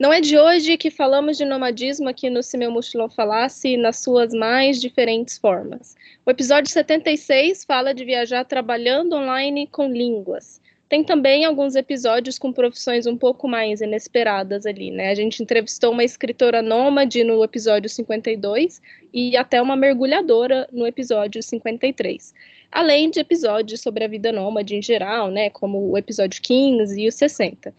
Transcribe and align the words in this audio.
Não 0.00 0.10
é 0.10 0.18
de 0.18 0.38
hoje 0.38 0.78
que 0.78 0.90
falamos 0.90 1.36
de 1.36 1.44
nomadismo 1.44 2.08
aqui 2.08 2.30
no 2.30 2.42
Se 2.42 2.56
Meu 2.56 2.70
Mochilão 2.70 3.10
Falasse 3.10 3.76
nas 3.76 3.98
suas 3.98 4.32
mais 4.32 4.80
diferentes 4.80 5.36
formas. 5.36 5.94
O 6.24 6.30
episódio 6.30 6.72
76 6.72 7.66
fala 7.66 7.92
de 7.92 8.02
viajar 8.02 8.46
trabalhando 8.46 9.14
online 9.14 9.66
com 9.66 9.88
línguas. 9.88 10.58
Tem 10.88 11.04
também 11.04 11.44
alguns 11.44 11.76
episódios 11.76 12.38
com 12.38 12.50
profissões 12.50 13.06
um 13.06 13.14
pouco 13.14 13.46
mais 13.46 13.82
inesperadas 13.82 14.64
ali, 14.64 14.90
né? 14.90 15.10
A 15.10 15.14
gente 15.14 15.42
entrevistou 15.42 15.92
uma 15.92 16.02
escritora 16.02 16.62
nômade 16.62 17.22
no 17.22 17.44
episódio 17.44 17.90
52 17.90 18.80
e 19.12 19.36
até 19.36 19.60
uma 19.60 19.76
mergulhadora 19.76 20.66
no 20.72 20.86
episódio 20.86 21.42
53. 21.42 22.32
Além 22.72 23.10
de 23.10 23.20
episódios 23.20 23.82
sobre 23.82 24.02
a 24.02 24.08
vida 24.08 24.32
nômade 24.32 24.74
em 24.74 24.80
geral, 24.80 25.30
né? 25.30 25.50
Como 25.50 25.90
o 25.90 25.98
episódio 25.98 26.40
15 26.40 27.02
e 27.02 27.06
o 27.06 27.12
60. 27.12 27.74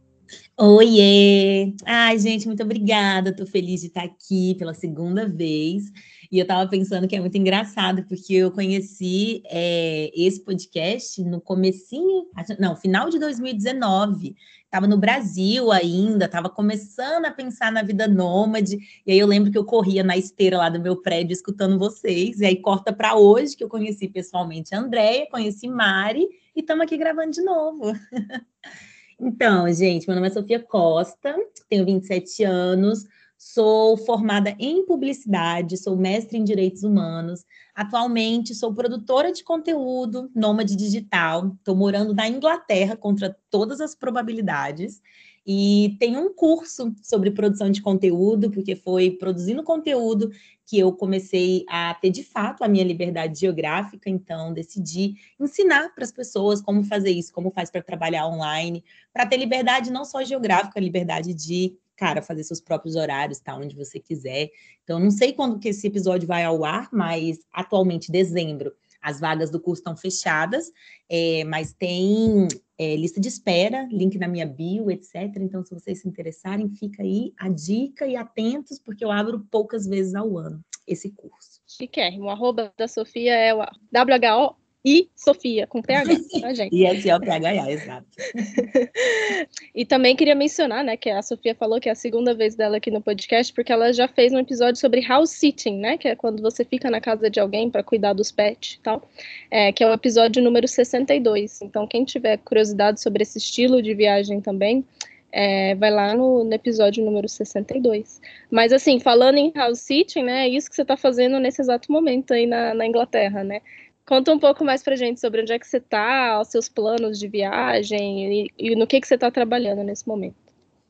Oiê! 0.57 1.73
Ai, 1.85 2.19
gente, 2.19 2.47
muito 2.47 2.63
obrigada. 2.63 3.29
Estou 3.29 3.47
feliz 3.47 3.81
de 3.81 3.87
estar 3.87 4.03
aqui 4.03 4.55
pela 4.55 4.73
segunda 4.73 5.27
vez. 5.27 5.83
E 6.31 6.37
eu 6.37 6.43
estava 6.43 6.69
pensando 6.69 7.07
que 7.07 7.15
é 7.15 7.19
muito 7.19 7.37
engraçado, 7.37 8.03
porque 8.07 8.33
eu 8.33 8.51
conheci 8.51 9.41
é, 9.45 10.11
esse 10.13 10.43
podcast 10.43 11.23
no 11.23 11.41
comecinho, 11.41 12.25
não, 12.59 12.75
final 12.75 13.09
de 13.09 13.17
2019. 13.17 14.35
Estava 14.69 14.85
no 14.85 14.99
Brasil 14.99 15.71
ainda, 15.71 16.25
estava 16.25 16.47
começando 16.47 17.25
a 17.25 17.31
pensar 17.31 17.71
na 17.71 17.81
vida 17.81 18.07
nômade. 18.07 18.77
E 19.03 19.11
aí 19.11 19.17
eu 19.17 19.25
lembro 19.25 19.51
que 19.51 19.57
eu 19.57 19.65
corria 19.65 20.03
na 20.03 20.15
esteira 20.15 20.59
lá 20.59 20.69
do 20.69 20.79
meu 20.79 20.95
prédio 20.95 21.33
escutando 21.33 21.79
vocês. 21.79 22.39
E 22.39 22.45
aí 22.45 22.55
corta 22.55 22.93
para 22.93 23.15
hoje, 23.15 23.57
que 23.57 23.63
eu 23.63 23.67
conheci 23.67 24.07
pessoalmente 24.07 24.75
a 24.75 24.79
Andréia, 24.79 25.27
conheci 25.31 25.67
Mari 25.67 26.29
e 26.55 26.59
estamos 26.59 26.83
aqui 26.83 26.97
gravando 26.97 27.31
de 27.31 27.41
novo. 27.41 27.93
então, 29.19 29.73
gente, 29.73 30.05
meu 30.05 30.15
nome 30.15 30.27
é 30.27 30.31
Sofia 30.31 30.59
Costa, 30.59 31.35
tenho 31.67 31.83
27 31.83 32.43
anos, 32.43 33.07
Sou 33.41 33.95
formada 33.95 34.53
em 34.59 34.85
publicidade, 34.85 35.77
sou 35.77 35.95
mestre 35.95 36.37
em 36.37 36.43
direitos 36.43 36.83
humanos. 36.83 37.45
Atualmente 37.73 38.53
sou 38.53 38.73
produtora 38.73 39.31
de 39.31 39.45
conteúdo, 39.45 40.29
nômade 40.35 40.75
digital. 40.75 41.55
Estou 41.57 41.73
morando 41.73 42.13
na 42.13 42.27
Inglaterra 42.27 42.97
contra 42.97 43.33
todas 43.49 43.79
as 43.79 43.95
probabilidades. 43.95 45.01
E 45.47 45.95
tenho 46.01 46.19
um 46.19 46.33
curso 46.33 46.93
sobre 47.01 47.31
produção 47.31 47.71
de 47.71 47.81
conteúdo, 47.81 48.51
porque 48.51 48.75
foi 48.75 49.11
produzindo 49.11 49.63
conteúdo 49.63 50.29
que 50.65 50.77
eu 50.77 50.91
comecei 50.91 51.63
a 51.69 51.93
ter 51.93 52.09
de 52.09 52.25
fato 52.25 52.61
a 52.61 52.67
minha 52.67 52.83
liberdade 52.83 53.39
geográfica. 53.39 54.09
Então, 54.09 54.51
decidi 54.51 55.15
ensinar 55.39 55.95
para 55.95 56.03
as 56.03 56.11
pessoas 56.11 56.61
como 56.61 56.83
fazer 56.83 57.11
isso, 57.11 57.31
como 57.31 57.51
faz 57.51 57.71
para 57.71 57.81
trabalhar 57.81 58.27
online, 58.27 58.83
para 59.13 59.25
ter 59.25 59.37
liberdade 59.37 59.89
não 59.89 60.03
só 60.03 60.25
geográfica, 60.25 60.77
liberdade 60.77 61.33
de 61.33 61.77
cara, 61.99 62.21
fazer 62.21 62.45
seus 62.45 62.61
próprios 62.61 62.95
horários, 62.95 63.39
tá? 63.39 63.53
Onde 63.53 63.75
você 63.75 63.99
quiser. 63.99 64.49
Então, 64.85 64.97
não 65.01 65.11
sei 65.11 65.33
quando 65.33 65.59
que 65.59 65.67
esse 65.67 65.85
episódio 65.85 66.25
vai 66.25 66.45
ao 66.45 66.63
ar, 66.63 66.87
mas 66.93 67.39
atualmente, 67.51 68.09
dezembro, 68.09 68.71
as 69.01 69.19
vagas 69.19 69.49
do 69.49 69.59
curso 69.59 69.81
estão 69.81 69.97
fechadas, 69.97 70.71
é, 71.09 71.43
mas 71.43 71.73
tem 71.73 72.47
é, 72.77 72.95
lista 72.95 73.19
de 73.19 73.27
espera, 73.27 73.85
link 73.91 74.17
na 74.17 74.29
minha 74.29 74.45
bio, 74.45 74.89
etc. 74.89 75.15
Então, 75.41 75.61
se 75.61 75.73
vocês 75.73 76.01
se 76.01 76.07
interessarem, 76.07 76.69
fica 76.69 77.03
aí 77.03 77.33
a 77.37 77.49
dica 77.49 78.07
e 78.07 78.15
atentos, 78.15 78.79
porque 78.79 79.03
eu 79.03 79.11
abro 79.11 79.45
poucas 79.51 79.85
vezes 79.85 80.15
ao 80.15 80.37
ano 80.37 80.63
esse 80.87 81.11
curso. 81.11 81.61
Chiquérrimo. 81.67 82.25
O 82.25 82.29
arroba 82.29 82.73
da 82.77 82.87
Sofia 82.87 83.33
é 83.33 83.53
o 83.53 83.59
WHO 83.59 84.55
e 84.83 85.09
Sofia, 85.13 85.67
com 85.67 85.81
PH, 85.81 86.13
tá, 86.41 86.53
gente? 86.53 86.73
e 86.73 86.85
esse 86.85 87.09
é 87.09 87.15
o 87.15 87.19
PH, 87.19 87.71
exato. 87.71 88.07
e 89.75 89.85
também 89.85 90.15
queria 90.15 90.35
mencionar, 90.35 90.83
né, 90.83 90.95
que 90.95 91.09
a 91.09 91.21
Sofia 91.21 91.53
falou 91.53 91.79
que 91.79 91.89
é 91.89 91.91
a 91.91 91.95
segunda 91.95 92.33
vez 92.33 92.55
dela 92.55 92.77
aqui 92.77 92.89
no 92.89 93.01
podcast, 93.01 93.51
porque 93.53 93.73
ela 93.73 93.91
já 93.91 94.07
fez 94.07 94.31
um 94.31 94.39
episódio 94.39 94.79
sobre 94.79 95.01
house 95.01 95.31
sitting, 95.31 95.77
né, 95.77 95.97
que 95.97 96.07
é 96.07 96.15
quando 96.15 96.41
você 96.41 96.63
fica 96.63 96.89
na 96.89 97.01
casa 97.01 97.29
de 97.29 97.39
alguém 97.39 97.69
para 97.69 97.83
cuidar 97.83 98.13
dos 98.13 98.31
pets 98.31 98.75
e 98.75 98.79
tal, 98.79 99.07
é, 99.51 99.71
que 99.73 99.83
é 99.83 99.87
o 99.87 99.93
episódio 99.93 100.41
número 100.41 100.67
62. 100.67 101.61
Então, 101.61 101.85
quem 101.85 102.05
tiver 102.05 102.37
curiosidade 102.37 103.01
sobre 103.01 103.23
esse 103.23 103.37
estilo 103.37 103.81
de 103.81 103.93
viagem 103.93 104.39
também, 104.39 104.85
é, 105.31 105.75
vai 105.75 105.91
lá 105.91 106.15
no, 106.15 106.43
no, 106.43 106.53
episódio 106.53 107.03
número 107.03 107.27
62. 107.27 108.19
Mas, 108.49 108.73
assim, 108.73 108.99
falando 108.99 109.37
em 109.37 109.51
house 109.53 109.79
sitting, 109.79 110.23
né, 110.23 110.45
é 110.45 110.49
isso 110.49 110.69
que 110.69 110.75
você 110.75 110.81
está 110.81 110.97
fazendo 110.97 111.39
nesse 111.39 111.61
exato 111.61 111.91
momento 111.91 112.33
aí 112.33 112.45
na, 112.45 112.73
na 112.73 112.85
Inglaterra, 112.85 113.43
né? 113.43 113.61
Conta 114.09 114.33
um 114.33 114.39
pouco 114.39 114.65
mais 114.65 114.81
pra 114.81 114.95
gente 114.95 115.19
sobre 115.19 115.43
onde 115.43 115.53
é 115.53 115.59
que 115.59 115.67
você 115.67 115.77
está, 115.77 116.41
os 116.41 116.47
seus 116.47 116.67
planos 116.67 117.19
de 117.19 117.27
viagem 117.27 118.41
e, 118.41 118.51
e 118.57 118.75
no 118.75 118.87
que, 118.87 118.99
que 118.99 119.07
você 119.07 119.13
está 119.13 119.29
trabalhando 119.29 119.83
nesse 119.83 120.07
momento. 120.07 120.35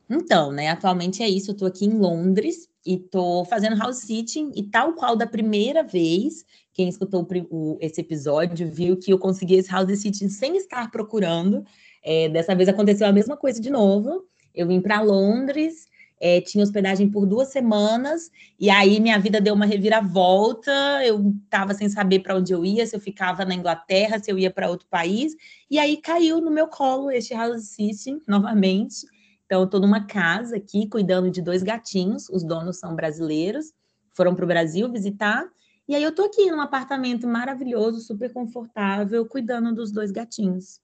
Então, 0.09 0.53
né, 0.53 0.69
atualmente 0.69 1.22
é 1.22 1.28
isso, 1.28 1.52
eu 1.52 1.52
estou 1.52 1.68
aqui 1.68 1.84
em 1.84 2.00
Londres 2.00 2.69
e 2.85 2.94
estou 2.94 3.44
fazendo 3.44 3.75
house 3.75 3.97
sitting 3.97 4.53
e 4.56 4.63
tal 4.63 4.94
qual 4.94 5.18
da 5.18 5.28
primeira 5.28 5.84
vez, 5.84 6.46
quem 6.74 6.88
escutou 6.88 7.28
o, 7.52 7.78
esse 7.81 8.00
episódio 8.00 8.72
viu 8.72 8.96
que 8.96 9.12
eu 9.12 9.19
consegui 9.19 9.56
esse 9.56 9.69
house 9.69 10.00
sitting 10.00 10.30
sem 10.30 10.56
estar 10.56 10.90
procurando, 10.90 11.66
é, 12.01 12.30
dessa 12.30 12.56
vez 12.56 12.69
aconteceu 12.69 13.06
a 13.06 13.12
mesma 13.12 13.36
coisa 13.36 13.59
de 13.59 13.69
novo, 13.69 14.24
eu 14.56 14.66
vim 14.66 14.80
para 14.80 15.01
Londres 15.01 15.88
é, 16.19 16.42
tinha 16.42 16.63
hospedagem 16.63 17.10
por 17.10 17.25
duas 17.25 17.48
semanas, 17.50 18.30
e 18.60 18.69
aí 18.69 19.00
minha 19.00 19.18
vida 19.18 19.39
deu 19.39 19.54
uma 19.54 19.66
reviravolta, 19.66 20.71
eu 21.06 21.33
estava 21.44 21.74
sem 21.74 21.88
saber 21.88 22.19
para 22.19 22.36
onde 22.36 22.54
eu 22.54 22.66
ia, 22.66 22.86
se 22.86 22.95
eu 22.95 23.00
ficava 23.00 23.45
na 23.45 23.56
Inglaterra, 23.56 24.19
se 24.19 24.31
eu 24.31 24.38
ia 24.38 24.51
para 24.51 24.69
outro 24.69 24.88
país, 24.89 25.36
e 25.69 25.80
aí 25.80 25.98
caiu 25.98 26.42
no 26.42 26.51
meu 26.51 26.68
colo 26.68 27.10
este 27.10 27.33
house 27.33 27.69
system 27.69 28.21
novamente. 28.27 29.06
Então, 29.45 29.62
eu 29.62 29.66
estou 29.66 29.80
numa 29.80 30.06
casa 30.06 30.57
aqui, 30.57 30.88
cuidando 30.88 31.31
de 31.31 31.42
dois 31.42 31.63
gatinhos, 31.63 32.30
os 32.30 32.44
donos 32.44 32.77
são 32.77 32.95
brasileiros, 32.95 33.74
foram 34.13 34.36
para 34.36 34.45
o 34.45 34.48
Brasil 34.48 34.92
visitar, 34.92 35.48
e 35.88 35.95
aí 35.95 36.04
eu 36.04 36.10
estou 36.10 36.25
aqui 36.25 36.51
num 36.51 36.62
apartamento 36.62 37.25
maravilhoso, 37.25 38.00
super 38.01 38.31
confortável, 38.31 39.25
cuidando 39.25 39.74
dos 39.74 39.92
dois 39.92 40.12
gatinhos. 40.12 40.80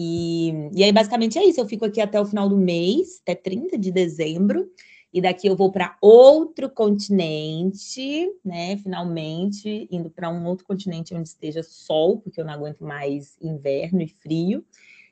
E, 0.00 0.70
e 0.72 0.84
aí, 0.84 0.92
basicamente, 0.92 1.40
é 1.40 1.44
isso. 1.44 1.60
Eu 1.60 1.66
fico 1.66 1.84
aqui 1.84 2.00
até 2.00 2.20
o 2.20 2.24
final 2.24 2.48
do 2.48 2.56
mês, 2.56 3.20
até 3.22 3.34
30 3.34 3.76
de 3.76 3.90
dezembro. 3.90 4.70
E 5.12 5.20
daqui 5.20 5.48
eu 5.48 5.56
vou 5.56 5.72
para 5.72 5.96
outro 6.00 6.70
continente, 6.70 8.30
né? 8.44 8.76
Finalmente, 8.76 9.88
indo 9.90 10.08
para 10.08 10.30
um 10.30 10.46
outro 10.46 10.64
continente 10.64 11.12
onde 11.14 11.28
esteja 11.28 11.64
sol, 11.64 12.20
porque 12.20 12.40
eu 12.40 12.44
não 12.44 12.52
aguento 12.52 12.84
mais 12.84 13.36
inverno 13.42 14.00
e 14.00 14.06
frio. 14.06 14.64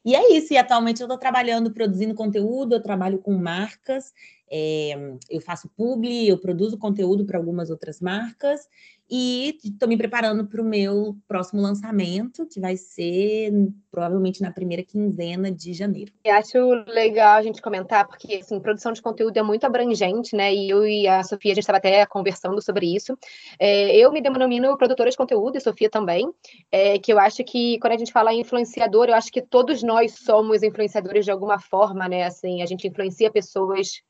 E 0.04 0.14
é 0.14 0.36
isso, 0.36 0.52
e 0.52 0.56
atualmente 0.56 1.00
eu 1.00 1.06
estou 1.06 1.18
trabalhando, 1.18 1.72
produzindo 1.72 2.14
conteúdo, 2.14 2.76
eu 2.76 2.80
trabalho 2.80 3.18
com 3.18 3.32
marcas, 3.32 4.14
é, 4.48 4.94
eu 5.28 5.40
faço 5.40 5.68
publi, 5.70 6.28
eu 6.28 6.38
produzo 6.38 6.78
conteúdo 6.78 7.24
para 7.24 7.38
algumas 7.38 7.70
outras 7.70 8.00
marcas, 8.00 8.68
e 9.08 9.58
estou 9.62 9.88
me 9.88 9.96
preparando 9.96 10.46
para 10.46 10.60
o 10.60 10.64
meu 10.64 11.16
próximo 11.28 11.60
lançamento, 11.62 12.46
que 12.46 12.60
vai 12.60 12.76
ser 12.76 13.52
provavelmente 13.90 14.42
na 14.42 14.50
primeira 14.50 14.82
quinzena 14.82 15.50
de 15.50 15.72
janeiro. 15.72 16.12
Eu 16.24 16.34
acho 16.34 16.58
legal 16.88 17.38
a 17.38 17.42
gente 17.42 17.62
comentar, 17.62 18.06
porque 18.06 18.36
assim, 18.36 18.60
produção 18.60 18.92
de 18.92 19.00
conteúdo 19.00 19.36
é 19.36 19.42
muito 19.42 19.64
abrangente, 19.64 20.36
né? 20.36 20.52
E 20.52 20.68
eu 20.68 20.86
e 20.86 21.06
a 21.06 21.22
Sofia, 21.22 21.52
a 21.52 21.54
gente 21.54 21.62
estava 21.62 21.78
até 21.78 22.04
conversando 22.06 22.60
sobre 22.60 22.94
isso. 22.94 23.16
É, 23.58 23.96
eu 23.96 24.12
me 24.12 24.20
denomino 24.20 24.76
produtora 24.76 25.10
de 25.10 25.16
conteúdo, 25.16 25.56
e 25.56 25.60
Sofia 25.60 25.88
também, 25.88 26.30
é, 26.70 26.98
que 26.98 27.12
eu 27.12 27.18
acho 27.18 27.42
que 27.44 27.78
quando 27.78 27.94
a 27.94 27.98
gente 27.98 28.12
fala 28.12 28.34
em 28.34 28.40
influenciador, 28.40 29.08
eu 29.08 29.14
acho 29.14 29.30
que 29.30 29.40
todos 29.40 29.82
nós 29.82 30.12
somos 30.12 30.62
influenciadores 30.62 31.24
de 31.24 31.30
alguma 31.30 31.58
forma, 31.58 32.08
né? 32.08 32.24
Assim, 32.24 32.62
a 32.62 32.66
gente 32.66 32.86
influencia 32.86 33.30
pessoas 33.30 34.02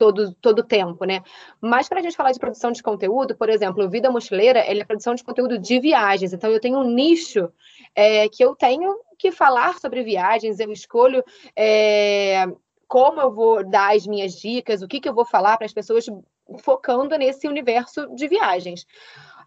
todo 0.00 0.32
todo 0.40 0.62
tempo, 0.62 1.04
né? 1.04 1.22
Mas 1.60 1.86
para 1.86 2.00
a 2.00 2.02
gente 2.02 2.16
falar 2.16 2.32
de 2.32 2.38
produção 2.38 2.72
de 2.72 2.82
conteúdo, 2.82 3.36
por 3.36 3.50
exemplo, 3.50 3.86
Vida 3.90 4.10
Mochileira, 4.10 4.64
ele 4.66 4.80
é 4.80 4.84
produção 4.84 5.14
de 5.14 5.22
conteúdo 5.22 5.58
de 5.58 5.78
viagens. 5.78 6.32
Então 6.32 6.50
eu 6.50 6.58
tenho 6.58 6.78
um 6.78 6.90
nicho 6.90 7.52
é, 7.94 8.26
que 8.30 8.42
eu 8.42 8.56
tenho 8.56 8.98
que 9.18 9.30
falar 9.30 9.78
sobre 9.78 10.02
viagens. 10.02 10.58
Eu 10.58 10.72
escolho 10.72 11.22
é, 11.54 12.46
como 12.88 13.20
eu 13.20 13.30
vou 13.30 13.62
dar 13.62 13.94
as 13.94 14.06
minhas 14.06 14.32
dicas, 14.32 14.80
o 14.80 14.88
que, 14.88 15.00
que 15.00 15.08
eu 15.08 15.14
vou 15.14 15.26
falar 15.26 15.58
para 15.58 15.66
as 15.66 15.72
pessoas 15.74 16.06
focando 16.60 17.16
nesse 17.18 17.46
universo 17.46 18.08
de 18.14 18.26
viagens. 18.26 18.86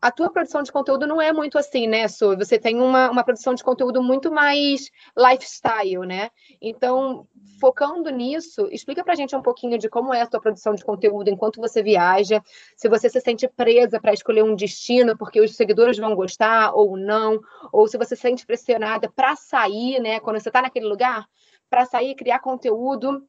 A 0.04 0.12
tua 0.12 0.30
produção 0.30 0.62
de 0.62 0.70
conteúdo 0.70 1.08
não 1.08 1.22
é 1.22 1.32
muito 1.32 1.58
assim, 1.58 1.88
né, 1.88 2.10
Su? 2.10 2.36
Você 2.36 2.60
tem 2.60 2.82
uma, 2.82 3.10
uma 3.10 3.24
produção 3.24 3.54
de 3.54 3.64
conteúdo 3.64 4.04
muito 4.04 4.30
mais 4.30 4.92
lifestyle, 5.18 6.06
né? 6.06 6.30
Então, 6.62 7.26
focando 7.58 8.10
nisso, 8.10 8.68
explica 8.70 9.02
pra 9.02 9.16
gente 9.16 9.34
um 9.34 9.42
pouquinho 9.42 9.78
de 9.78 9.88
como 9.88 10.14
é 10.14 10.22
a 10.22 10.28
tua 10.28 10.42
produção 10.42 10.76
de 10.76 10.84
conteúdo 10.84 11.30
enquanto 11.30 11.62
você 11.62 11.82
viaja, 11.82 12.44
se 12.76 12.90
você 12.90 13.10
se 13.10 13.22
sente 13.22 13.48
presa 13.48 13.98
para 13.98 14.12
escolher 14.12 14.44
um 14.44 14.58
destino 14.58 15.18
porque 15.18 15.40
os 15.40 15.56
seguidores 15.56 15.98
vão 15.98 16.14
gostar 16.16 16.74
ou 16.76 16.98
não, 16.98 17.40
ou 17.72 17.88
se 17.88 17.98
você 17.98 18.14
se 18.14 18.24
sente 18.24 18.46
pressionada 18.46 19.10
para 19.10 19.38
sair, 19.38 20.02
né, 20.02 20.20
quando 20.20 20.38
você 20.38 20.50
está 20.50 20.62
naquele 20.62 20.86
lugar, 20.86 21.26
para 21.70 21.86
sair 21.86 22.10
e 22.10 22.16
criar 22.16 22.40
conteúdo 22.40 23.26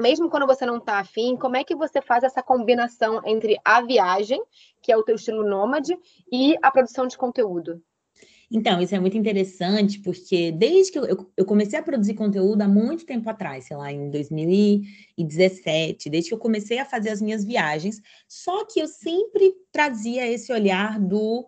mesmo 0.00 0.28
quando 0.28 0.46
você 0.46 0.66
não 0.66 0.78
está 0.78 0.98
afim, 0.98 1.36
como 1.36 1.56
é 1.56 1.64
que 1.64 1.74
você 1.74 2.00
faz 2.00 2.24
essa 2.24 2.42
combinação 2.42 3.20
entre 3.24 3.56
a 3.64 3.82
viagem, 3.82 4.42
que 4.82 4.92
é 4.92 4.96
o 4.96 5.02
teu 5.02 5.16
estilo 5.16 5.48
nômade, 5.48 5.96
e 6.30 6.56
a 6.62 6.70
produção 6.70 7.06
de 7.06 7.16
conteúdo? 7.16 7.82
Então, 8.50 8.80
isso 8.80 8.94
é 8.94 9.00
muito 9.00 9.16
interessante, 9.16 9.98
porque 10.00 10.52
desde 10.52 10.92
que 10.92 10.98
eu, 10.98 11.30
eu, 11.36 11.44
comecei 11.44 11.78
a 11.78 11.82
produzir 11.82 12.14
conteúdo 12.14 12.62
há 12.62 12.68
muito 12.68 13.06
tempo 13.06 13.28
atrás, 13.28 13.64
sei 13.64 13.76
lá, 13.76 13.90
em 13.90 14.10
2017, 14.10 16.10
desde 16.10 16.28
que 16.28 16.34
eu 16.34 16.38
comecei 16.38 16.78
a 16.78 16.84
fazer 16.84 17.10
as 17.10 17.20
minhas 17.20 17.44
viagens, 17.44 18.00
só 18.28 18.64
que 18.64 18.80
eu 18.80 18.86
sempre 18.86 19.54
trazia 19.72 20.30
esse 20.30 20.52
olhar 20.52 21.00
do 21.00 21.46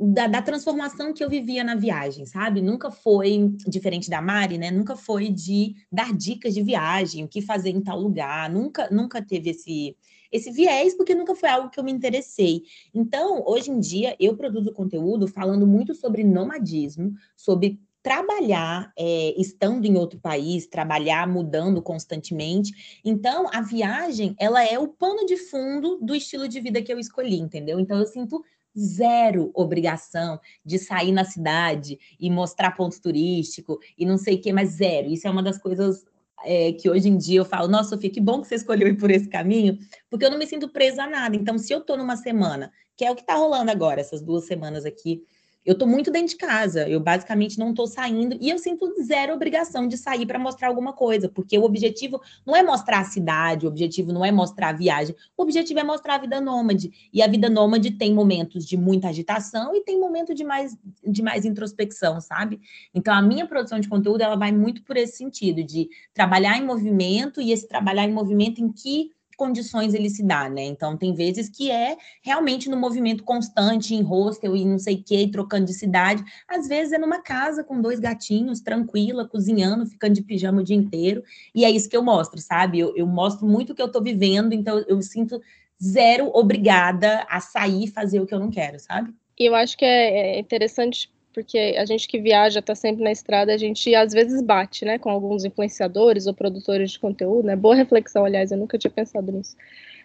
da, 0.00 0.26
da, 0.26 0.40
transformação 0.40 1.12
que 1.12 1.22
eu 1.22 1.28
vivia 1.28 1.62
na 1.62 1.74
viagem, 1.74 2.24
sabe? 2.24 2.62
Nunca 2.62 2.90
foi 2.90 3.54
diferente 3.66 4.08
da 4.08 4.22
Mari, 4.22 4.56
né? 4.56 4.70
Nunca 4.70 4.96
foi 4.96 5.28
de 5.28 5.74
dar 5.92 6.16
dicas 6.16 6.54
de 6.54 6.62
viagem, 6.62 7.24
o 7.24 7.28
que 7.28 7.42
fazer 7.42 7.68
em 7.68 7.82
tal 7.82 8.00
lugar. 8.00 8.48
Nunca, 8.48 8.88
nunca 8.90 9.20
teve 9.20 9.50
esse 9.50 9.96
esse 10.32 10.52
viés, 10.52 10.94
porque 10.94 11.12
nunca 11.12 11.34
foi 11.34 11.48
algo 11.48 11.70
que 11.70 11.80
eu 11.80 11.82
me 11.82 11.90
interessei. 11.90 12.62
Então, 12.94 13.42
hoje 13.44 13.68
em 13.68 13.80
dia, 13.80 14.14
eu 14.20 14.36
produzo 14.36 14.72
conteúdo 14.72 15.26
falando 15.26 15.66
muito 15.66 15.92
sobre 15.92 16.22
nomadismo, 16.22 17.12
sobre 17.36 17.80
trabalhar 18.00 18.92
é, 18.96 19.34
estando 19.36 19.84
em 19.84 19.96
outro 19.96 20.18
país, 20.20 20.66
trabalhar 20.66 21.26
mudando 21.28 21.82
constantemente. 21.82 23.00
Então, 23.04 23.46
a 23.52 23.60
viagem, 23.60 24.34
ela 24.38 24.64
é 24.64 24.78
o 24.78 24.88
pano 24.88 25.26
de 25.26 25.36
fundo 25.36 25.98
do 26.00 26.14
estilo 26.14 26.48
de 26.48 26.60
vida 26.60 26.80
que 26.80 26.92
eu 26.92 26.98
escolhi, 26.98 27.38
entendeu? 27.38 27.80
Então, 27.80 27.98
eu 27.98 28.06
sinto 28.06 28.42
zero 28.78 29.50
obrigação 29.54 30.40
de 30.64 30.78
sair 30.78 31.12
na 31.12 31.24
cidade 31.24 31.98
e 32.18 32.30
mostrar 32.30 32.72
pontos 32.72 32.98
turísticos 32.98 33.78
e 33.96 34.06
não 34.06 34.16
sei 34.16 34.36
o 34.36 34.40
que, 34.40 34.52
mas 34.52 34.70
zero. 34.70 35.08
Isso 35.08 35.26
é 35.26 35.30
uma 35.30 35.42
das 35.42 35.58
coisas 35.58 36.04
é, 36.44 36.72
que 36.72 36.88
hoje 36.88 37.08
em 37.08 37.16
dia 37.16 37.40
eu 37.40 37.44
falo, 37.44 37.68
nossa, 37.68 37.90
Sofia, 37.90 38.10
que 38.10 38.20
bom 38.20 38.40
que 38.40 38.48
você 38.48 38.54
escolheu 38.54 38.88
ir 38.88 38.96
por 38.96 39.10
esse 39.10 39.28
caminho, 39.28 39.78
porque 40.08 40.24
eu 40.24 40.30
não 40.30 40.38
me 40.38 40.46
sinto 40.46 40.68
presa 40.68 41.04
a 41.04 41.06
nada. 41.06 41.36
Então, 41.36 41.58
se 41.58 41.72
eu 41.72 41.80
tô 41.80 41.96
numa 41.96 42.16
semana, 42.16 42.72
que 42.96 43.04
é 43.04 43.10
o 43.10 43.16
que 43.16 43.24
tá 43.24 43.34
rolando 43.34 43.70
agora, 43.70 44.00
essas 44.00 44.22
duas 44.22 44.46
semanas 44.46 44.84
aqui 44.84 45.22
eu 45.64 45.76
tô 45.76 45.86
muito 45.86 46.10
dentro 46.10 46.28
de 46.28 46.36
casa, 46.36 46.88
eu 46.88 46.98
basicamente 47.00 47.58
não 47.58 47.74
tô 47.74 47.86
saindo 47.86 48.36
e 48.40 48.48
eu 48.48 48.58
sinto 48.58 48.94
zero 49.02 49.34
obrigação 49.34 49.86
de 49.86 49.96
sair 49.96 50.26
para 50.26 50.38
mostrar 50.38 50.68
alguma 50.68 50.92
coisa, 50.92 51.28
porque 51.28 51.58
o 51.58 51.64
objetivo 51.64 52.20
não 52.46 52.56
é 52.56 52.62
mostrar 52.62 53.00
a 53.00 53.04
cidade, 53.04 53.66
o 53.66 53.68
objetivo 53.68 54.12
não 54.12 54.24
é 54.24 54.32
mostrar 54.32 54.70
a 54.70 54.72
viagem, 54.72 55.14
o 55.36 55.42
objetivo 55.42 55.80
é 55.80 55.84
mostrar 55.84 56.14
a 56.14 56.18
vida 56.18 56.40
nômade. 56.40 56.90
E 57.12 57.22
a 57.22 57.26
vida 57.26 57.48
nômade 57.48 57.90
tem 57.92 58.14
momentos 58.14 58.64
de 58.66 58.76
muita 58.76 59.08
agitação 59.08 59.74
e 59.74 59.82
tem 59.82 60.00
momentos 60.00 60.34
de 60.34 60.44
mais 60.44 60.76
de 61.06 61.22
mais 61.22 61.44
introspecção, 61.44 62.20
sabe? 62.20 62.60
Então 62.94 63.12
a 63.12 63.20
minha 63.22 63.46
produção 63.46 63.78
de 63.78 63.88
conteúdo 63.88 64.22
ela 64.22 64.36
vai 64.36 64.52
muito 64.52 64.82
por 64.82 64.96
esse 64.96 65.16
sentido 65.18 65.62
de 65.62 65.88
trabalhar 66.14 66.56
em 66.56 66.64
movimento 66.64 67.40
e 67.40 67.52
esse 67.52 67.68
trabalhar 67.68 68.04
em 68.04 68.12
movimento 68.12 68.60
em 68.60 68.72
que 68.72 69.10
condições 69.40 69.94
ele 69.94 70.10
se 70.10 70.22
dá, 70.22 70.50
né? 70.50 70.62
Então, 70.64 70.98
tem 70.98 71.14
vezes 71.14 71.48
que 71.48 71.70
é 71.70 71.96
realmente 72.22 72.68
no 72.68 72.76
movimento 72.76 73.24
constante, 73.24 73.94
em 73.94 74.02
hostel 74.02 74.54
e 74.54 74.66
não 74.66 74.78
sei 74.78 74.96
o 74.96 75.02
quê, 75.02 75.26
trocando 75.32 75.64
de 75.64 75.72
cidade. 75.72 76.22
Às 76.46 76.68
vezes 76.68 76.92
é 76.92 76.98
numa 76.98 77.22
casa 77.22 77.64
com 77.64 77.80
dois 77.80 77.98
gatinhos, 77.98 78.60
tranquila, 78.60 79.26
cozinhando, 79.26 79.86
ficando 79.86 80.12
de 80.12 80.22
pijama 80.22 80.60
o 80.60 80.62
dia 80.62 80.76
inteiro. 80.76 81.22
E 81.54 81.64
é 81.64 81.70
isso 81.70 81.88
que 81.88 81.96
eu 81.96 82.02
mostro, 82.02 82.38
sabe? 82.38 82.80
Eu, 82.80 82.94
eu 82.94 83.06
mostro 83.06 83.46
muito 83.46 83.72
o 83.72 83.74
que 83.74 83.80
eu 83.80 83.90
tô 83.90 84.02
vivendo, 84.02 84.52
então 84.52 84.76
eu, 84.76 84.84
eu 84.88 85.02
sinto 85.02 85.40
zero 85.82 86.30
obrigada 86.34 87.26
a 87.26 87.40
sair 87.40 87.84
e 87.84 87.90
fazer 87.90 88.20
o 88.20 88.26
que 88.26 88.34
eu 88.34 88.40
não 88.40 88.50
quero, 88.50 88.78
sabe? 88.78 89.14
E 89.38 89.46
eu 89.46 89.54
acho 89.54 89.74
que 89.74 89.86
é, 89.86 90.36
é 90.36 90.38
interessante 90.38 91.10
porque 91.32 91.76
a 91.78 91.84
gente 91.84 92.08
que 92.08 92.20
viaja, 92.20 92.60
está 92.60 92.74
sempre 92.74 93.02
na 93.04 93.12
estrada, 93.12 93.52
a 93.54 93.56
gente 93.56 93.94
às 93.94 94.12
vezes 94.12 94.42
bate, 94.42 94.84
né, 94.84 94.98
com 94.98 95.10
alguns 95.10 95.44
influenciadores 95.44 96.26
ou 96.26 96.34
produtores 96.34 96.92
de 96.92 96.98
conteúdo, 96.98 97.46
né, 97.46 97.56
boa 97.56 97.74
reflexão, 97.74 98.24
aliás, 98.24 98.50
eu 98.50 98.58
nunca 98.58 98.78
tinha 98.78 98.90
pensado 98.90 99.30
nisso. 99.30 99.56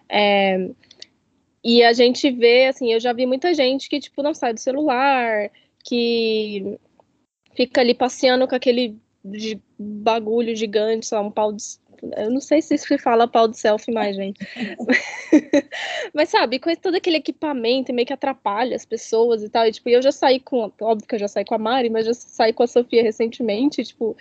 É, 0.07 0.69
e 1.63 1.83
a 1.83 1.93
gente 1.93 2.29
vê, 2.29 2.67
assim, 2.67 2.93
eu 2.93 2.99
já 2.99 3.11
vi 3.11 3.25
muita 3.25 3.53
gente 3.53 3.89
que, 3.89 3.99
tipo, 3.99 4.21
não 4.21 4.35
sai 4.35 4.53
do 4.53 4.59
celular, 4.59 5.49
que 5.83 6.77
fica 7.55 7.81
ali 7.81 7.95
passeando 7.95 8.47
com 8.47 8.55
aquele 8.55 8.95
bagulho 9.79 10.55
gigante, 10.55 11.11
lá, 11.11 11.21
um 11.21 11.31
pau 11.31 11.51
de 11.51 11.63
eu 12.17 12.29
não 12.29 12.41
sei 12.41 12.61
se 12.61 12.77
se 12.77 12.97
fala 12.97 13.27
pau 13.27 13.47
de 13.47 13.57
selfie 13.57 13.91
mais, 13.91 14.15
gente. 14.17 14.39
Mas 16.13 16.29
sabe, 16.29 16.59
com 16.59 16.73
todo 16.75 16.95
aquele 16.95 17.17
equipamento 17.17 17.93
meio 17.93 18.05
que 18.05 18.13
atrapalha 18.13 18.75
as 18.75 18.85
pessoas 18.85 19.43
e 19.43 19.49
tal. 19.49 19.65
E, 19.67 19.71
tipo, 19.71 19.89
eu 19.89 20.01
já 20.01 20.11
saí 20.11 20.39
com. 20.39 20.71
Óbvio 20.81 21.07
que 21.07 21.15
eu 21.15 21.19
já 21.19 21.27
saí 21.27 21.45
com 21.45 21.55
a 21.55 21.59
Mari, 21.59 21.89
mas 21.89 22.05
já 22.05 22.13
saí 22.13 22.53
com 22.53 22.63
a 22.63 22.67
Sofia 22.67 23.03
recentemente, 23.03 23.83
tipo. 23.83 24.15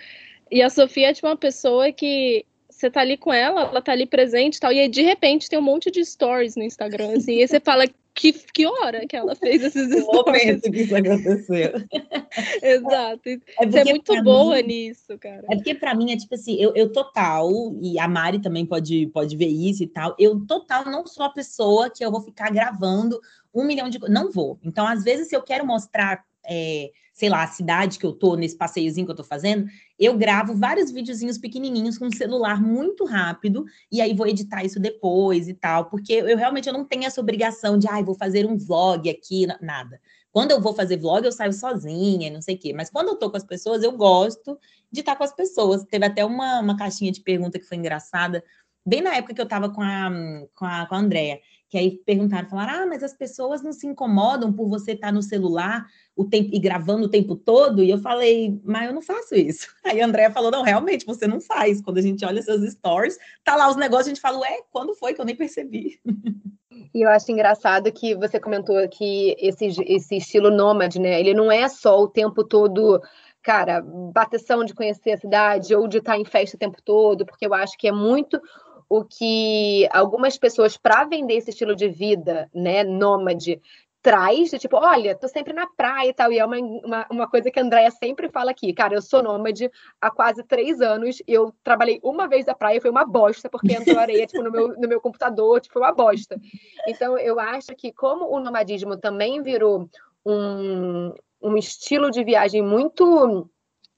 E 0.51 0.61
a 0.61 0.69
Sofia 0.69 1.09
é 1.09 1.13
tipo 1.13 1.27
uma 1.27 1.37
pessoa 1.37 1.91
que 1.91 2.45
você 2.69 2.89
tá 2.89 3.01
ali 3.01 3.17
com 3.17 3.31
ela, 3.33 3.61
ela 3.63 3.81
tá 3.81 3.93
ali 3.93 4.05
presente 4.05 4.57
e 4.57 4.59
tal, 4.59 4.71
e 4.71 4.79
aí 4.79 4.89
de 4.89 5.01
repente 5.01 5.49
tem 5.49 5.57
um 5.57 5.61
monte 5.61 5.89
de 5.89 6.03
stories 6.03 6.55
no 6.55 6.63
Instagram, 6.63 7.13
assim, 7.15 7.39
e 7.39 7.47
você 7.47 7.59
fala 7.59 7.85
que, 8.15 8.31
que 8.31 8.65
hora 8.65 9.05
que 9.05 9.15
ela 9.15 9.35
fez 9.35 9.61
esses 9.61 9.89
stories. 10.03 10.05
Momento 10.05 10.71
que 10.71 10.81
isso 10.81 10.95
aconteceu. 10.95 11.73
Exato. 12.63 13.29
É 13.29 13.65
você 13.67 13.79
é 13.79 13.83
muito 13.83 14.23
boa 14.23 14.55
mim, 14.57 14.63
nisso, 14.63 15.17
cara. 15.19 15.45
É 15.51 15.55
porque 15.55 15.75
para 15.75 15.93
mim 15.93 16.13
é 16.13 16.17
tipo 16.17 16.33
assim, 16.33 16.55
eu, 16.55 16.73
eu 16.73 16.91
total, 16.91 17.51
e 17.81 17.99
a 17.99 18.07
Mari 18.07 18.41
também 18.41 18.65
pode, 18.65 19.07
pode 19.07 19.35
ver 19.35 19.49
isso 19.49 19.83
e 19.83 19.87
tal, 19.87 20.15
eu 20.17 20.39
total 20.45 20.85
não 20.85 21.05
sou 21.05 21.25
a 21.25 21.29
pessoa 21.29 21.89
que 21.89 22.03
eu 22.03 22.11
vou 22.11 22.21
ficar 22.21 22.49
gravando 22.49 23.19
um 23.53 23.65
milhão 23.65 23.89
de 23.89 23.99
coisas. 23.99 24.13
Não 24.13 24.31
vou. 24.31 24.57
Então, 24.63 24.87
às 24.87 25.03
vezes, 25.03 25.27
se 25.27 25.35
eu 25.35 25.41
quero 25.41 25.65
mostrar 25.65 26.23
é, 26.47 26.91
sei 27.13 27.29
lá, 27.29 27.43
a 27.43 27.47
cidade 27.47 27.97
que 27.97 28.05
eu 28.05 28.11
tô, 28.11 28.35
nesse 28.35 28.57
passeiozinho 28.57 29.05
que 29.05 29.11
eu 29.11 29.15
tô 29.15 29.23
fazendo, 29.23 29.67
eu 29.97 30.17
gravo 30.17 30.53
vários 30.53 30.91
videozinhos 30.91 31.37
pequenininhos 31.37 31.97
com 31.97 32.07
um 32.07 32.11
celular 32.11 32.61
muito 32.61 33.05
rápido, 33.05 33.65
e 33.91 34.01
aí 34.01 34.13
vou 34.13 34.27
editar 34.27 34.63
isso 34.63 34.79
depois 34.79 35.47
e 35.47 35.53
tal, 35.53 35.85
porque 35.85 36.13
eu 36.13 36.37
realmente 36.37 36.67
eu 36.67 36.73
não 36.73 36.83
tenho 36.83 37.05
essa 37.05 37.21
obrigação 37.21 37.77
de, 37.77 37.87
ai, 37.87 38.01
ah, 38.01 38.05
vou 38.05 38.15
fazer 38.15 38.45
um 38.45 38.57
vlog 38.57 39.09
aqui, 39.09 39.47
nada. 39.61 39.99
Quando 40.35 40.51
eu 40.51 40.59
vou 40.59 40.73
fazer 40.73 40.97
vlog, 40.97 41.23
eu 41.23 41.31
saio 41.31 41.53
sozinha, 41.53 42.29
não 42.29 42.41
sei 42.41 42.55
o 42.55 42.59
quê. 42.59 42.73
Mas 42.73 42.89
quando 42.89 43.07
eu 43.07 43.15
tô 43.15 43.31
com 43.31 43.37
as 43.37 43.45
pessoas, 43.45 43.81
eu 43.81 43.93
gosto 43.93 44.59
de 44.91 44.99
estar 44.99 45.15
com 45.15 45.23
as 45.23 45.33
pessoas. 45.33 45.85
Teve 45.85 46.05
até 46.05 46.25
uma, 46.25 46.59
uma 46.59 46.75
caixinha 46.75 47.09
de 47.09 47.21
pergunta 47.21 47.57
que 47.57 47.65
foi 47.65 47.77
engraçada, 47.77 48.43
bem 48.85 49.01
na 49.01 49.15
época 49.15 49.33
que 49.33 49.39
eu 49.39 49.47
tava 49.47 49.69
com 49.69 49.81
a, 49.81 50.11
com 50.53 50.65
a, 50.65 50.85
com 50.87 50.95
a 50.95 50.97
Andrea, 50.97 51.39
que 51.69 51.77
aí 51.77 51.91
perguntaram, 52.05 52.47
falaram, 52.47 52.83
ah, 52.83 52.85
mas 52.85 53.03
as 53.03 53.13
pessoas 53.13 53.61
não 53.61 53.73
se 53.73 53.87
incomodam 53.87 54.53
por 54.53 54.67
você 54.67 54.91
estar 54.91 55.11
no 55.11 55.21
celular 55.21 55.85
o 56.15 56.23
tempo 56.23 56.49
e 56.53 56.59
gravando 56.59 57.05
o 57.05 57.09
tempo 57.09 57.35
todo, 57.35 57.83
e 57.83 57.89
eu 57.89 57.97
falei, 57.97 58.59
mas 58.63 58.87
eu 58.87 58.93
não 58.93 59.01
faço 59.01 59.35
isso. 59.35 59.67
Aí 59.83 59.99
a 59.99 60.05
Andrea 60.05 60.31
falou, 60.31 60.51
não, 60.51 60.63
realmente, 60.63 61.05
você 61.05 61.27
não 61.27 61.41
faz. 61.41 61.81
Quando 61.81 61.97
a 61.97 62.01
gente 62.01 62.23
olha 62.23 62.41
seus 62.41 62.61
stories, 62.71 63.17
tá 63.43 63.55
lá 63.55 63.69
os 63.69 63.75
negócios, 63.75 64.07
a 64.07 64.09
gente 64.09 64.21
fala, 64.21 64.39
ué, 64.39 64.61
quando 64.71 64.95
foi 64.95 65.13
que 65.13 65.21
eu 65.21 65.25
nem 65.25 65.35
percebi? 65.35 65.99
E 66.93 67.01
eu 67.01 67.09
acho 67.09 67.29
engraçado 67.29 67.91
que 67.91 68.15
você 68.15 68.39
comentou 68.39 68.75
que 68.87 69.35
esse, 69.37 69.65
esse 69.85 70.15
estilo 70.15 70.49
nômade, 70.49 70.99
né? 70.99 71.19
Ele 71.19 71.33
não 71.33 71.51
é 71.51 71.67
só 71.67 71.99
o 71.99 72.07
tempo 72.07 72.41
todo 72.41 73.01
cara, 73.45 73.79
bateção 74.11 74.65
de 74.65 74.73
conhecer 74.73 75.11
a 75.11 75.17
cidade 75.17 75.75
ou 75.75 75.87
de 75.87 75.99
estar 75.99 76.17
em 76.17 76.25
festa 76.25 76.55
o 76.55 76.59
tempo 76.59 76.81
todo, 76.81 77.27
porque 77.27 77.45
eu 77.45 77.53
acho 77.53 77.77
que 77.77 77.87
é 77.87 77.91
muito 77.91 78.41
o 78.89 79.03
que 79.03 79.87
algumas 79.91 80.37
pessoas, 80.37 80.77
para 80.77 81.05
vender 81.05 81.35
esse 81.35 81.49
estilo 81.49 81.75
de 81.75 81.89
vida, 81.89 82.49
né, 82.53 82.83
nômade, 82.83 83.61
traz, 84.05 84.51
de 84.51 84.59
tipo, 84.59 84.77
olha, 84.77 85.15
tô 85.15 85.27
sempre 85.27 85.51
na 85.51 85.65
praia 85.65 86.09
e 86.09 86.13
tal, 86.13 86.31
e 86.31 86.37
é 86.37 86.45
uma, 86.45 86.57
uma, 86.57 87.07
uma 87.09 87.27
coisa 87.27 87.49
que 87.49 87.59
a 87.59 87.63
Andrea 87.63 87.89
sempre 87.89 88.29
fala 88.29 88.51
aqui, 88.51 88.71
cara, 88.71 88.93
eu 88.93 89.01
sou 89.01 89.23
nômade 89.23 89.67
há 89.99 90.11
quase 90.11 90.43
três 90.43 90.79
anos, 90.79 91.23
eu 91.27 91.51
trabalhei 91.63 91.99
uma 92.03 92.27
vez 92.27 92.45
na 92.45 92.53
praia, 92.53 92.79
foi 92.79 92.91
uma 92.91 93.03
bosta, 93.03 93.49
porque 93.49 93.73
entrou 93.73 93.97
areia, 93.97 94.27
tipo, 94.27 94.43
no 94.43 94.51
meu, 94.51 94.67
no 94.79 94.87
meu 94.87 95.01
computador, 95.01 95.59
tipo, 95.59 95.73
foi 95.73 95.81
uma 95.81 95.91
bosta. 95.91 96.39
Então, 96.87 97.17
eu 97.17 97.39
acho 97.39 97.75
que 97.75 97.91
como 97.91 98.31
o 98.31 98.39
nomadismo 98.39 98.95
também 98.95 99.41
virou 99.41 99.89
um, 100.23 101.11
um 101.41 101.57
estilo 101.57 102.11
de 102.11 102.23
viagem 102.23 102.61
muito 102.61 103.49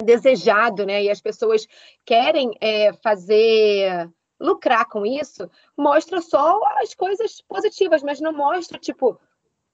desejado, 0.01 0.85
né, 0.85 1.03
e 1.03 1.09
as 1.09 1.19
pessoas 1.19 1.67
querem 2.05 2.51
é, 2.61 2.93
fazer 2.93 4.09
lucrar 4.39 4.87
com 4.87 5.05
isso, 5.05 5.49
mostra 5.75 6.21
só 6.21 6.59
as 6.81 6.93
coisas 6.93 7.41
positivas, 7.41 8.03
mas 8.03 8.19
não 8.21 8.33
mostra, 8.33 8.77
tipo, 8.77 9.19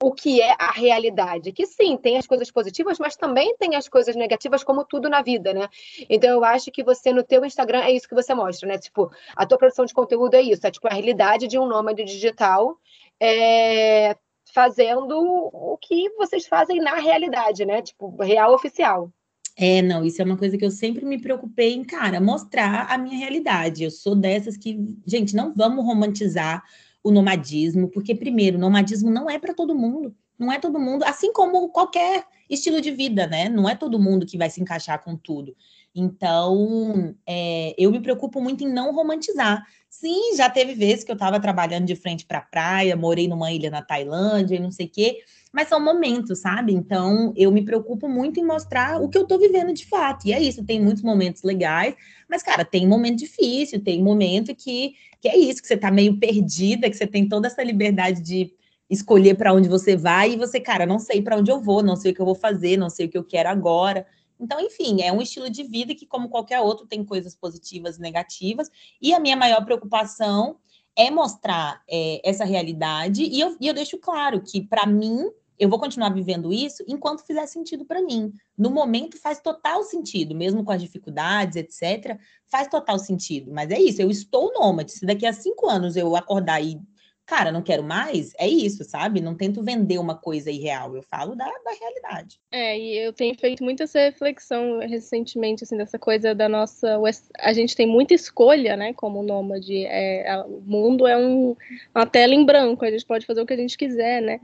o 0.02 0.12
que 0.12 0.42
é 0.42 0.56
a 0.60 0.72
realidade. 0.72 1.52
Que 1.52 1.66
sim, 1.66 1.96
tem 1.98 2.18
as 2.18 2.28
coisas 2.28 2.52
positivas, 2.52 3.00
mas 3.00 3.16
também 3.16 3.56
tem 3.58 3.76
as 3.76 3.88
coisas 3.88 4.16
negativas, 4.16 4.64
como 4.64 4.84
tudo 4.86 5.10
na 5.10 5.22
vida, 5.22 5.54
né? 5.54 5.70
Então 6.10 6.30
eu 6.30 6.44
acho 6.44 6.72
que 6.72 6.84
você, 6.84 7.14
no 7.14 7.24
teu 7.24 7.46
Instagram, 7.46 7.82
é 7.82 7.92
isso 7.92 8.08
que 8.08 8.16
você 8.16 8.34
mostra, 8.34 8.68
né? 8.68 8.78
Tipo, 8.78 9.12
a 9.36 9.46
tua 9.46 9.58
produção 9.58 9.86
de 9.86 9.94
conteúdo 9.94 10.36
é 10.36 10.42
isso, 10.42 10.66
é 10.68 10.72
tipo 10.72 10.88
a 10.88 10.94
realidade 10.94 11.48
de 11.48 11.58
um 11.58 11.66
nômade 11.66 12.04
digital 12.04 12.78
é, 13.20 14.16
fazendo 14.54 15.18
o 15.18 15.78
que 15.82 16.10
vocês 16.18 16.48
fazem 16.48 16.80
na 16.80 16.96
realidade, 16.96 17.66
né? 17.66 17.82
Tipo, 17.82 18.16
real 18.22 18.54
oficial. 18.54 19.10
É, 19.56 19.82
não, 19.82 20.04
isso 20.04 20.22
é 20.22 20.26
uma 20.26 20.38
coisa 20.38 20.58
que 20.58 20.66
eu 20.66 20.72
sempre 20.72 21.06
me 21.06 21.22
preocupei 21.22 21.74
em, 21.74 21.84
cara, 21.84 22.20
mostrar 22.20 22.88
a 22.90 22.98
minha 22.98 23.18
realidade. 23.18 23.84
Eu 23.84 23.92
sou 23.92 24.16
dessas 24.16 24.58
que, 24.58 24.80
gente, 25.06 25.36
não 25.36 25.54
vamos 25.54 25.86
romantizar 25.86 26.64
o 27.04 27.12
nomadismo, 27.12 27.88
porque, 27.90 28.16
primeiro, 28.16 28.58
nomadismo 28.58 29.12
não 29.12 29.30
é 29.30 29.38
para 29.38 29.54
todo 29.54 29.76
mundo. 29.76 30.16
Não 30.40 30.52
é 30.52 30.60
todo 30.60 30.80
mundo, 30.80 31.04
assim 31.04 31.32
como 31.32 31.70
qualquer 31.70 32.26
estilo 32.50 32.82
de 32.82 32.92
vida, 32.92 33.28
né? 33.28 33.48
Não 33.50 33.70
é 33.70 33.76
todo 33.76 34.00
mundo 34.00 34.26
que 34.26 34.38
vai 34.38 34.50
se 34.50 34.60
encaixar 34.60 35.04
com 35.04 35.16
tudo. 35.16 35.56
Então, 35.94 37.16
é, 37.26 37.76
eu 37.78 37.92
me 37.92 38.02
preocupo 38.02 38.42
muito 38.42 38.64
em 38.64 38.72
não 38.72 38.94
romantizar. 38.94 39.64
Sim, 39.88 40.36
já 40.36 40.50
teve 40.50 40.74
vezes 40.74 41.04
que 41.04 41.12
eu 41.12 41.16
estava 41.16 41.40
trabalhando 41.40 41.86
de 41.86 41.96
frente 41.96 42.26
para 42.26 42.40
a 42.40 42.42
praia, 42.42 42.96
morei 42.96 43.28
numa 43.28 43.52
ilha 43.52 43.70
na 43.70 43.84
Tailândia 43.84 44.56
e 44.56 44.60
não 44.60 44.72
sei 44.72 44.88
o 44.88 44.90
quê, 44.90 45.20
mas 45.54 45.70
são 45.70 45.80
momentos, 45.80 46.40
sabe? 46.40 46.74
Então, 46.74 47.32
eu 47.38 47.52
me 47.52 47.64
preocupo 47.64 48.10
muito 48.10 48.40
em 48.40 48.44
mostrar 48.44 49.00
o 49.00 49.08
que 49.08 49.16
eu 49.16 49.22
estou 49.22 49.38
vivendo 49.38 49.72
de 49.72 49.86
fato. 49.86 50.28
E 50.28 50.34
é 50.34 50.42
isso, 50.42 50.66
tem 50.66 50.82
muitos 50.82 51.04
momentos 51.04 51.44
legais, 51.44 51.96
mas, 52.28 52.42
cara, 52.42 52.66
tem 52.66 52.88
momento 52.88 53.20
difícil, 53.20 53.84
tem 53.84 54.02
momento 54.02 54.56
que, 54.56 54.96
que 55.22 55.30
é 55.30 55.38
isso, 55.38 55.62
que 55.62 55.68
você 55.68 55.76
está 55.76 55.92
meio 55.92 56.20
perdida, 56.20 56.90
que 56.90 56.98
você 56.98 57.06
tem 57.06 57.30
toda 57.30 57.48
essa 57.48 57.62
liberdade 57.62 58.20
de 58.24 58.52
escolher 58.90 59.36
para 59.36 59.54
onde 59.54 59.70
você 59.70 59.96
vai 59.96 60.32
e 60.32 60.38
você, 60.38 60.60
cara, 60.60 60.88
não 60.88 60.98
sei 60.98 61.22
para 61.22 61.38
onde 61.38 61.52
eu 61.52 61.62
vou, 61.62 61.84
não 61.84 61.96
sei 61.96 62.12
o 62.12 62.16
que 62.16 62.22
eu 62.22 62.26
vou 62.26 62.36
fazer, 62.36 62.76
não 62.76 62.90
sei 62.90 63.06
o 63.06 63.10
que 63.10 63.18
eu 63.18 63.24
quero 63.24 63.50
agora. 63.50 64.08
Então, 64.40 64.60
enfim, 64.60 65.04
é 65.04 65.12
um 65.12 65.22
estilo 65.22 65.52
de 65.52 65.64
vida 65.64 65.94
que, 65.94 66.08
como 66.08 66.30
qualquer 66.30 66.62
outro, 66.62 66.88
tem 66.88 67.06
coisas 67.06 67.36
positivas 67.36 67.98
e 67.98 68.02
negativas. 68.02 68.72
E 69.00 69.14
a 69.14 69.20
minha 69.20 69.38
maior 69.38 69.64
preocupação 69.64 70.58
é 70.96 71.12
mostrar 71.12 71.84
é, 71.88 72.28
essa 72.28 72.44
realidade. 72.44 73.24
E 73.24 73.40
eu, 73.40 73.56
e 73.62 73.68
eu 73.68 73.74
deixo 73.74 74.00
claro 74.00 74.42
que, 74.42 74.60
para 74.60 74.88
mim, 74.88 75.30
eu 75.58 75.70
vou 75.70 75.80
continuar 75.80 76.10
vivendo 76.10 76.52
isso 76.52 76.84
enquanto 76.88 77.26
fizer 77.26 77.46
sentido 77.48 77.86
para 77.86 78.02
mim. 78.02 78.34
No 78.58 78.70
momento 78.70 79.20
faz 79.20 79.40
total 79.40 79.84
sentido, 79.84 80.36
mesmo 80.36 80.64
com 80.64 80.72
as 80.72 80.82
dificuldades, 80.82 81.56
etc. 81.56 82.18
Faz 82.48 82.68
total 82.68 83.00
sentido. 83.00 83.52
Mas 83.52 83.72
é 83.72 83.80
isso, 83.80 84.02
eu 84.02 84.10
estou 84.10 84.54
nômade. 84.54 84.92
Se 84.92 85.06
daqui 85.06 85.26
a 85.26 85.34
cinco 85.34 85.70
anos 85.70 85.96
eu 85.96 86.16
acordar 86.16 86.62
e 86.62 86.80
cara, 87.26 87.52
não 87.52 87.62
quero 87.62 87.84
mais, 87.84 88.34
é 88.38 88.48
isso, 88.48 88.84
sabe? 88.84 89.22
Não 89.22 89.36
tento 89.36 89.64
vender 89.64 89.98
uma 89.98 90.16
coisa 90.16 90.52
irreal, 90.52 90.96
eu 90.96 91.02
falo 91.02 91.36
da, 91.36 91.46
da 91.46 91.72
realidade. 91.80 92.40
É, 92.52 92.78
e 92.78 92.98
eu 92.98 93.14
tenho 93.14 93.34
feito 93.36 93.64
muito 93.64 93.84
essa 93.84 94.00
reflexão 94.00 94.80
recentemente, 94.80 95.64
assim, 95.64 95.78
dessa 95.78 95.98
coisa 95.98 96.36
da 96.36 96.50
nossa. 96.50 97.00
A 97.40 97.54
gente 97.54 97.76
tem 97.76 97.88
muita 97.88 98.14
escolha, 98.14 98.76
né, 98.76 98.94
como 98.94 99.24
nômade. 99.24 99.86
É, 99.86 100.44
o 100.46 100.62
mundo 100.62 101.08
é 101.08 101.18
um, 101.18 101.56
uma 101.96 102.06
tela 102.06 102.34
em 102.34 102.46
branco, 102.46 102.84
a 102.84 102.92
gente 102.92 103.06
pode 103.06 103.26
fazer 103.26 103.42
o 103.42 103.46
que 103.46 103.54
a 103.54 103.58
gente 103.58 103.78
quiser, 103.78 104.22
né? 104.22 104.40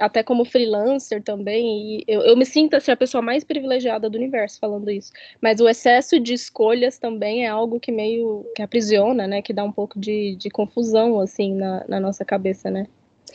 Até 0.00 0.22
como 0.22 0.44
freelancer 0.44 1.22
também, 1.22 1.98
e 1.98 2.04
eu, 2.06 2.22
eu 2.22 2.36
me 2.36 2.44
sinto 2.44 2.74
assim, 2.74 2.90
a 2.90 2.96
pessoa 2.96 3.22
mais 3.22 3.44
privilegiada 3.44 4.10
do 4.10 4.18
universo 4.18 4.58
falando 4.58 4.90
isso. 4.90 5.12
Mas 5.40 5.60
o 5.60 5.68
excesso 5.68 6.18
de 6.18 6.34
escolhas 6.34 6.98
também 6.98 7.44
é 7.44 7.48
algo 7.48 7.78
que 7.78 7.92
meio 7.92 8.44
que 8.54 8.62
aprisiona, 8.62 9.26
né? 9.26 9.40
Que 9.40 9.52
dá 9.52 9.64
um 9.64 9.72
pouco 9.72 9.98
de, 9.98 10.36
de 10.36 10.50
confusão, 10.50 11.20
assim, 11.20 11.54
na, 11.54 11.84
na 11.88 12.00
nossa 12.00 12.24
cabeça, 12.24 12.70
né? 12.70 12.86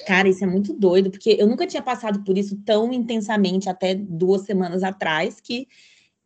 Cara, 0.05 0.29
isso 0.29 0.43
é 0.43 0.47
muito 0.47 0.73
doido, 0.73 1.09
porque 1.09 1.35
eu 1.39 1.47
nunca 1.47 1.67
tinha 1.67 1.81
passado 1.81 2.23
por 2.23 2.37
isso 2.37 2.57
tão 2.65 2.91
intensamente 2.91 3.69
até 3.69 3.95
duas 3.95 4.41
semanas 4.41 4.83
atrás, 4.83 5.39
que, 5.41 5.67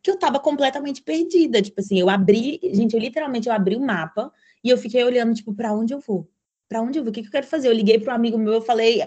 que 0.02 0.10
eu 0.10 0.18
tava 0.18 0.40
completamente 0.40 1.02
perdida. 1.02 1.62
Tipo 1.62 1.80
assim, 1.80 2.00
eu 2.00 2.10
abri, 2.10 2.60
gente, 2.74 2.94
eu 2.94 3.00
literalmente 3.00 3.48
eu 3.48 3.54
abri 3.54 3.76
o 3.76 3.82
mapa 3.82 4.32
e 4.64 4.70
eu 4.70 4.78
fiquei 4.78 5.04
olhando, 5.04 5.34
tipo, 5.34 5.54
para 5.54 5.74
onde 5.74 5.94
eu 5.94 6.00
vou? 6.00 6.30
Para 6.68 6.82
onde 6.82 7.00
eu 7.00 7.04
vou? 7.04 7.12
O 7.12 7.14
que, 7.14 7.22
que 7.22 7.28
eu 7.28 7.32
quero 7.32 7.48
fazer? 7.48 7.68
Eu 7.68 7.74
liguei 7.74 8.00
para 8.00 8.14
um 8.14 8.16
amigo 8.16 8.38
meu, 8.38 8.54
eu 8.54 8.62
falei, 8.62 9.04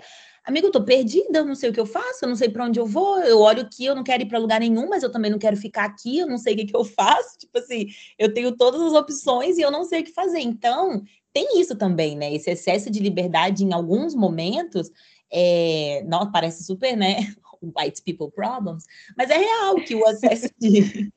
amigo, 0.47 0.69
eu 0.69 0.73
tô 0.73 0.83
perdida, 0.83 1.41
eu 1.41 1.45
não 1.45 1.57
sei 1.57 1.71
o 1.71 1.73
que 1.73 1.81
eu 1.81 1.85
faço, 1.85 2.21
eu 2.25 2.29
não 2.29 2.37
sei 2.37 2.49
para 2.49 2.65
onde 2.65 2.79
eu 2.79 2.87
vou, 2.87 3.19
eu 3.19 3.41
olho 3.41 3.63
aqui, 3.63 3.85
eu 3.85 3.97
não 3.97 4.05
quero 4.05 4.23
ir 4.23 4.27
para 4.27 4.39
lugar 4.39 4.61
nenhum, 4.61 4.89
mas 4.89 5.03
eu 5.03 5.11
também 5.11 5.31
não 5.31 5.39
quero 5.39 5.57
ficar 5.57 5.85
aqui, 5.85 6.19
eu 6.19 6.27
não 6.27 6.39
sei 6.39 6.55
o 6.55 6.57
que, 6.57 6.67
que 6.67 6.77
eu 6.77 6.85
faço. 6.87 7.37
Tipo 7.39 7.59
assim, 7.59 7.89
eu 8.19 8.33
tenho 8.33 8.57
todas 8.57 8.81
as 8.81 8.93
opções 8.93 9.59
e 9.59 9.63
eu 9.63 9.71
não 9.71 9.85
sei 9.85 10.01
o 10.01 10.05
que 10.05 10.13
fazer. 10.13 10.39
Então, 10.39 11.03
tem 11.33 11.61
isso 11.61 11.77
também, 11.77 12.17
né? 12.17 12.33
Esse 12.33 12.51
excesso 12.51 12.89
de 12.91 13.01
liberdade 13.01 13.65
em 13.65 13.73
alguns 13.73 14.15
momentos. 14.15 14.91
É, 15.31 16.05
não, 16.07 16.31
parece 16.31 16.65
super, 16.65 16.97
né? 16.97 17.17
White 17.75 18.03
people 18.03 18.31
problems, 18.31 18.85
mas 19.17 19.31
é 19.31 19.39
real 19.39 19.77
que 19.77 19.95
o 19.95 20.07
acesso 20.07 20.49
de, 20.59 21.11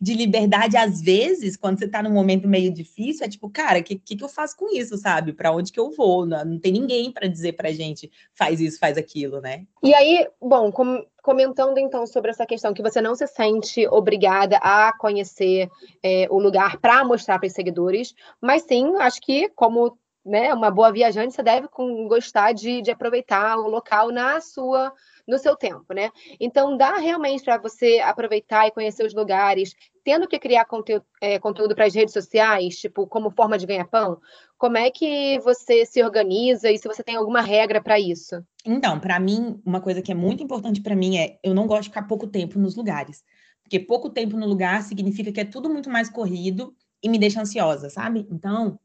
de 0.00 0.14
liberdade, 0.14 0.76
às 0.76 1.00
vezes, 1.00 1.56
quando 1.56 1.78
você 1.78 1.84
está 1.84 2.02
num 2.02 2.12
momento 2.12 2.48
meio 2.48 2.72
difícil, 2.72 3.26
é 3.26 3.28
tipo, 3.28 3.50
cara, 3.50 3.80
o 3.80 3.82
que, 3.82 3.96
que, 3.96 4.16
que, 4.16 4.24
eu 4.24 4.28
faço 4.28 4.56
com 4.56 4.74
isso, 4.74 4.96
sabe? 4.96 5.32
Para 5.32 5.52
onde 5.52 5.72
que 5.72 5.80
eu 5.80 5.90
vou? 5.90 6.26
Não, 6.26 6.44
não 6.44 6.58
tem 6.58 6.72
ninguém 6.72 7.10
para 7.10 7.28
dizer 7.28 7.52
para 7.52 7.72
gente, 7.72 8.10
faz 8.34 8.60
isso, 8.60 8.78
faz 8.78 8.96
aquilo, 8.96 9.40
né? 9.40 9.66
E 9.82 9.94
aí, 9.94 10.26
bom, 10.40 10.72
com, 10.72 11.04
comentando 11.22 11.78
então 11.78 12.06
sobre 12.06 12.30
essa 12.30 12.46
questão 12.46 12.74
que 12.74 12.82
você 12.82 13.00
não 13.00 13.14
se 13.14 13.26
sente 13.26 13.86
obrigada 13.88 14.58
a 14.58 14.92
conhecer 14.98 15.68
é, 16.02 16.26
o 16.30 16.38
lugar 16.38 16.78
para 16.78 17.04
mostrar 17.04 17.38
para 17.38 17.46
os 17.46 17.52
seguidores, 17.52 18.14
mas 18.40 18.62
sim, 18.62 18.94
acho 18.96 19.20
que 19.20 19.48
como 19.50 19.96
né, 20.24 20.54
uma 20.54 20.70
boa 20.70 20.90
viajante, 20.90 21.34
você 21.34 21.42
deve 21.42 21.68
gostar 22.08 22.52
de, 22.52 22.80
de 22.80 22.90
aproveitar 22.90 23.58
o 23.58 23.68
local 23.68 24.10
na 24.10 24.40
sua 24.40 24.92
no 25.26 25.38
seu 25.38 25.56
tempo, 25.56 25.92
né? 25.94 26.10
Então, 26.38 26.76
dá 26.76 26.96
realmente 26.96 27.44
para 27.44 27.58
você 27.58 28.00
aproveitar 28.00 28.66
e 28.66 28.70
conhecer 28.70 29.04
os 29.04 29.14
lugares, 29.14 29.74
tendo 30.04 30.28
que 30.28 30.38
criar 30.38 30.64
conteúdo, 30.66 31.04
é, 31.20 31.38
conteúdo 31.38 31.74
para 31.74 31.86
as 31.86 31.94
redes 31.94 32.12
sociais, 32.12 32.76
tipo, 32.76 33.06
como 33.06 33.30
forma 33.30 33.56
de 33.56 33.66
ganhar 33.66 33.86
pão? 33.86 34.20
Como 34.58 34.76
é 34.76 34.90
que 34.90 35.38
você 35.40 35.86
se 35.86 36.02
organiza 36.02 36.70
e 36.70 36.78
se 36.78 36.86
você 36.86 37.02
tem 37.02 37.16
alguma 37.16 37.40
regra 37.40 37.82
para 37.82 37.98
isso? 37.98 38.44
Então, 38.64 39.00
para 39.00 39.18
mim, 39.18 39.60
uma 39.64 39.80
coisa 39.80 40.02
que 40.02 40.12
é 40.12 40.14
muito 40.14 40.42
importante 40.42 40.80
para 40.80 40.96
mim 40.96 41.18
é 41.18 41.38
eu 41.42 41.54
não 41.54 41.66
gosto 41.66 41.84
de 41.84 41.88
ficar 41.88 42.06
pouco 42.06 42.26
tempo 42.26 42.58
nos 42.58 42.76
lugares. 42.76 43.24
Porque 43.62 43.80
pouco 43.80 44.10
tempo 44.10 44.36
no 44.36 44.46
lugar 44.46 44.82
significa 44.82 45.32
que 45.32 45.40
é 45.40 45.44
tudo 45.44 45.70
muito 45.70 45.88
mais 45.88 46.10
corrido 46.10 46.74
e 47.02 47.08
me 47.08 47.18
deixa 47.18 47.40
ansiosa, 47.40 47.88
sabe? 47.88 48.26
Então, 48.30 48.78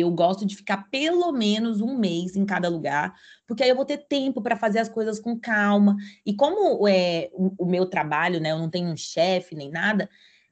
eu 0.00 0.10
gosto 0.10 0.46
de 0.46 0.56
ficar 0.56 0.88
pelo 0.90 1.32
menos 1.32 1.80
um 1.80 1.96
mês 1.96 2.36
em 2.36 2.44
cada 2.44 2.68
lugar, 2.68 3.14
porque 3.46 3.62
aí 3.62 3.68
eu 3.68 3.76
vou 3.76 3.84
ter 3.84 3.98
tempo 3.98 4.40
para 4.40 4.56
fazer 4.56 4.78
as 4.78 4.88
coisas 4.88 5.20
com 5.20 5.38
calma. 5.38 5.96
E 6.24 6.34
como 6.34 6.86
é 6.88 7.30
o, 7.32 7.64
o 7.64 7.66
meu 7.66 7.86
trabalho, 7.86 8.40
né? 8.40 8.52
Eu 8.52 8.58
não 8.58 8.70
tenho 8.70 8.88
um 8.88 8.96
chefe 8.96 9.54
nem 9.54 9.70
nada, 9.70 10.08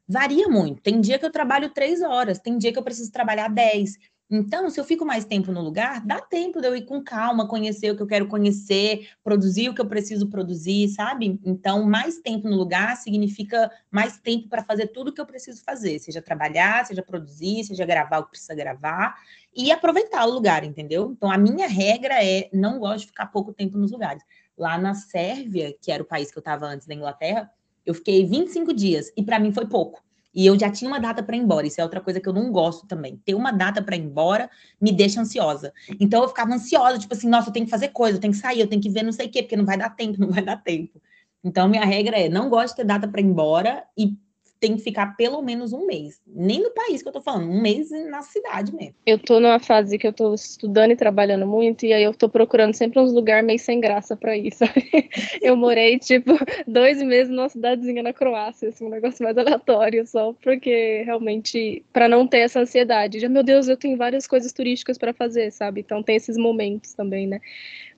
varia 0.08 0.48
muito. 0.48 0.82
Tem 0.82 1.00
dia 1.00 1.18
que 1.18 1.24
eu 1.24 1.30
trabalho 1.30 1.70
três 1.70 2.02
horas, 2.02 2.38
tem 2.38 2.58
dia 2.58 2.72
que 2.72 2.78
eu 2.78 2.82
preciso 2.82 3.12
trabalhar 3.12 3.48
dez. 3.48 3.96
Então, 4.32 4.70
se 4.70 4.78
eu 4.78 4.84
fico 4.84 5.04
mais 5.04 5.24
tempo 5.24 5.50
no 5.50 5.60
lugar, 5.60 6.06
dá 6.06 6.20
tempo 6.20 6.60
de 6.60 6.68
eu 6.68 6.76
ir 6.76 6.84
com 6.84 7.02
calma, 7.02 7.48
conhecer 7.48 7.90
o 7.90 7.96
que 7.96 8.02
eu 8.02 8.06
quero 8.06 8.28
conhecer, 8.28 9.08
produzir 9.24 9.68
o 9.68 9.74
que 9.74 9.80
eu 9.80 9.86
preciso 9.86 10.28
produzir, 10.28 10.88
sabe? 10.90 11.40
Então, 11.44 11.82
mais 11.84 12.18
tempo 12.18 12.48
no 12.48 12.56
lugar 12.56 12.96
significa 12.96 13.68
mais 13.90 14.18
tempo 14.18 14.48
para 14.48 14.62
fazer 14.62 14.86
tudo 14.88 15.08
o 15.08 15.12
que 15.12 15.20
eu 15.20 15.26
preciso 15.26 15.64
fazer, 15.64 15.98
seja 15.98 16.22
trabalhar, 16.22 16.86
seja 16.86 17.02
produzir, 17.02 17.64
seja 17.64 17.84
gravar 17.84 18.18
o 18.20 18.24
que 18.24 18.30
precisa 18.30 18.54
gravar 18.54 19.16
e 19.52 19.72
aproveitar 19.72 20.24
o 20.24 20.30
lugar, 20.30 20.62
entendeu? 20.62 21.10
Então, 21.10 21.28
a 21.28 21.36
minha 21.36 21.66
regra 21.66 22.24
é 22.24 22.48
não 22.52 22.78
gosto 22.78 23.00
de 23.00 23.06
ficar 23.06 23.26
pouco 23.26 23.52
tempo 23.52 23.76
nos 23.76 23.90
lugares. 23.90 24.22
Lá 24.56 24.78
na 24.78 24.94
Sérvia, 24.94 25.76
que 25.82 25.90
era 25.90 26.04
o 26.04 26.06
país 26.06 26.30
que 26.30 26.38
eu 26.38 26.40
estava 26.40 26.66
antes 26.66 26.86
da 26.86 26.94
Inglaterra, 26.94 27.50
eu 27.84 27.94
fiquei 27.94 28.24
25 28.24 28.72
dias 28.72 29.10
e 29.16 29.24
para 29.24 29.40
mim 29.40 29.50
foi 29.50 29.66
pouco. 29.66 30.00
E 30.34 30.46
eu 30.46 30.58
já 30.58 30.70
tinha 30.70 30.88
uma 30.88 31.00
data 31.00 31.22
para 31.22 31.36
ir 31.36 31.40
embora. 31.40 31.66
Isso 31.66 31.80
é 31.80 31.84
outra 31.84 32.00
coisa 32.00 32.20
que 32.20 32.28
eu 32.28 32.32
não 32.32 32.52
gosto 32.52 32.86
também. 32.86 33.16
Ter 33.24 33.34
uma 33.34 33.50
data 33.50 33.82
para 33.82 33.96
ir 33.96 34.00
embora 34.02 34.48
me 34.80 34.92
deixa 34.92 35.20
ansiosa. 35.20 35.72
Então 35.98 36.22
eu 36.22 36.28
ficava 36.28 36.52
ansiosa, 36.54 36.98
tipo 36.98 37.14
assim, 37.14 37.28
nossa, 37.28 37.48
eu 37.48 37.52
tenho 37.52 37.64
que 37.64 37.70
fazer 37.70 37.88
coisa, 37.88 38.16
eu 38.16 38.20
tenho 38.20 38.32
que 38.32 38.38
sair, 38.38 38.60
eu 38.60 38.68
tenho 38.68 38.80
que 38.80 38.90
ver 38.90 39.02
não 39.02 39.12
sei 39.12 39.26
o 39.26 39.30
quê, 39.30 39.42
porque 39.42 39.56
não 39.56 39.66
vai 39.66 39.76
dar 39.76 39.90
tempo, 39.90 40.18
não 40.20 40.30
vai 40.30 40.42
dar 40.42 40.56
tempo. 40.56 41.00
Então, 41.42 41.68
minha 41.68 41.84
regra 41.84 42.18
é: 42.18 42.28
não 42.28 42.48
gosto 42.48 42.70
de 42.70 42.76
ter 42.76 42.84
data 42.84 43.08
para 43.08 43.20
ir 43.20 43.24
embora 43.24 43.84
e 43.96 44.16
tem 44.60 44.76
que 44.76 44.82
ficar 44.82 45.16
pelo 45.16 45.40
menos 45.40 45.72
um 45.72 45.86
mês. 45.86 46.20
Nem 46.26 46.62
no 46.62 46.70
país 46.70 47.02
que 47.02 47.08
eu 47.08 47.12
tô 47.12 47.20
falando, 47.22 47.50
um 47.50 47.62
mês 47.62 47.90
na 48.10 48.20
cidade 48.20 48.74
mesmo. 48.74 48.94
Eu 49.06 49.18
tô 49.18 49.40
numa 49.40 49.58
fase 49.58 49.96
que 49.96 50.06
eu 50.06 50.12
tô 50.12 50.34
estudando 50.34 50.90
e 50.90 50.96
trabalhando 50.96 51.46
muito, 51.46 51.86
e 51.86 51.92
aí 51.94 52.04
eu 52.04 52.12
tô 52.12 52.28
procurando 52.28 52.74
sempre 52.74 53.00
uns 53.00 53.12
lugares 53.12 53.46
meio 53.46 53.58
sem 53.58 53.80
graça 53.80 54.14
para 54.14 54.36
ir, 54.36 54.52
sabe? 54.54 55.08
Eu 55.40 55.56
morei, 55.56 55.98
tipo, 55.98 56.32
dois 56.66 57.02
meses 57.02 57.32
numa 57.32 57.48
cidadezinha 57.48 58.02
na 58.02 58.12
Croácia, 58.12 58.68
assim, 58.68 58.84
um 58.84 58.90
negócio 58.90 59.24
mais 59.24 59.36
aleatório, 59.38 60.06
só 60.06 60.34
porque 60.34 61.02
realmente, 61.04 61.82
para 61.90 62.06
não 62.06 62.26
ter 62.26 62.40
essa 62.40 62.60
ansiedade, 62.60 63.18
já, 63.18 63.28
meu 63.28 63.42
Deus, 63.42 63.66
eu 63.66 63.78
tenho 63.78 63.96
várias 63.96 64.26
coisas 64.26 64.52
turísticas 64.52 64.98
para 64.98 65.14
fazer, 65.14 65.50
sabe? 65.50 65.80
Então 65.80 66.02
tem 66.02 66.16
esses 66.16 66.36
momentos 66.36 66.92
também, 66.92 67.26
né? 67.26 67.40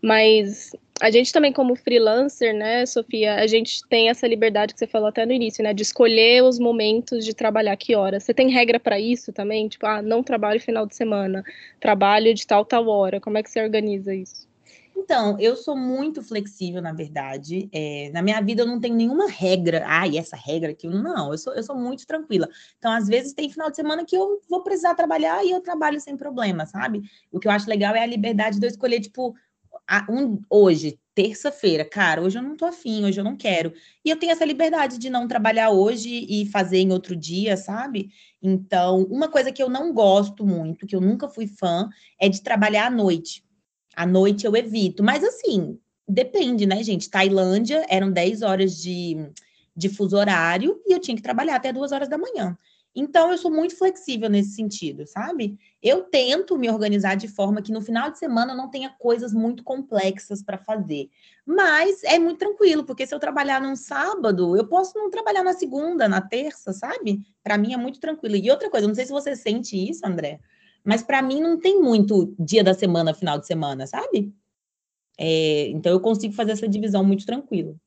Mas 0.00 0.70
a 1.02 1.10
gente 1.10 1.32
também, 1.32 1.52
como 1.52 1.74
freelancer, 1.74 2.54
né, 2.54 2.86
Sofia, 2.86 3.34
a 3.34 3.46
gente 3.48 3.82
tem 3.88 4.08
essa 4.08 4.24
liberdade 4.24 4.72
que 4.72 4.78
você 4.78 4.86
falou 4.86 5.08
até 5.08 5.26
no 5.26 5.32
início, 5.32 5.62
né, 5.62 5.74
de 5.74 5.82
escolher 5.82 6.44
os 6.44 6.60
momentos 6.60 7.24
de 7.24 7.34
trabalhar, 7.34 7.76
que 7.76 7.96
horas. 7.96 8.22
Você 8.22 8.32
tem 8.32 8.48
regra 8.48 8.78
para 8.78 9.00
isso 9.00 9.32
também? 9.32 9.66
Tipo, 9.66 9.84
ah, 9.86 10.00
não 10.00 10.22
trabalho 10.22 10.60
final 10.60 10.86
de 10.86 10.94
semana, 10.94 11.42
trabalho 11.80 12.32
de 12.32 12.46
tal, 12.46 12.64
tal 12.64 12.86
hora. 12.86 13.20
Como 13.20 13.36
é 13.36 13.42
que 13.42 13.50
você 13.50 13.60
organiza 13.60 14.14
isso? 14.14 14.46
Então, 14.96 15.36
eu 15.40 15.56
sou 15.56 15.76
muito 15.76 16.22
flexível, 16.22 16.80
na 16.80 16.92
verdade. 16.92 17.68
É, 17.72 18.08
na 18.14 18.22
minha 18.22 18.40
vida 18.40 18.62
eu 18.62 18.66
não 18.66 18.78
tenho 18.78 18.94
nenhuma 18.94 19.28
regra. 19.28 19.82
Ah, 19.84 20.06
e 20.06 20.16
essa 20.16 20.36
regra 20.36 20.70
aqui, 20.70 20.86
não, 20.86 21.32
eu 21.32 21.38
sou, 21.38 21.52
eu 21.54 21.64
sou 21.64 21.74
muito 21.74 22.06
tranquila. 22.06 22.48
Então, 22.78 22.92
às 22.92 23.08
vezes, 23.08 23.32
tem 23.32 23.50
final 23.50 23.70
de 23.70 23.74
semana 23.74 24.04
que 24.04 24.16
eu 24.16 24.40
vou 24.48 24.62
precisar 24.62 24.94
trabalhar 24.94 25.44
e 25.44 25.50
eu 25.50 25.60
trabalho 25.60 26.00
sem 26.00 26.16
problema, 26.16 26.64
sabe? 26.64 27.02
O 27.32 27.40
que 27.40 27.48
eu 27.48 27.52
acho 27.52 27.68
legal 27.68 27.96
é 27.96 28.02
a 28.04 28.06
liberdade 28.06 28.60
de 28.60 28.66
eu 28.66 28.70
escolher, 28.70 29.00
tipo, 29.00 29.34
um, 30.08 30.40
hoje, 30.48 30.98
terça-feira, 31.14 31.84
cara, 31.84 32.22
hoje 32.22 32.38
eu 32.38 32.42
não 32.42 32.56
tô 32.56 32.64
afim, 32.64 33.04
hoje 33.04 33.20
eu 33.20 33.24
não 33.24 33.36
quero. 33.36 33.72
E 34.04 34.10
eu 34.10 34.16
tenho 34.16 34.32
essa 34.32 34.44
liberdade 34.44 34.98
de 34.98 35.10
não 35.10 35.28
trabalhar 35.28 35.70
hoje 35.70 36.26
e 36.28 36.46
fazer 36.46 36.78
em 36.78 36.92
outro 36.92 37.14
dia, 37.14 37.56
sabe? 37.56 38.10
Então, 38.40 39.04
uma 39.04 39.28
coisa 39.28 39.52
que 39.52 39.62
eu 39.62 39.68
não 39.68 39.92
gosto 39.92 40.44
muito, 40.44 40.86
que 40.86 40.96
eu 40.96 41.00
nunca 41.00 41.28
fui 41.28 41.46
fã, 41.46 41.88
é 42.18 42.28
de 42.28 42.42
trabalhar 42.42 42.86
à 42.86 42.90
noite. 42.90 43.44
À 43.94 44.06
noite 44.06 44.46
eu 44.46 44.56
evito, 44.56 45.02
mas 45.02 45.22
assim, 45.22 45.78
depende, 46.08 46.64
né, 46.64 46.82
gente? 46.82 47.10
Tailândia 47.10 47.84
eram 47.88 48.10
10 48.10 48.40
horas 48.40 48.80
de, 48.80 49.30
de 49.76 49.88
fuso 49.90 50.16
horário 50.16 50.80
e 50.86 50.92
eu 50.94 50.98
tinha 50.98 51.16
que 51.16 51.22
trabalhar 51.22 51.56
até 51.56 51.72
2 51.72 51.92
horas 51.92 52.08
da 52.08 52.16
manhã. 52.16 52.56
Então, 52.94 53.32
eu 53.32 53.38
sou 53.38 53.50
muito 53.50 53.76
flexível 53.76 54.28
nesse 54.28 54.50
sentido, 54.50 55.06
sabe? 55.06 55.58
Eu 55.82 56.02
tento 56.02 56.58
me 56.58 56.68
organizar 56.68 57.14
de 57.14 57.26
forma 57.26 57.62
que 57.62 57.72
no 57.72 57.80
final 57.80 58.10
de 58.10 58.18
semana 58.18 58.54
não 58.54 58.70
tenha 58.70 58.90
coisas 58.90 59.32
muito 59.32 59.64
complexas 59.64 60.42
para 60.42 60.58
fazer. 60.58 61.08
Mas 61.46 62.04
é 62.04 62.18
muito 62.18 62.38
tranquilo, 62.38 62.84
porque 62.84 63.06
se 63.06 63.14
eu 63.14 63.18
trabalhar 63.18 63.62
num 63.62 63.74
sábado, 63.74 64.56
eu 64.56 64.66
posso 64.66 64.98
não 64.98 65.10
trabalhar 65.10 65.42
na 65.42 65.54
segunda, 65.54 66.06
na 66.06 66.20
terça, 66.20 66.72
sabe? 66.72 67.22
Para 67.42 67.56
mim 67.56 67.72
é 67.72 67.78
muito 67.78 67.98
tranquilo. 67.98 68.36
E 68.36 68.50
outra 68.50 68.68
coisa, 68.68 68.86
não 68.86 68.94
sei 68.94 69.06
se 69.06 69.12
você 69.12 69.34
sente 69.34 69.76
isso, 69.76 70.06
André, 70.06 70.38
mas 70.84 71.02
para 71.02 71.22
mim 71.22 71.40
não 71.40 71.58
tem 71.58 71.80
muito 71.80 72.34
dia 72.38 72.62
da 72.62 72.74
semana, 72.74 73.14
final 73.14 73.38
de 73.38 73.46
semana, 73.46 73.86
sabe? 73.86 74.34
É, 75.18 75.68
então 75.68 75.92
eu 75.92 76.00
consigo 76.00 76.34
fazer 76.34 76.52
essa 76.52 76.68
divisão 76.68 77.02
muito 77.04 77.24
tranquilo. 77.24 77.80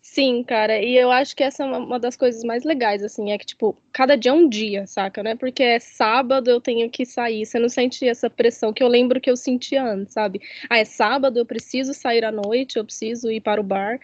Sim, 0.00 0.42
cara, 0.42 0.82
e 0.82 0.96
eu 0.96 1.10
acho 1.10 1.36
que 1.36 1.42
essa 1.42 1.62
é 1.62 1.66
uma 1.66 2.00
das 2.00 2.16
coisas 2.16 2.42
mais 2.42 2.64
legais, 2.64 3.02
assim, 3.02 3.30
é 3.30 3.38
que, 3.38 3.46
tipo, 3.46 3.76
cada 3.98 4.14
dia 4.14 4.30
é 4.30 4.34
um 4.34 4.48
dia, 4.48 4.86
saca, 4.86 5.24
né? 5.24 5.34
Porque 5.34 5.60
é 5.60 5.80
sábado, 5.80 6.48
eu 6.48 6.60
tenho 6.60 6.88
que 6.88 7.04
sair, 7.04 7.44
você 7.44 7.58
não 7.58 7.68
sente 7.68 8.06
essa 8.06 8.30
pressão 8.30 8.72
que 8.72 8.80
eu 8.80 8.86
lembro 8.86 9.20
que 9.20 9.28
eu 9.28 9.36
sentia 9.36 9.82
antes, 9.82 10.14
sabe? 10.14 10.40
Ah, 10.70 10.78
é 10.78 10.84
sábado, 10.84 11.36
eu 11.36 11.44
preciso 11.44 11.92
sair 11.92 12.24
à 12.24 12.30
noite, 12.30 12.76
eu 12.76 12.84
preciso 12.84 13.28
ir 13.28 13.40
para 13.40 13.60
o 13.60 13.64
bar. 13.64 13.98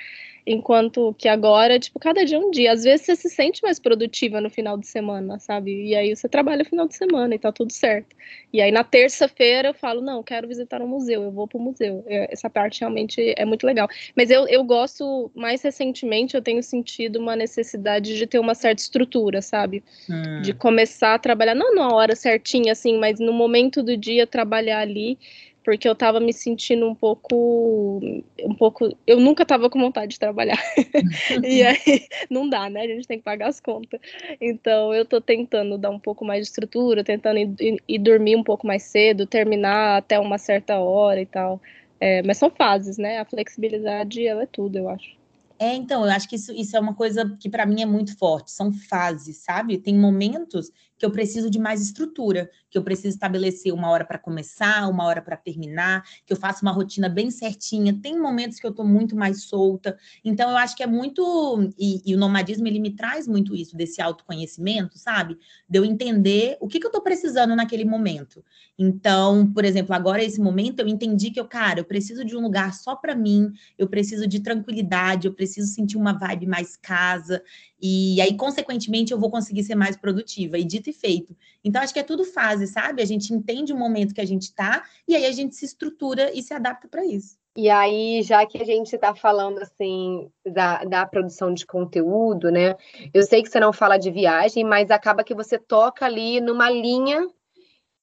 Enquanto 0.46 1.14
que 1.14 1.26
agora, 1.26 1.78
tipo, 1.78 1.98
cada 1.98 2.24
dia 2.24 2.36
é 2.36 2.40
um 2.40 2.50
dia. 2.50 2.72
Às 2.72 2.84
vezes 2.84 3.06
você 3.06 3.16
se 3.16 3.30
sente 3.30 3.62
mais 3.62 3.78
produtiva 3.78 4.40
no 4.42 4.50
final 4.50 4.76
de 4.76 4.86
semana, 4.86 5.38
sabe? 5.38 5.86
E 5.86 5.94
aí 5.94 6.14
você 6.14 6.28
trabalha 6.28 6.58
no 6.58 6.64
final 6.68 6.86
de 6.88 6.96
semana 6.96 7.34
e 7.34 7.38
tá 7.38 7.52
tudo 7.52 7.72
certo. 7.72 8.14
E 8.52 8.60
aí 8.60 8.70
na 8.72 8.84
terça-feira 8.84 9.68
eu 9.68 9.74
falo, 9.74 10.02
não, 10.02 10.22
quero 10.22 10.46
visitar 10.48 10.82
um 10.82 10.88
museu, 10.88 11.22
eu 11.22 11.30
vou 11.30 11.46
pro 11.46 11.58
museu. 11.60 12.04
É, 12.06 12.32
essa 12.32 12.50
parte 12.50 12.80
realmente 12.80 13.34
é 13.36 13.44
muito 13.44 13.64
legal. 13.64 13.88
Mas 14.16 14.28
eu, 14.28 14.46
eu 14.48 14.64
gosto, 14.64 15.30
mais 15.34 15.62
recentemente, 15.62 16.34
eu 16.34 16.42
tenho 16.42 16.62
sentido 16.62 17.18
uma 17.20 17.36
necessidade 17.36 18.16
de 18.16 18.26
ter 18.26 18.40
uma 18.40 18.54
certa 18.56 18.82
estrutura, 18.82 19.40
sabe? 19.40 19.83
Hum. 20.08 20.42
De 20.42 20.52
começar 20.52 21.14
a 21.14 21.18
trabalhar, 21.18 21.54
não 21.54 21.74
na 21.74 21.88
hora 21.88 22.14
certinha, 22.14 22.72
assim, 22.72 22.98
mas 22.98 23.18
no 23.18 23.32
momento 23.32 23.82
do 23.82 23.96
dia 23.96 24.26
trabalhar 24.26 24.80
ali 24.80 25.18
porque 25.64 25.88
eu 25.88 25.94
tava 25.94 26.20
me 26.20 26.32
sentindo 26.32 26.86
um 26.86 26.94
pouco 26.94 27.98
um 28.42 28.54
pouco 28.54 28.94
eu 29.06 29.18
nunca 29.18 29.46
tava 29.46 29.70
com 29.70 29.80
vontade 29.80 30.12
de 30.12 30.18
trabalhar. 30.20 30.58
E 31.42 31.62
aí 31.62 32.06
não 32.30 32.48
dá 32.48 32.68
né 32.68 32.82
a 32.82 32.86
gente 32.86 33.08
tem 33.08 33.18
que 33.18 33.24
pagar 33.24 33.48
as 33.48 33.60
contas. 33.60 33.98
Então 34.40 34.92
eu 34.94 35.04
tô 35.04 35.20
tentando 35.20 35.78
dar 35.78 35.90
um 35.90 35.98
pouco 35.98 36.24
mais 36.24 36.40
de 36.42 36.48
estrutura 36.48 37.02
tentando 37.02 37.38
ir, 37.38 37.82
ir 37.88 37.98
dormir 37.98 38.36
um 38.36 38.44
pouco 38.44 38.66
mais 38.66 38.82
cedo 38.84 39.26
terminar 39.26 39.96
até 39.96 40.20
uma 40.20 40.36
certa 40.38 40.78
hora 40.78 41.20
e 41.20 41.26
tal. 41.26 41.60
É, 41.98 42.22
mas 42.22 42.36
são 42.36 42.50
fases 42.50 42.98
né 42.98 43.18
a 43.18 43.24
flexibilidade 43.24 44.26
ela 44.26 44.42
é 44.42 44.46
tudo 44.46 44.76
eu 44.76 44.88
acho 44.88 45.23
é, 45.58 45.74
então, 45.74 46.04
eu 46.04 46.10
acho 46.10 46.28
que 46.28 46.36
isso, 46.36 46.52
isso 46.52 46.76
é 46.76 46.80
uma 46.80 46.94
coisa 46.94 47.36
que 47.38 47.48
para 47.48 47.64
mim 47.66 47.80
é 47.82 47.86
muito 47.86 48.16
forte, 48.16 48.50
são 48.50 48.72
fases, 48.72 49.38
sabe? 49.38 49.78
Tem 49.78 49.96
momentos 49.96 50.70
que 51.04 51.06
eu 51.06 51.10
preciso 51.10 51.50
de 51.50 51.58
mais 51.58 51.82
estrutura, 51.82 52.50
que 52.70 52.78
eu 52.78 52.82
preciso 52.82 53.08
estabelecer 53.08 53.74
uma 53.74 53.90
hora 53.90 54.06
para 54.06 54.18
começar, 54.18 54.88
uma 54.88 55.04
hora 55.04 55.20
para 55.20 55.36
terminar, 55.36 56.02
que 56.24 56.32
eu 56.32 56.36
faço 56.36 56.62
uma 56.62 56.72
rotina 56.72 57.10
bem 57.10 57.30
certinha. 57.30 57.92
Tem 58.02 58.18
momentos 58.18 58.58
que 58.58 58.66
eu 58.66 58.70
estou 58.70 58.86
muito 58.86 59.14
mais 59.14 59.42
solta. 59.42 59.98
Então, 60.24 60.50
eu 60.50 60.56
acho 60.56 60.74
que 60.74 60.82
é 60.82 60.86
muito. 60.86 61.70
E, 61.78 62.00
e, 62.10 62.14
o 62.14 62.18
nomadismo, 62.18 62.66
ele 62.66 62.78
me 62.78 62.92
traz 62.92 63.28
muito 63.28 63.54
isso, 63.54 63.76
desse 63.76 64.00
autoconhecimento, 64.00 64.98
sabe? 64.98 65.36
De 65.68 65.78
eu 65.78 65.84
entender 65.84 66.56
o 66.58 66.66
que, 66.66 66.80
que 66.80 66.86
eu 66.86 66.88
estou 66.88 67.02
precisando 67.02 67.54
naquele 67.54 67.84
momento. 67.84 68.42
Então, 68.78 69.46
por 69.52 69.64
exemplo, 69.64 69.94
agora, 69.94 70.24
esse 70.24 70.40
momento, 70.40 70.80
eu 70.80 70.88
entendi 70.88 71.30
que 71.30 71.38
eu, 71.38 71.46
cara, 71.46 71.80
eu 71.80 71.84
preciso 71.84 72.24
de 72.24 72.34
um 72.34 72.40
lugar 72.40 72.72
só 72.72 72.96
para 72.96 73.14
mim, 73.14 73.52
eu 73.76 73.86
preciso 73.88 74.26
de 74.26 74.40
tranquilidade, 74.40 75.26
eu 75.26 75.34
preciso 75.34 75.68
sentir 75.68 75.98
uma 75.98 76.14
vibe 76.14 76.46
mais 76.46 76.76
casa. 76.76 77.42
E 77.86 78.18
aí, 78.22 78.34
consequentemente, 78.34 79.12
eu 79.12 79.18
vou 79.18 79.30
conseguir 79.30 79.62
ser 79.62 79.74
mais 79.74 79.94
produtiva. 79.94 80.56
E 80.56 80.64
dito 80.64 80.88
e 80.88 80.92
feito. 80.94 81.36
Então, 81.62 81.82
acho 81.82 81.92
que 81.92 82.00
é 82.00 82.02
tudo 82.02 82.24
fase, 82.24 82.66
sabe? 82.66 83.02
A 83.02 83.04
gente 83.04 83.34
entende 83.34 83.74
o 83.74 83.76
momento 83.76 84.14
que 84.14 84.22
a 84.22 84.26
gente 84.26 84.44
está 84.44 84.84
e 85.06 85.14
aí 85.14 85.26
a 85.26 85.32
gente 85.32 85.54
se 85.54 85.66
estrutura 85.66 86.32
e 86.32 86.42
se 86.42 86.54
adapta 86.54 86.88
para 86.88 87.04
isso. 87.04 87.36
E 87.54 87.68
aí, 87.68 88.22
já 88.22 88.46
que 88.46 88.56
a 88.56 88.64
gente 88.64 88.94
está 88.94 89.14
falando 89.14 89.58
assim 89.58 90.30
da, 90.46 90.82
da 90.84 91.04
produção 91.04 91.52
de 91.52 91.66
conteúdo, 91.66 92.50
né? 92.50 92.74
Eu 93.12 93.22
sei 93.22 93.42
que 93.42 93.50
você 93.50 93.60
não 93.60 93.70
fala 93.70 93.98
de 93.98 94.10
viagem, 94.10 94.64
mas 94.64 94.90
acaba 94.90 95.22
que 95.22 95.34
você 95.34 95.58
toca 95.58 96.06
ali 96.06 96.40
numa 96.40 96.70
linha 96.70 97.28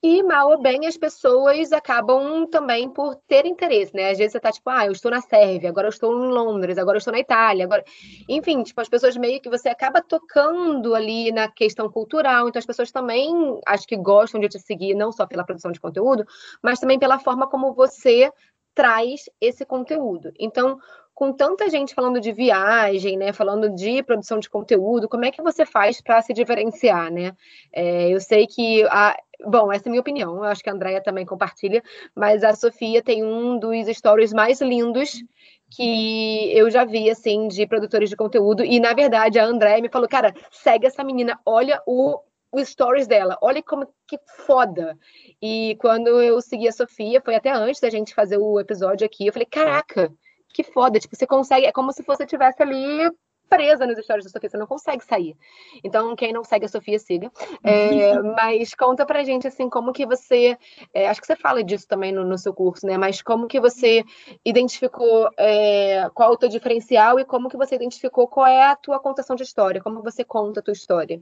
e 0.03 0.23
mal 0.23 0.49
ou 0.49 0.61
bem 0.61 0.87
as 0.87 0.97
pessoas 0.97 1.71
acabam 1.71 2.47
também 2.47 2.89
por 2.89 3.15
ter 3.27 3.45
interesse, 3.45 3.95
né? 3.95 4.09
Às 4.09 4.17
vezes 4.17 4.33
você 4.33 4.39
tá 4.39 4.51
tipo, 4.51 4.69
ah, 4.69 4.87
eu 4.87 4.91
estou 4.91 5.11
na 5.11 5.21
Sérvia, 5.21 5.69
agora 5.69 5.87
eu 5.87 5.91
estou 5.91 6.11
em 6.11 6.27
Londres, 6.27 6.77
agora 6.77 6.95
eu 6.95 6.99
estou 6.99 7.13
na 7.13 7.19
Itália, 7.19 7.65
agora. 7.65 7.83
Enfim, 8.27 8.63
tipo, 8.63 8.81
as 8.81 8.89
pessoas 8.89 9.15
meio 9.15 9.39
que 9.39 9.49
você 9.49 9.69
acaba 9.69 10.01
tocando 10.01 10.95
ali 10.95 11.31
na 11.31 11.51
questão 11.51 11.89
cultural, 11.89 12.49
então 12.49 12.59
as 12.59 12.65
pessoas 12.65 12.91
também 12.91 13.59
acho 13.67 13.85
que 13.87 13.95
gostam 13.95 14.41
de 14.41 14.49
te 14.49 14.59
seguir, 14.59 14.95
não 14.95 15.11
só 15.11 15.27
pela 15.27 15.45
produção 15.45 15.71
de 15.71 15.79
conteúdo, 15.79 16.25
mas 16.63 16.79
também 16.79 16.97
pela 16.97 17.19
forma 17.19 17.47
como 17.47 17.73
você 17.73 18.31
traz 18.73 19.29
esse 19.39 19.65
conteúdo. 19.65 20.31
Então, 20.39 20.79
com 21.13 21.31
tanta 21.33 21.69
gente 21.69 21.93
falando 21.93 22.19
de 22.19 22.31
viagem, 22.31 23.17
né, 23.17 23.31
falando 23.31 23.69
de 23.69 24.01
produção 24.03 24.39
de 24.39 24.49
conteúdo, 24.49 25.07
como 25.07 25.25
é 25.25 25.31
que 25.31 25.41
você 25.41 25.65
faz 25.65 26.01
para 26.01 26.21
se 26.21 26.33
diferenciar, 26.33 27.11
né? 27.11 27.33
É, 27.71 28.09
eu 28.09 28.19
sei 28.19 28.47
que 28.47 28.83
a, 28.85 29.15
Bom, 29.43 29.71
essa 29.71 29.87
é 29.87 29.89
a 29.89 29.91
minha 29.91 30.01
opinião, 30.01 30.37
eu 30.37 30.43
acho 30.43 30.63
que 30.63 30.69
a 30.69 30.73
Andrea 30.73 31.01
também 31.01 31.25
compartilha, 31.25 31.83
mas 32.15 32.43
a 32.43 32.53
Sofia 32.53 33.01
tem 33.01 33.23
um 33.23 33.57
dos 33.57 33.87
stories 33.97 34.31
mais 34.31 34.61
lindos 34.61 35.23
que 35.71 36.55
eu 36.55 36.69
já 36.69 36.85
vi, 36.85 37.09
assim, 37.09 37.47
de 37.47 37.65
produtores 37.65 38.09
de 38.09 38.15
conteúdo, 38.15 38.63
e 38.63 38.79
na 38.79 38.93
verdade 38.93 39.39
a 39.39 39.45
Andrea 39.45 39.81
me 39.81 39.89
falou, 39.89 40.07
cara, 40.07 40.33
segue 40.51 40.85
essa 40.85 41.03
menina, 41.03 41.39
olha 41.45 41.81
o, 41.87 42.19
o 42.51 42.63
stories 42.63 43.07
dela, 43.07 43.37
olha 43.41 43.63
como 43.63 43.87
que 44.05 44.19
foda. 44.45 44.97
E 45.41 45.75
quando 45.79 46.21
eu 46.21 46.39
segui 46.41 46.67
a 46.67 46.71
Sofia, 46.71 47.21
foi 47.23 47.35
até 47.35 47.49
antes 47.51 47.79
da 47.81 47.89
gente 47.89 48.13
fazer 48.13 48.37
o 48.37 48.59
episódio 48.59 49.05
aqui, 49.05 49.25
eu 49.25 49.33
falei, 49.33 49.47
caraca, 49.49 50.11
que 50.53 50.63
foda, 50.63 50.99
tipo, 50.99 51.15
você 51.15 51.27
consegue, 51.27 51.65
é 51.65 51.71
como 51.71 51.91
se 51.91 52.03
você 52.03 52.25
tivesse 52.25 52.61
ali 52.61 53.11
presa 53.51 53.85
nas 53.85 53.97
histórias 53.97 54.23
da 54.23 54.31
Sofia, 54.31 54.49
você 54.49 54.57
não 54.57 54.65
consegue 54.65 55.03
sair. 55.03 55.35
Então, 55.83 56.15
quem 56.15 56.31
não 56.31 56.41
segue 56.41 56.65
a 56.65 56.69
Sofia, 56.69 56.97
siga. 56.97 57.29
É, 57.61 58.13
mas 58.23 58.73
conta 58.73 59.05
pra 59.05 59.25
gente, 59.25 59.45
assim, 59.45 59.69
como 59.69 59.91
que 59.91 60.05
você, 60.05 60.57
é, 60.93 61.09
acho 61.09 61.19
que 61.19 61.27
você 61.27 61.35
fala 61.35 61.61
disso 61.61 61.85
também 61.85 62.13
no, 62.13 62.23
no, 62.23 62.37
seu 62.37 62.53
curso, 62.53 62.87
né, 62.87 62.97
mas 62.97 63.21
como 63.21 63.47
que 63.47 63.59
você 63.59 64.05
identificou 64.45 65.29
é, 65.37 66.09
qual 66.13 66.31
é 66.31 66.33
o 66.33 66.37
teu 66.37 66.47
diferencial 66.47 67.19
e 67.19 67.25
como 67.25 67.49
que 67.49 67.57
você 67.57 67.75
identificou 67.75 68.25
qual 68.25 68.47
é 68.47 68.63
a 68.63 68.75
tua 68.75 69.01
contação 69.01 69.35
de 69.35 69.43
história, 69.43 69.81
como 69.81 70.01
você 70.01 70.23
conta 70.23 70.61
a 70.61 70.63
tua 70.63 70.71
história. 70.71 71.21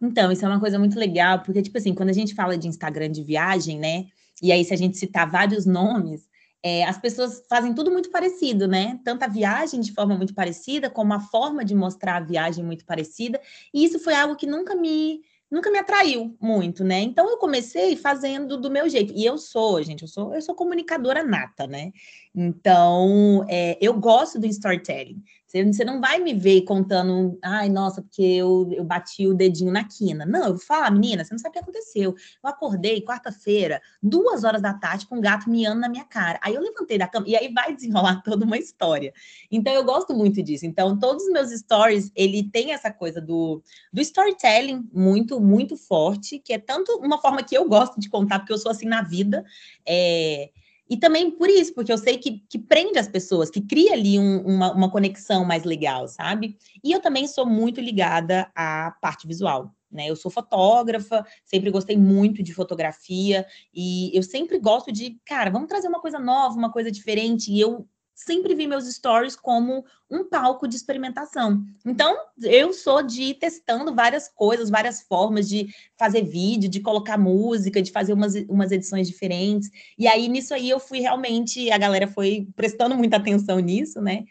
Então, 0.00 0.32
isso 0.32 0.44
é 0.44 0.48
uma 0.48 0.58
coisa 0.58 0.80
muito 0.80 0.98
legal, 0.98 1.42
porque, 1.44 1.62
tipo 1.62 1.78
assim, 1.78 1.94
quando 1.94 2.08
a 2.08 2.14
gente 2.14 2.34
fala 2.34 2.58
de 2.58 2.66
Instagram 2.66 3.08
de 3.08 3.22
viagem, 3.22 3.78
né, 3.78 4.06
e 4.42 4.50
aí 4.50 4.64
se 4.64 4.74
a 4.74 4.76
gente 4.76 4.96
citar 4.96 5.30
vários 5.30 5.64
nomes, 5.64 6.28
é, 6.62 6.84
as 6.84 6.98
pessoas 6.98 7.42
fazem 7.48 7.74
tudo 7.74 7.90
muito 7.90 8.10
parecido, 8.10 8.68
né? 8.68 9.00
Tanto 9.04 9.24
a 9.24 9.28
viagem 9.28 9.80
de 9.80 9.92
forma 9.92 10.16
muito 10.16 10.32
parecida, 10.32 10.88
como 10.88 11.12
a 11.12 11.20
forma 11.20 11.64
de 11.64 11.74
mostrar 11.74 12.16
a 12.16 12.20
viagem 12.20 12.64
muito 12.64 12.84
parecida. 12.84 13.40
E 13.74 13.84
isso 13.84 13.98
foi 13.98 14.14
algo 14.14 14.36
que 14.36 14.46
nunca 14.46 14.74
me 14.74 15.20
nunca 15.50 15.70
me 15.70 15.78
atraiu 15.78 16.34
muito, 16.40 16.82
né? 16.82 17.00
Então 17.00 17.28
eu 17.28 17.36
comecei 17.36 17.94
fazendo 17.94 18.56
do 18.56 18.70
meu 18.70 18.88
jeito. 18.88 19.12
E 19.14 19.22
eu 19.22 19.36
sou, 19.36 19.82
gente, 19.82 20.00
eu 20.00 20.08
sou, 20.08 20.34
eu 20.34 20.40
sou 20.40 20.54
comunicadora 20.54 21.22
nata, 21.22 21.66
né? 21.66 21.92
Então 22.34 23.44
é, 23.48 23.76
eu 23.78 23.92
gosto 23.92 24.38
do 24.38 24.46
storytelling. 24.46 25.22
Você 25.52 25.84
não 25.84 26.00
vai 26.00 26.18
me 26.18 26.32
ver 26.32 26.62
contando, 26.62 27.38
ai, 27.42 27.68
nossa, 27.68 28.00
porque 28.00 28.22
eu, 28.22 28.68
eu 28.72 28.82
bati 28.82 29.26
o 29.26 29.34
dedinho 29.34 29.70
na 29.70 29.84
quina. 29.84 30.24
Não, 30.24 30.44
eu 30.46 30.54
vou 30.54 30.58
falar, 30.58 30.90
menina, 30.90 31.24
você 31.24 31.34
não 31.34 31.38
sabe 31.38 31.50
o 31.50 31.52
que 31.52 31.58
aconteceu. 31.58 32.14
Eu 32.42 32.50
acordei 32.50 33.02
quarta-feira, 33.02 33.82
duas 34.02 34.44
horas 34.44 34.62
da 34.62 34.72
tarde, 34.72 35.06
com 35.06 35.16
um 35.16 35.20
gato 35.20 35.50
miando 35.50 35.80
na 35.80 35.90
minha 35.90 36.04
cara. 36.04 36.40
Aí 36.42 36.54
eu 36.54 36.62
levantei 36.62 36.96
da 36.96 37.06
cama, 37.06 37.28
e 37.28 37.36
aí 37.36 37.52
vai 37.52 37.74
desenrolar 37.74 38.22
toda 38.24 38.46
uma 38.46 38.56
história. 38.56 39.12
Então 39.50 39.72
eu 39.74 39.84
gosto 39.84 40.14
muito 40.14 40.42
disso. 40.42 40.64
Então, 40.64 40.98
todos 40.98 41.24
os 41.24 41.30
meus 41.30 41.50
stories, 41.50 42.10
ele 42.16 42.44
tem 42.44 42.72
essa 42.72 42.90
coisa 42.90 43.20
do, 43.20 43.62
do 43.92 44.00
storytelling 44.00 44.88
muito, 44.90 45.38
muito 45.38 45.76
forte, 45.76 46.38
que 46.38 46.54
é 46.54 46.58
tanto 46.58 46.92
uma 46.98 47.18
forma 47.18 47.42
que 47.42 47.54
eu 47.54 47.68
gosto 47.68 48.00
de 48.00 48.08
contar, 48.08 48.38
porque 48.38 48.52
eu 48.54 48.58
sou 48.58 48.70
assim 48.70 48.86
na 48.86 49.02
vida. 49.02 49.44
É, 49.86 50.50
e 50.88 50.96
também 50.96 51.30
por 51.30 51.48
isso, 51.48 51.74
porque 51.74 51.92
eu 51.92 51.98
sei 51.98 52.18
que, 52.18 52.44
que 52.48 52.58
prende 52.58 52.98
as 52.98 53.08
pessoas, 53.08 53.50
que 53.50 53.60
cria 53.60 53.92
ali 53.92 54.18
um, 54.18 54.40
uma, 54.44 54.72
uma 54.72 54.90
conexão 54.90 55.44
mais 55.44 55.64
legal, 55.64 56.06
sabe? 56.08 56.56
E 56.82 56.92
eu 56.92 57.00
também 57.00 57.26
sou 57.26 57.46
muito 57.46 57.80
ligada 57.80 58.50
à 58.54 58.94
parte 59.00 59.26
visual. 59.26 59.74
Né? 59.90 60.08
Eu 60.08 60.16
sou 60.16 60.30
fotógrafa, 60.30 61.24
sempre 61.44 61.70
gostei 61.70 61.96
muito 61.96 62.42
de 62.42 62.54
fotografia 62.54 63.46
e 63.74 64.10
eu 64.16 64.22
sempre 64.22 64.58
gosto 64.58 64.90
de, 64.90 65.20
cara, 65.24 65.50
vamos 65.50 65.68
trazer 65.68 65.88
uma 65.88 66.00
coisa 66.00 66.18
nova, 66.18 66.56
uma 66.56 66.72
coisa 66.72 66.90
diferente. 66.90 67.52
E 67.52 67.60
eu 67.60 67.86
sempre 68.22 68.54
vi 68.54 68.66
meus 68.66 68.86
stories 68.92 69.36
como 69.36 69.84
um 70.10 70.28
palco 70.28 70.68
de 70.68 70.76
experimentação. 70.76 71.64
Então, 71.84 72.16
eu 72.42 72.72
sou 72.72 73.02
de 73.02 73.22
ir 73.22 73.34
testando 73.34 73.94
várias 73.94 74.28
coisas, 74.28 74.70
várias 74.70 75.02
formas 75.02 75.48
de 75.48 75.68
fazer 75.96 76.22
vídeo, 76.22 76.68
de 76.68 76.80
colocar 76.80 77.18
música, 77.18 77.82
de 77.82 77.90
fazer 77.90 78.12
umas, 78.12 78.34
umas 78.48 78.72
edições 78.72 79.08
diferentes. 79.08 79.70
E 79.98 80.06
aí, 80.06 80.28
nisso 80.28 80.54
aí, 80.54 80.68
eu 80.68 80.80
fui 80.80 81.00
realmente, 81.00 81.70
a 81.70 81.78
galera 81.78 82.06
foi 82.06 82.48
prestando 82.54 82.94
muita 82.94 83.16
atenção 83.16 83.58
nisso, 83.58 84.00
né? 84.00 84.24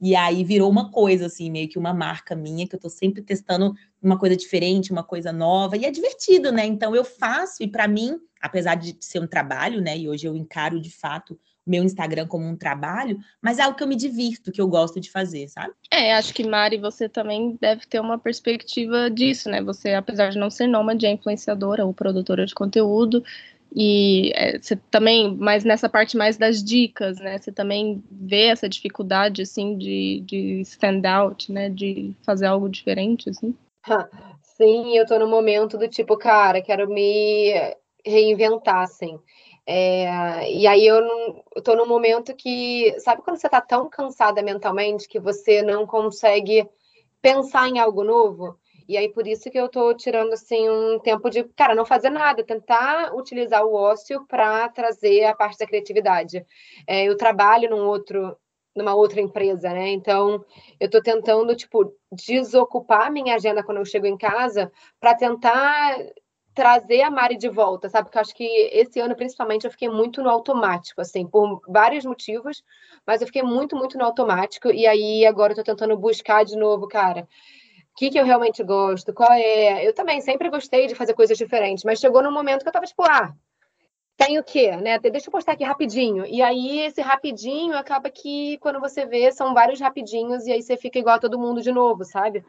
E 0.00 0.14
aí 0.14 0.44
virou 0.44 0.70
uma 0.70 0.90
coisa, 0.92 1.26
assim, 1.26 1.50
meio 1.50 1.68
que 1.68 1.78
uma 1.78 1.92
marca 1.92 2.36
minha, 2.36 2.68
que 2.68 2.74
eu 2.76 2.80
tô 2.80 2.88
sempre 2.88 3.20
testando 3.20 3.74
uma 4.00 4.16
coisa 4.16 4.36
diferente, 4.36 4.92
uma 4.92 5.02
coisa 5.02 5.32
nova, 5.32 5.76
e 5.76 5.84
é 5.84 5.90
divertido, 5.90 6.52
né? 6.52 6.64
Então 6.64 6.94
eu 6.94 7.04
faço, 7.04 7.62
e 7.64 7.68
para 7.68 7.88
mim, 7.88 8.16
apesar 8.40 8.76
de 8.76 8.96
ser 9.00 9.20
um 9.20 9.26
trabalho, 9.26 9.80
né? 9.80 9.98
E 9.98 10.08
hoje 10.08 10.26
eu 10.26 10.36
encaro 10.36 10.80
de 10.80 10.90
fato 10.90 11.38
meu 11.68 11.84
Instagram 11.84 12.26
como 12.26 12.46
um 12.46 12.56
trabalho, 12.56 13.18
mas 13.40 13.58
é 13.58 13.62
algo 13.62 13.76
que 13.76 13.82
eu 13.82 13.88
me 13.88 13.96
divirto, 13.96 14.50
que 14.50 14.60
eu 14.60 14.66
gosto 14.66 14.98
de 14.98 15.10
fazer, 15.10 15.48
sabe? 15.48 15.72
É, 15.92 16.14
acho 16.14 16.32
que 16.32 16.46
Mari, 16.46 16.78
você 16.78 17.08
também 17.08 17.56
deve 17.60 17.86
ter 17.86 18.00
uma 18.00 18.18
perspectiva 18.18 19.10
disso, 19.10 19.48
né? 19.50 19.62
Você, 19.62 19.92
apesar 19.94 20.30
de 20.30 20.38
não 20.38 20.50
ser 20.50 20.66
nômade, 20.66 21.06
é 21.06 21.10
influenciadora 21.10 21.84
ou 21.84 21.92
produtora 21.92 22.46
de 22.46 22.54
conteúdo, 22.54 23.22
e 23.74 24.32
é, 24.34 24.58
você 24.58 24.76
também, 24.90 25.36
mas 25.36 25.62
nessa 25.64 25.88
parte 25.88 26.16
mais 26.16 26.36
das 26.36 26.62
dicas, 26.62 27.18
né? 27.18 27.38
Você 27.38 27.52
também 27.52 28.02
vê 28.10 28.46
essa 28.46 28.68
dificuldade, 28.68 29.42
assim, 29.42 29.76
de, 29.76 30.22
de 30.26 30.60
stand 30.62 31.02
out, 31.06 31.52
né? 31.52 31.68
De 31.68 32.14
fazer 32.22 32.46
algo 32.46 32.68
diferente, 32.68 33.28
assim? 33.28 33.54
Sim, 34.42 34.96
eu 34.96 35.06
tô 35.06 35.18
no 35.18 35.28
momento 35.28 35.78
do 35.78 35.86
tipo, 35.86 36.16
cara, 36.16 36.62
quero 36.62 36.88
me 36.88 37.52
reinventar, 38.04 38.82
assim. 38.82 39.18
É, 39.70 40.50
e 40.50 40.66
aí 40.66 40.86
eu, 40.86 41.02
tô 41.62 41.76
num 41.76 41.86
momento 41.86 42.34
que, 42.34 42.98
sabe 43.00 43.20
quando 43.20 43.36
você 43.36 43.50
tá 43.50 43.60
tão 43.60 43.86
cansada 43.86 44.40
mentalmente 44.42 45.06
que 45.06 45.20
você 45.20 45.60
não 45.60 45.86
consegue 45.86 46.66
pensar 47.20 47.68
em 47.68 47.78
algo 47.78 48.02
novo? 48.02 48.58
E 48.88 48.96
aí 48.96 49.10
por 49.10 49.26
isso 49.26 49.50
que 49.50 49.58
eu 49.60 49.68
tô 49.68 49.92
tirando 49.92 50.32
assim 50.32 50.70
um 50.70 50.98
tempo 50.98 51.28
de, 51.28 51.44
cara, 51.54 51.74
não 51.74 51.84
fazer 51.84 52.08
nada, 52.08 52.42
tentar 52.42 53.14
utilizar 53.14 53.62
o 53.62 53.74
ócio 53.74 54.26
para 54.26 54.70
trazer 54.70 55.24
a 55.24 55.34
parte 55.34 55.58
da 55.58 55.66
criatividade. 55.66 56.46
É, 56.86 57.04
eu 57.04 57.14
trabalho 57.14 57.68
num 57.68 57.86
outro 57.86 58.34
numa 58.74 58.94
outra 58.94 59.20
empresa, 59.20 59.70
né? 59.70 59.90
Então, 59.90 60.44
eu 60.78 60.88
tô 60.88 61.02
tentando 61.02 61.54
tipo 61.56 61.92
desocupar 62.12 63.12
minha 63.12 63.34
agenda 63.34 63.62
quando 63.62 63.78
eu 63.78 63.84
chego 63.84 64.06
em 64.06 64.16
casa 64.16 64.70
para 65.00 65.14
tentar 65.16 65.98
trazer 66.58 67.02
a 67.02 67.10
Mari 67.10 67.36
de 67.36 67.48
volta, 67.48 67.88
sabe? 67.88 68.06
Porque 68.06 68.18
eu 68.18 68.20
acho 68.20 68.34
que 68.34 68.44
esse 68.72 68.98
ano, 68.98 69.14
principalmente, 69.14 69.64
eu 69.64 69.70
fiquei 69.70 69.88
muito 69.88 70.20
no 70.20 70.28
automático, 70.28 71.00
assim, 71.00 71.24
por 71.24 71.62
vários 71.68 72.04
motivos, 72.04 72.64
mas 73.06 73.20
eu 73.20 73.28
fiquei 73.28 73.44
muito, 73.44 73.76
muito 73.76 73.96
no 73.96 74.04
automático, 74.04 74.68
e 74.72 74.84
aí 74.84 75.24
agora 75.24 75.52
eu 75.52 75.56
tô 75.56 75.62
tentando 75.62 75.96
buscar 75.96 76.44
de 76.44 76.56
novo, 76.56 76.88
cara. 76.88 77.28
O 77.92 77.96
que, 77.96 78.10
que 78.10 78.18
eu 78.18 78.24
realmente 78.24 78.60
gosto? 78.64 79.14
Qual 79.14 79.32
é? 79.32 79.86
Eu 79.86 79.94
também 79.94 80.20
sempre 80.20 80.50
gostei 80.50 80.88
de 80.88 80.96
fazer 80.96 81.14
coisas 81.14 81.38
diferentes, 81.38 81.84
mas 81.84 82.00
chegou 82.00 82.24
num 82.24 82.32
momento 82.32 82.64
que 82.64 82.68
eu 82.68 82.72
tava 82.72 82.86
tipo, 82.86 83.04
ah, 83.04 83.32
tem 84.16 84.36
o 84.36 84.42
quê, 84.42 84.74
né? 84.76 84.98
Deixa 84.98 85.28
eu 85.28 85.32
postar 85.32 85.52
aqui 85.52 85.62
rapidinho. 85.62 86.26
E 86.26 86.42
aí, 86.42 86.80
esse 86.80 87.00
rapidinho 87.00 87.76
acaba 87.76 88.10
que, 88.10 88.58
quando 88.58 88.80
você 88.80 89.06
vê, 89.06 89.30
são 89.30 89.54
vários 89.54 89.80
rapidinhos, 89.80 90.44
e 90.44 90.50
aí 90.50 90.60
você 90.60 90.76
fica 90.76 90.98
igual 90.98 91.14
a 91.14 91.20
todo 91.20 91.38
mundo 91.38 91.62
de 91.62 91.70
novo, 91.70 92.04
sabe? 92.04 92.44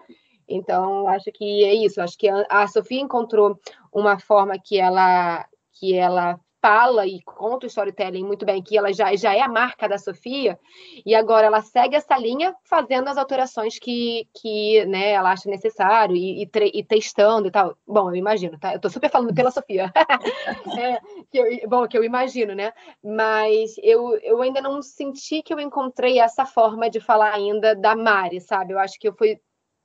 Então, 0.50 1.08
acho 1.08 1.32
que 1.32 1.64
é 1.64 1.74
isso. 1.74 2.02
Acho 2.02 2.18
que 2.18 2.28
a 2.28 2.68
Sofia 2.68 3.00
encontrou 3.00 3.60
uma 3.94 4.20
forma 4.20 4.58
que 4.58 4.80
ela 4.80 5.46
que 5.74 5.96
ela 5.96 6.38
fala 6.62 7.08
e 7.08 7.22
conta 7.24 7.66
o 7.66 7.68
storytelling 7.68 8.24
muito 8.24 8.46
bem, 8.46 8.62
que 8.62 8.78
ela 8.78 8.92
já, 8.94 9.16
já 9.16 9.34
é 9.34 9.42
a 9.42 9.48
marca 9.48 9.88
da 9.88 9.98
Sofia, 9.98 10.60
e 11.06 11.16
agora 11.16 11.48
ela 11.48 11.62
segue 11.62 11.96
essa 11.96 12.18
linha 12.18 12.56
fazendo 12.64 13.08
as 13.08 13.18
alterações 13.18 13.80
que, 13.80 14.28
que 14.34 14.86
né, 14.86 15.12
ela 15.12 15.32
acha 15.32 15.50
necessário 15.50 16.16
e, 16.16 16.44
e, 16.44 16.50
e 16.74 16.84
testando 16.84 17.48
e 17.48 17.52
tal. 17.52 17.76
Bom, 17.88 18.10
eu 18.10 18.16
imagino, 18.16 18.60
tá? 18.60 18.74
Eu 18.74 18.80
tô 18.80 18.90
super 18.90 19.10
falando 19.10 19.34
pela 19.34 19.52
Sofia. 19.52 19.92
é, 20.78 21.00
que 21.32 21.38
eu, 21.38 21.70
bom, 21.70 21.88
que 21.88 21.98
eu 21.98 22.04
imagino, 22.04 22.54
né? 22.54 22.74
Mas 23.04 23.76
eu, 23.82 24.18
eu 24.18 24.42
ainda 24.42 24.62
não 24.62 24.82
senti 24.82 25.42
que 25.42 25.54
eu 25.54 25.60
encontrei 25.60 26.20
essa 26.20 26.46
forma 26.46 26.90
de 26.90 27.00
falar 27.00 27.34
ainda 27.34 27.76
da 27.76 27.96
Mari, 27.96 28.42
sabe? 28.42 28.74
Eu 28.74 28.80
acho 28.80 29.00
que 29.00 29.08
eu 29.08 29.14
fui 29.14 29.40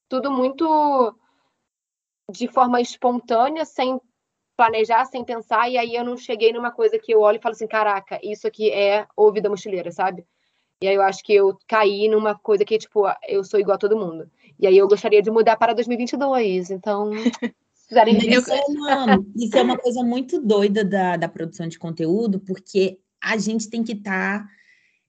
tudo 0.09 0.31
muito 0.31 1.15
de 2.33 2.49
forma 2.49 2.81
espontânea, 2.81 3.65
sem 3.65 4.01
planejar, 4.57 5.05
sem 5.07 5.25
pensar, 5.25 5.69
e 5.69 5.77
aí 5.77 5.95
eu 5.95 6.05
não 6.05 6.17
cheguei 6.17 6.53
numa 6.53 6.71
coisa 6.71 6.99
que 6.99 7.13
eu 7.13 7.21
olho 7.21 7.39
e 7.39 7.43
falo 7.43 7.55
assim, 7.55 7.67
caraca, 7.67 8.19
isso 8.23 8.47
aqui 8.47 8.71
é 8.71 9.07
o 9.17 9.33
Vida 9.33 9.51
Mochileira, 9.51 9.91
sabe? 9.91 10.25
E 10.81 10.89
aí 10.89 10.95
eu 10.95 11.03
acho 11.03 11.23
que 11.25 11.35
eu 11.35 11.59
caí 11.67 12.09
numa 12.09 12.35
coisa 12.39 12.65
que, 12.65 12.79
tipo, 12.79 13.05
eu 13.27 13.43
sou 13.43 13.59
igual 13.59 13.77
a 13.77 13.79
todo 13.79 13.97
mundo. 13.97 14.31
E 14.59 14.67
aí 14.67 14.77
eu 14.77 14.87
gostaria 14.87 15.23
de 15.23 15.31
mudar 15.31 15.57
para 15.57 15.73
2022, 15.75 16.71
então... 16.71 17.11
isso, 18.29 18.53
é 18.53 18.65
uma, 18.67 19.25
isso 19.37 19.57
é 19.59 19.63
uma 19.63 19.79
coisa 19.79 20.03
muito 20.03 20.41
doida 20.41 20.85
da, 20.85 21.17
da 21.17 21.29
produção 21.29 21.69
de 21.69 21.79
conteúdo, 21.79 22.41
porque 22.41 22.99
a 23.23 23.37
gente 23.37 23.69
tem 23.69 23.83
que 23.83 23.93
estar... 23.93 24.45
Tá 24.45 24.49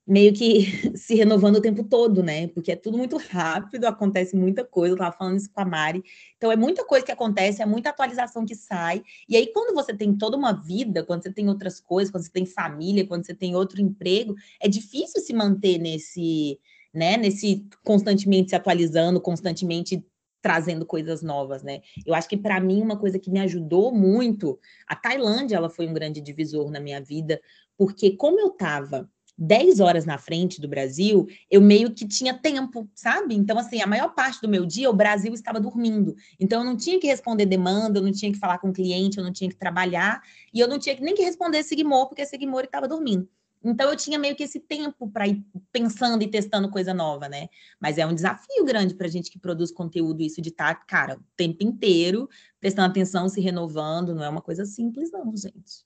meio 0.08 0.34
que 0.34 0.65
se 0.98 1.15
renovando 1.15 1.56
o 1.56 1.62
tempo 1.62 1.84
todo, 1.84 2.22
né? 2.22 2.48
Porque 2.50 2.72
é 2.72 2.76
tudo 2.76 2.98
muito 2.98 3.18
rápido, 3.18 3.86
acontece 3.86 4.36
muita 4.36 4.63
coisa. 4.63 4.94
Eu 4.94 4.98
tava 4.98 5.15
falando 5.15 5.38
isso 5.38 5.50
com 5.52 5.62
a 5.62 5.65
Mari. 5.65 6.04
Então, 6.38 6.52
é 6.52 6.56
muita 6.56 6.86
coisa 6.86 7.06
que 7.06 7.12
acontece, 7.12 7.62
é 7.62 7.65
muita 7.65 7.89
atualização 7.89 8.46
que 8.46 8.56
sai. 8.56 9.04
E 9.28 9.36
aí, 9.36 9.48
quando 9.52 9.74
você 9.74 9.94
tem 9.94 10.15
toda 10.15 10.38
uma 10.38 10.54
vida, 10.54 11.04
quando 11.04 11.24
você 11.24 11.32
tem 11.32 11.50
outras 11.50 11.80
coisas, 11.80 12.12
quando 12.12 12.24
você 12.24 12.32
tem 12.32 12.46
família, 12.46 13.08
quando 13.08 13.26
você 13.26 13.34
tem 13.34 13.56
outro 13.56 13.82
emprego, 13.82 14.36
é 14.62 14.68
difícil 14.68 15.22
se 15.22 15.34
manter 15.34 15.80
nesse, 15.80 16.60
né? 16.94 17.18
Nesse 17.18 17.65
constantemente 17.84 18.50
se 18.50 18.56
atualizando, 18.56 19.20
constantemente 19.20 20.06
trazendo 20.41 20.86
coisas 20.86 21.24
novas, 21.24 21.63
né? 21.63 21.82
Eu 22.06 22.13
acho 22.13 22.30
que 22.30 22.38
para 22.38 22.60
mim 22.60 22.80
uma 22.80 23.00
coisa 23.00 23.18
que 23.18 23.32
me 23.32 23.39
ajudou 23.39 23.91
muito, 23.91 24.60
a 24.88 24.96
Tailândia, 24.96 25.56
ela 25.56 25.72
foi 25.72 25.88
um 25.88 25.94
grande 25.94 26.22
divisor 26.22 26.70
na 26.70 26.80
minha 26.80 27.02
vida, 27.02 27.41
porque 27.76 28.12
como 28.12 28.39
eu 28.39 28.50
estava 28.50 29.10
10 29.38 29.80
horas 29.80 30.06
na 30.06 30.17
frente 30.17 30.62
do 30.62 30.67
Brasil, 30.67 31.28
eu 31.52 31.62
meio 31.62 31.91
que 31.91 32.08
tinha 32.08 32.34
tempo, 32.34 32.89
sabe? 32.95 33.36
Então, 33.36 33.58
assim, 33.58 33.82
a 33.82 33.88
maior 33.88 34.13
parte 34.13 34.41
do 34.41 34.48
meu 34.48 34.65
dia, 34.65 34.89
o 34.89 34.93
Brasil 34.93 35.34
estava 35.34 35.60
dormindo. 35.60 36.15
Então, 36.39 36.62
eu 36.62 36.65
não 36.65 36.78
tinha 36.78 37.00
que 37.00 37.08
responder 37.08 37.45
demanda, 37.45 38.00
eu 38.00 38.04
não 38.04 38.12
tinha 38.12 38.32
que 38.32 38.39
falar 38.39 38.60
com 38.60 38.69
o 38.69 38.74
cliente, 38.74 39.17
eu 39.17 39.24
não 39.24 39.34
tinha 39.34 39.50
que 39.50 39.58
trabalhar, 39.58 40.21
e 40.54 40.60
eu 40.60 40.67
não 40.67 40.80
tinha 40.80 40.98
nem 41.00 41.13
que 41.13 41.24
responder 41.24 41.63
Sigmor, 41.63 42.08
porque 42.08 42.26
Sigmor 42.26 42.63
estava 42.63 42.88
dormindo. 42.88 43.28
Então, 43.63 43.89
eu 43.89 43.95
tinha 43.95 44.19
meio 44.19 44.36
que 44.36 44.43
esse 44.43 44.60
tempo 44.60 45.10
para 45.10 45.28
ir 45.28 45.43
pensando 45.71 46.21
e 46.21 46.28
testando 46.28 46.69
coisa 46.69 46.93
nova, 46.93 47.28
né? 47.28 47.50
Mas 47.80 47.98
é 47.98 48.06
um 48.06 48.13
desafio 48.13 48.63
grande 48.63 48.93
para 48.93 49.08
a 49.08 49.10
gente 49.10 49.32
que 49.32 49.39
produz 49.39 49.71
conteúdo, 49.71 50.21
isso 50.21 50.39
de 50.39 50.50
estar, 50.50 50.76
tá, 50.76 50.86
cara, 50.86 51.17
o 51.17 51.24
tempo 51.36 51.63
inteiro, 51.63 52.30
prestando 52.60 52.89
atenção, 52.89 53.28
se 53.28 53.41
renovando, 53.41 54.13
não 54.13 54.24
é 54.24 54.30
uma 54.30 54.41
coisa 54.41 54.65
simples, 54.65 55.12
não, 55.12 55.36
gente. 55.36 55.84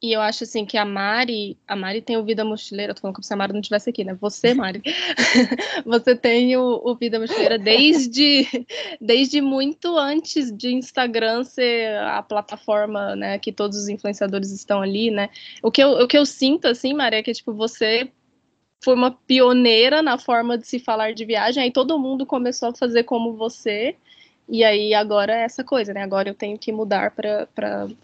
E 0.00 0.12
eu 0.12 0.20
acho 0.20 0.44
assim 0.44 0.64
que 0.64 0.76
a 0.76 0.84
Mari, 0.84 1.58
a 1.66 1.74
Mari 1.74 2.00
tem 2.00 2.16
o 2.16 2.24
Vida 2.24 2.44
Mochileira, 2.44 2.94
tô 2.94 3.00
falando 3.00 3.16
como 3.16 3.24
se 3.24 3.34
a 3.34 3.36
Mari 3.36 3.52
não 3.52 3.60
estivesse 3.60 3.90
aqui, 3.90 4.04
né? 4.04 4.14
Você, 4.20 4.54
Mari, 4.54 4.80
você 5.84 6.14
tem 6.14 6.56
o, 6.56 6.80
o, 6.84 6.94
Vida 6.94 7.18
Mochileira 7.18 7.58
desde, 7.58 8.46
desde 9.00 9.40
muito 9.40 9.98
antes 9.98 10.56
de 10.56 10.72
Instagram 10.72 11.42
ser 11.42 11.98
a 11.98 12.22
plataforma, 12.22 13.16
né, 13.16 13.40
que 13.40 13.50
todos 13.50 13.76
os 13.76 13.88
influenciadores 13.88 14.52
estão 14.52 14.80
ali, 14.80 15.10
né? 15.10 15.30
O 15.64 15.70
que 15.70 15.82
eu, 15.82 15.90
o 15.90 16.06
que 16.06 16.16
eu 16.16 16.24
sinto, 16.24 16.68
assim, 16.68 16.94
Mari, 16.94 17.16
é 17.16 17.22
que, 17.22 17.32
tipo, 17.32 17.52
você 17.52 18.08
foi 18.80 18.94
uma 18.94 19.10
pioneira 19.10 20.00
na 20.00 20.16
forma 20.16 20.56
de 20.56 20.68
se 20.68 20.78
falar 20.78 21.12
de 21.12 21.24
viagem, 21.24 21.64
aí 21.64 21.72
todo 21.72 21.98
mundo 21.98 22.24
começou 22.24 22.68
a 22.68 22.74
fazer 22.74 23.02
como 23.02 23.34
você, 23.34 23.96
e 24.48 24.64
aí 24.64 24.94
agora 24.94 25.32
é 25.32 25.42
essa 25.42 25.62
coisa, 25.62 25.92
né? 25.92 26.02
Agora 26.02 26.28
eu 26.28 26.34
tenho 26.34 26.58
que 26.58 26.72
mudar 26.72 27.10
para 27.10 27.46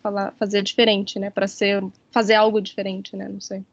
falar, 0.03 0.33
fazer 0.33 0.63
diferente, 0.63 1.19
né? 1.19 1.31
Para 1.31 1.47
ser 1.47 1.83
fazer 2.11 2.35
algo 2.35 2.61
diferente, 2.61 3.17
né? 3.17 3.29
Não 3.29 3.41
sei. 3.41 3.65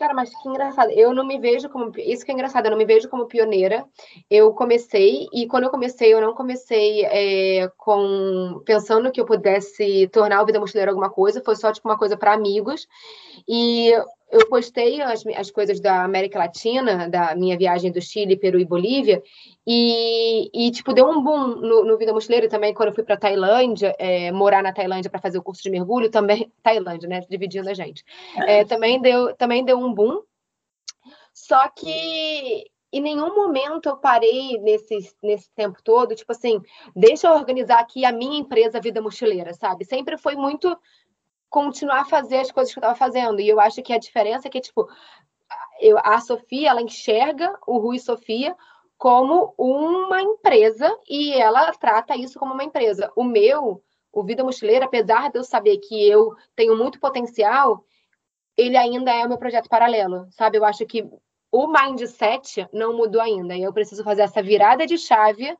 Cara, 0.00 0.14
mas 0.14 0.34
que 0.34 0.48
engraçado. 0.48 0.90
Eu 0.92 1.12
não 1.12 1.26
me 1.26 1.38
vejo 1.38 1.68
como. 1.68 1.92
Isso 1.98 2.24
que 2.24 2.30
é 2.30 2.34
engraçado, 2.34 2.64
eu 2.64 2.70
não 2.70 2.78
me 2.78 2.86
vejo 2.86 3.06
como 3.10 3.26
pioneira. 3.26 3.84
Eu 4.30 4.50
comecei, 4.54 5.28
e 5.30 5.46
quando 5.46 5.64
eu 5.64 5.70
comecei, 5.70 6.14
eu 6.14 6.22
não 6.22 6.32
comecei 6.34 7.04
é, 7.04 7.70
com 7.76 8.62
pensando 8.64 9.12
que 9.12 9.20
eu 9.20 9.26
pudesse 9.26 10.08
tornar 10.08 10.42
o 10.42 10.46
Vida 10.46 10.58
Mochileira 10.58 10.90
alguma 10.90 11.10
coisa, 11.10 11.42
foi 11.44 11.54
só 11.54 11.70
tipo 11.70 11.86
uma 11.86 11.98
coisa 11.98 12.16
para 12.16 12.32
amigos. 12.32 12.88
E 13.46 13.92
eu 14.30 14.48
postei 14.48 15.00
as, 15.00 15.26
as 15.26 15.50
coisas 15.50 15.80
da 15.80 16.04
América 16.04 16.38
Latina, 16.38 17.08
da 17.08 17.34
minha 17.34 17.58
viagem 17.58 17.90
do 17.90 18.00
Chile, 18.00 18.36
Peru 18.36 18.58
e 18.58 18.64
Bolívia, 18.64 19.22
e, 19.66 20.50
e 20.54 20.70
tipo, 20.70 20.92
deu 20.92 21.08
um 21.08 21.22
boom 21.22 21.48
no, 21.56 21.84
no 21.84 21.98
Vida 21.98 22.12
Mochileira 22.12 22.48
também, 22.48 22.72
quando 22.72 22.90
eu 22.90 22.94
fui 22.94 23.04
para 23.04 23.16
Tailândia, 23.16 23.94
é, 23.98 24.30
morar 24.30 24.62
na 24.62 24.72
Tailândia 24.72 25.10
para 25.10 25.20
fazer 25.20 25.38
o 25.38 25.42
curso 25.42 25.62
de 25.62 25.70
mergulho, 25.70 26.10
também, 26.10 26.52
Tailândia, 26.62 27.08
né, 27.08 27.20
dividindo 27.28 27.68
a 27.68 27.74
gente, 27.74 28.04
é, 28.46 28.64
também, 28.64 29.00
deu, 29.00 29.34
também 29.34 29.64
deu 29.64 29.78
um 29.78 29.92
boom, 29.92 30.22
só 31.34 31.68
que 31.68 32.70
em 32.92 33.00
nenhum 33.00 33.34
momento 33.34 33.88
eu 33.88 33.96
parei 33.96 34.58
nesse, 34.58 35.14
nesse 35.22 35.50
tempo 35.54 35.78
todo, 35.82 36.14
tipo 36.14 36.32
assim, 36.32 36.60
deixa 36.94 37.28
eu 37.28 37.34
organizar 37.34 37.78
aqui 37.78 38.04
a 38.04 38.12
minha 38.12 38.38
empresa 38.38 38.80
Vida 38.80 39.00
Mochileira, 39.00 39.54
sabe? 39.54 39.84
Sempre 39.84 40.18
foi 40.18 40.34
muito 40.34 40.76
continuar 41.50 42.02
a 42.02 42.04
fazer 42.04 42.38
as 42.38 42.50
coisas 42.50 42.72
que 42.72 42.78
eu 42.78 42.80
estava 42.80 42.96
fazendo. 42.96 43.40
E 43.40 43.48
eu 43.48 43.60
acho 43.60 43.82
que 43.82 43.92
a 43.92 43.98
diferença 43.98 44.46
é 44.46 44.50
que, 44.50 44.60
tipo, 44.60 44.88
eu, 45.80 45.98
a 46.02 46.20
Sofia, 46.20 46.70
ela 46.70 46.80
enxerga 46.80 47.58
o 47.66 47.78
Rui 47.78 47.98
Sofia 47.98 48.56
como 48.96 49.54
uma 49.58 50.22
empresa 50.22 50.96
e 51.08 51.32
ela 51.32 51.72
trata 51.72 52.16
isso 52.16 52.38
como 52.38 52.54
uma 52.54 52.64
empresa. 52.64 53.10
O 53.16 53.24
meu, 53.24 53.82
o 54.12 54.22
Vida 54.22 54.44
Mochileira, 54.44 54.84
apesar 54.84 55.30
de 55.30 55.38
eu 55.38 55.44
saber 55.44 55.78
que 55.78 56.08
eu 56.08 56.34
tenho 56.54 56.76
muito 56.76 57.00
potencial, 57.00 57.84
ele 58.56 58.76
ainda 58.76 59.10
é 59.10 59.24
o 59.24 59.28
meu 59.28 59.38
projeto 59.38 59.68
paralelo, 59.68 60.26
sabe? 60.30 60.58
Eu 60.58 60.64
acho 60.64 60.86
que 60.86 61.08
o 61.50 61.66
mindset 61.66 62.68
não 62.72 62.96
mudou 62.96 63.20
ainda. 63.20 63.56
E 63.56 63.62
eu 63.62 63.72
preciso 63.72 64.04
fazer 64.04 64.22
essa 64.22 64.42
virada 64.42 64.86
de 64.86 64.96
chave 64.96 65.56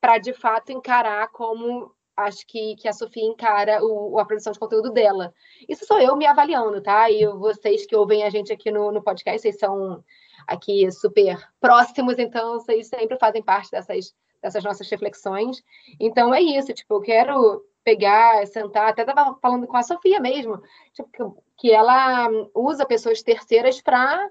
para, 0.00 0.18
de 0.18 0.32
fato, 0.32 0.72
encarar 0.72 1.28
como 1.28 1.94
acho 2.22 2.46
que, 2.46 2.76
que 2.76 2.88
a 2.88 2.92
Sofia 2.92 3.24
encara 3.24 3.84
o, 3.84 4.18
a 4.18 4.24
produção 4.24 4.52
de 4.52 4.58
conteúdo 4.58 4.90
dela. 4.90 5.32
Isso 5.68 5.84
sou 5.86 6.00
eu 6.00 6.16
me 6.16 6.26
avaliando, 6.26 6.80
tá? 6.80 7.10
E 7.10 7.26
vocês 7.26 7.86
que 7.86 7.96
ouvem 7.96 8.22
a 8.22 8.30
gente 8.30 8.52
aqui 8.52 8.70
no, 8.70 8.90
no 8.90 9.02
podcast, 9.02 9.42
vocês 9.42 9.58
são 9.58 10.02
aqui 10.46 10.90
super 10.90 11.38
próximos, 11.60 12.18
então 12.18 12.54
vocês 12.54 12.88
sempre 12.88 13.18
fazem 13.18 13.42
parte 13.42 13.70
dessas, 13.70 14.14
dessas 14.42 14.64
nossas 14.64 14.88
reflexões. 14.90 15.62
Então 16.00 16.34
é 16.34 16.40
isso, 16.40 16.72
tipo, 16.72 16.94
eu 16.94 17.00
quero 17.00 17.64
pegar, 17.84 18.46
sentar, 18.46 18.88
até 18.88 19.02
estava 19.02 19.36
falando 19.40 19.66
com 19.66 19.76
a 19.76 19.82
Sofia 19.82 20.20
mesmo, 20.20 20.62
tipo, 20.92 21.42
que 21.56 21.72
ela 21.72 22.28
usa 22.54 22.86
pessoas 22.86 23.22
terceiras 23.22 23.80
para 23.80 24.28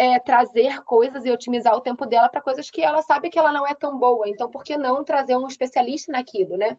é, 0.00 0.18
trazer 0.18 0.82
coisas 0.82 1.26
e 1.26 1.30
otimizar 1.30 1.76
o 1.76 1.80
tempo 1.82 2.06
dela 2.06 2.26
para 2.26 2.40
coisas 2.40 2.70
que 2.70 2.80
ela 2.80 3.02
sabe 3.02 3.28
que 3.28 3.38
ela 3.38 3.52
não 3.52 3.66
é 3.66 3.74
tão 3.74 3.98
boa. 3.98 4.26
Então, 4.26 4.48
por 4.48 4.64
que 4.64 4.78
não 4.78 5.04
trazer 5.04 5.36
um 5.36 5.46
especialista 5.46 6.10
naquilo, 6.10 6.56
né? 6.56 6.78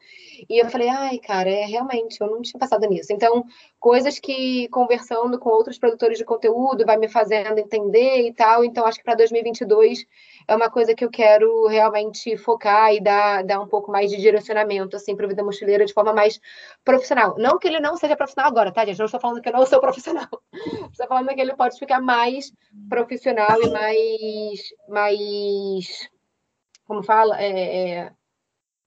E 0.49 0.59
eu 0.59 0.67
falei, 0.71 0.89
ai, 0.89 1.19
cara, 1.19 1.47
é 1.47 1.63
realmente, 1.65 2.19
eu 2.19 2.25
não 2.25 2.41
tinha 2.41 2.59
passado 2.59 2.87
nisso. 2.87 3.13
Então, 3.13 3.45
coisas 3.79 4.17
que 4.17 4.67
conversando 4.69 5.37
com 5.37 5.51
outros 5.51 5.77
produtores 5.77 6.17
de 6.17 6.25
conteúdo 6.25 6.83
vai 6.83 6.97
me 6.97 7.07
fazendo 7.07 7.59
entender 7.59 8.25
e 8.27 8.33
tal. 8.33 8.65
Então, 8.65 8.87
acho 8.87 8.97
que 8.97 9.03
para 9.03 9.13
2022 9.13 10.03
é 10.47 10.55
uma 10.55 10.71
coisa 10.71 10.95
que 10.95 11.05
eu 11.05 11.09
quero 11.11 11.67
realmente 11.67 12.35
focar 12.37 12.91
e 12.91 12.99
dar, 12.99 13.43
dar 13.43 13.59
um 13.59 13.67
pouco 13.67 13.91
mais 13.91 14.09
de 14.09 14.17
direcionamento, 14.17 14.95
assim, 14.95 15.15
para 15.15 15.27
a 15.27 15.29
vida 15.29 15.43
mochileira 15.43 15.85
de 15.85 15.93
forma 15.93 16.11
mais 16.11 16.41
profissional. 16.83 17.35
Não 17.37 17.59
que 17.59 17.67
ele 17.67 17.79
não 17.79 17.95
seja 17.97 18.15
profissional 18.15 18.49
agora, 18.49 18.71
tá, 18.71 18.83
gente? 18.83 18.97
Não 18.97 19.05
estou 19.05 19.19
falando 19.19 19.41
que 19.43 19.49
eu 19.49 19.53
não 19.53 19.67
sou 19.67 19.79
profissional. 19.79 20.27
Estou 20.91 21.07
falando 21.07 21.29
que 21.29 21.39
ele 21.39 21.55
pode 21.55 21.77
ficar 21.77 22.01
mais 22.01 22.51
profissional 22.89 23.10
e 23.15 23.69
mais, 23.69 24.59
mais 24.87 26.09
como 26.85 27.03
fala, 27.03 27.41
é, 27.41 27.91
é, 27.91 28.11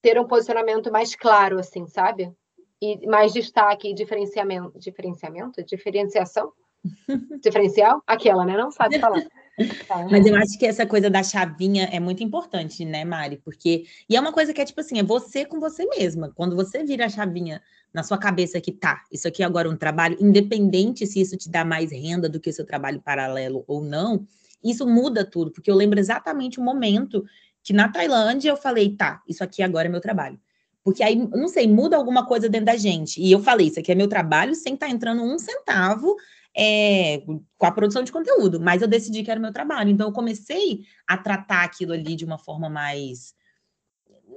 ter 0.02 0.20
um 0.20 0.26
posicionamento 0.26 0.92
mais 0.92 1.14
claro, 1.14 1.58
assim, 1.58 1.86
sabe? 1.86 2.30
E 2.80 3.06
mais 3.06 3.32
destaque, 3.32 3.94
diferenciamento, 3.94 4.78
diferenciamento, 4.78 5.64
diferenciação, 5.64 6.52
diferencial, 7.42 8.02
aquela, 8.06 8.44
né? 8.44 8.56
Não 8.56 8.70
sabe 8.70 8.98
falar. 8.98 9.22
Mas 10.10 10.26
eu 10.26 10.36
acho 10.36 10.58
que 10.58 10.66
essa 10.66 10.84
coisa 10.84 11.08
da 11.08 11.22
chavinha 11.22 11.88
é 11.92 11.98
muito 11.98 12.22
importante, 12.22 12.84
né, 12.84 13.04
Mari? 13.04 13.38
Porque. 13.38 13.86
E 14.08 14.16
é 14.16 14.20
uma 14.20 14.32
coisa 14.32 14.52
que 14.52 14.60
é 14.60 14.64
tipo 14.64 14.80
assim, 14.80 14.98
é 14.98 15.02
você 15.02 15.46
com 15.46 15.60
você 15.60 15.86
mesma. 15.86 16.32
Quando 16.34 16.56
você 16.56 16.84
vira 16.84 17.06
a 17.06 17.08
chavinha 17.08 17.62
na 17.94 18.02
sua 18.02 18.18
cabeça 18.18 18.60
que 18.60 18.72
tá, 18.72 19.04
isso 19.10 19.28
aqui 19.28 19.42
é 19.42 19.46
agora 19.46 19.70
um 19.70 19.76
trabalho, 19.76 20.16
independente 20.20 21.06
se 21.06 21.20
isso 21.20 21.36
te 21.36 21.48
dá 21.48 21.64
mais 21.64 21.92
renda 21.92 22.28
do 22.28 22.40
que 22.40 22.50
o 22.50 22.52
seu 22.52 22.66
trabalho 22.66 23.00
paralelo 23.00 23.64
ou 23.68 23.82
não, 23.82 24.26
isso 24.62 24.84
muda 24.84 25.24
tudo. 25.24 25.52
Porque 25.52 25.70
eu 25.70 25.76
lembro 25.76 26.00
exatamente 26.00 26.58
o 26.58 26.62
momento 26.62 27.24
que 27.62 27.72
na 27.72 27.88
Tailândia 27.88 28.50
eu 28.50 28.56
falei, 28.56 28.96
tá, 28.96 29.22
isso 29.28 29.44
aqui 29.44 29.62
agora 29.62 29.86
é 29.86 29.90
meu 29.90 30.00
trabalho. 30.00 30.38
Porque 30.82 31.02
aí, 31.02 31.16
não 31.16 31.48
sei, 31.48 31.66
muda 31.68 31.96
alguma 31.96 32.26
coisa 32.26 32.48
dentro 32.48 32.66
da 32.66 32.76
gente. 32.76 33.20
E 33.22 33.30
eu 33.30 33.40
falei, 33.40 33.68
isso 33.68 33.78
aqui 33.78 33.92
é 33.92 33.94
meu 33.94 34.08
trabalho 34.08 34.54
sem 34.54 34.74
estar 34.74 34.86
tá 34.86 34.92
entrando 34.92 35.22
um 35.22 35.38
centavo 35.38 36.16
é, 36.54 37.22
com 37.56 37.66
a 37.66 37.72
produção 37.72 38.02
de 38.02 38.12
conteúdo, 38.12 38.60
mas 38.60 38.82
eu 38.82 38.88
decidi 38.88 39.22
que 39.22 39.30
era 39.30 39.38
o 39.38 39.42
meu 39.42 39.52
trabalho. 39.52 39.90
Então, 39.90 40.08
eu 40.08 40.12
comecei 40.12 40.82
a 41.06 41.16
tratar 41.16 41.64
aquilo 41.64 41.92
ali 41.92 42.14
de 42.16 42.24
uma 42.24 42.38
forma 42.38 42.68
mais. 42.68 43.34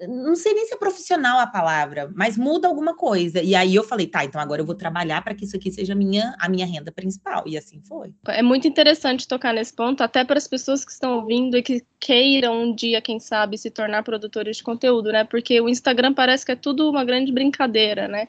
Não 0.07 0.36
sei 0.36 0.53
nem 0.53 0.65
se 0.65 0.73
é 0.73 0.77
profissional 0.77 1.39
a 1.39 1.47
palavra, 1.47 2.12
mas 2.13 2.38
muda 2.38 2.67
alguma 2.67 2.95
coisa. 2.95 3.41
E 3.41 3.55
aí 3.55 3.73
eu 3.73 3.83
falei, 3.83 4.07
tá, 4.07 4.25
então 4.25 4.39
agora 4.39 4.62
eu 4.62 4.65
vou 4.65 4.75
trabalhar 4.75 5.23
para 5.23 5.33
que 5.33 5.45
isso 5.45 5.55
aqui 5.55 5.71
seja 5.71 5.95
minha, 5.95 6.36
a 6.39 6.49
minha 6.49 6.65
renda 6.65 6.91
principal. 6.91 7.43
E 7.45 7.57
assim 7.57 7.81
foi. 7.88 8.13
É 8.27 8.41
muito 8.41 8.67
interessante 8.67 9.27
tocar 9.27 9.53
nesse 9.53 9.73
ponto, 9.73 10.01
até 10.01 10.23
para 10.23 10.38
as 10.38 10.47
pessoas 10.47 10.83
que 10.83 10.91
estão 10.91 11.17
ouvindo 11.17 11.57
e 11.57 11.63
que 11.63 11.83
queiram 11.99 12.63
um 12.63 12.75
dia, 12.75 13.01
quem 13.01 13.19
sabe, 13.19 13.57
se 13.57 13.71
tornar 13.71 14.03
produtores 14.03 14.57
de 14.57 14.63
conteúdo, 14.63 15.12
né? 15.12 15.23
Porque 15.23 15.60
o 15.62 15.69
Instagram 15.69 16.13
parece 16.13 16.45
que 16.45 16.51
é 16.51 16.55
tudo 16.55 16.89
uma 16.89 17.03
grande 17.03 17.31
brincadeira, 17.31 18.07
né? 18.07 18.27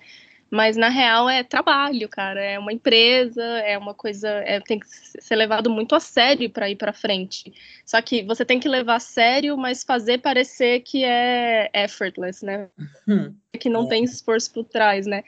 Mas 0.51 0.77
na 0.77 0.89
real 0.89 1.29
é 1.29 1.43
trabalho, 1.43 2.09
cara. 2.09 2.43
É 2.43 2.59
uma 2.59 2.73
empresa, 2.73 3.43
é 3.43 3.77
uma 3.77 3.93
coisa, 3.93 4.29
é, 4.29 4.61
tem 4.61 4.79
que 4.79 4.87
ser 4.89 5.37
levado 5.37 5.69
muito 5.69 5.95
a 5.95 6.01
sério 6.01 6.49
para 6.49 6.71
ir 6.71 6.77
para 6.77 6.93
frente. 6.93 7.53
Só 7.85 8.01
que 8.01 8.23
você 8.23 8.45
tem 8.45 8.59
que 8.59 8.69
levar 8.69 8.97
a 8.97 9.01
sério, 9.01 9.57
mas 9.59 9.85
fazer 9.85 10.19
parecer 10.19 10.81
que 10.81 11.05
é 11.05 11.71
effortless, 11.75 12.45
né? 12.45 12.69
Uhum. 13.07 13.35
Que 13.59 13.69
não 13.69 13.87
é. 13.87 13.89
tem 13.89 14.05
esforço 14.05 14.53
por 14.53 14.63
trás, 14.63 15.05
né? 15.05 15.25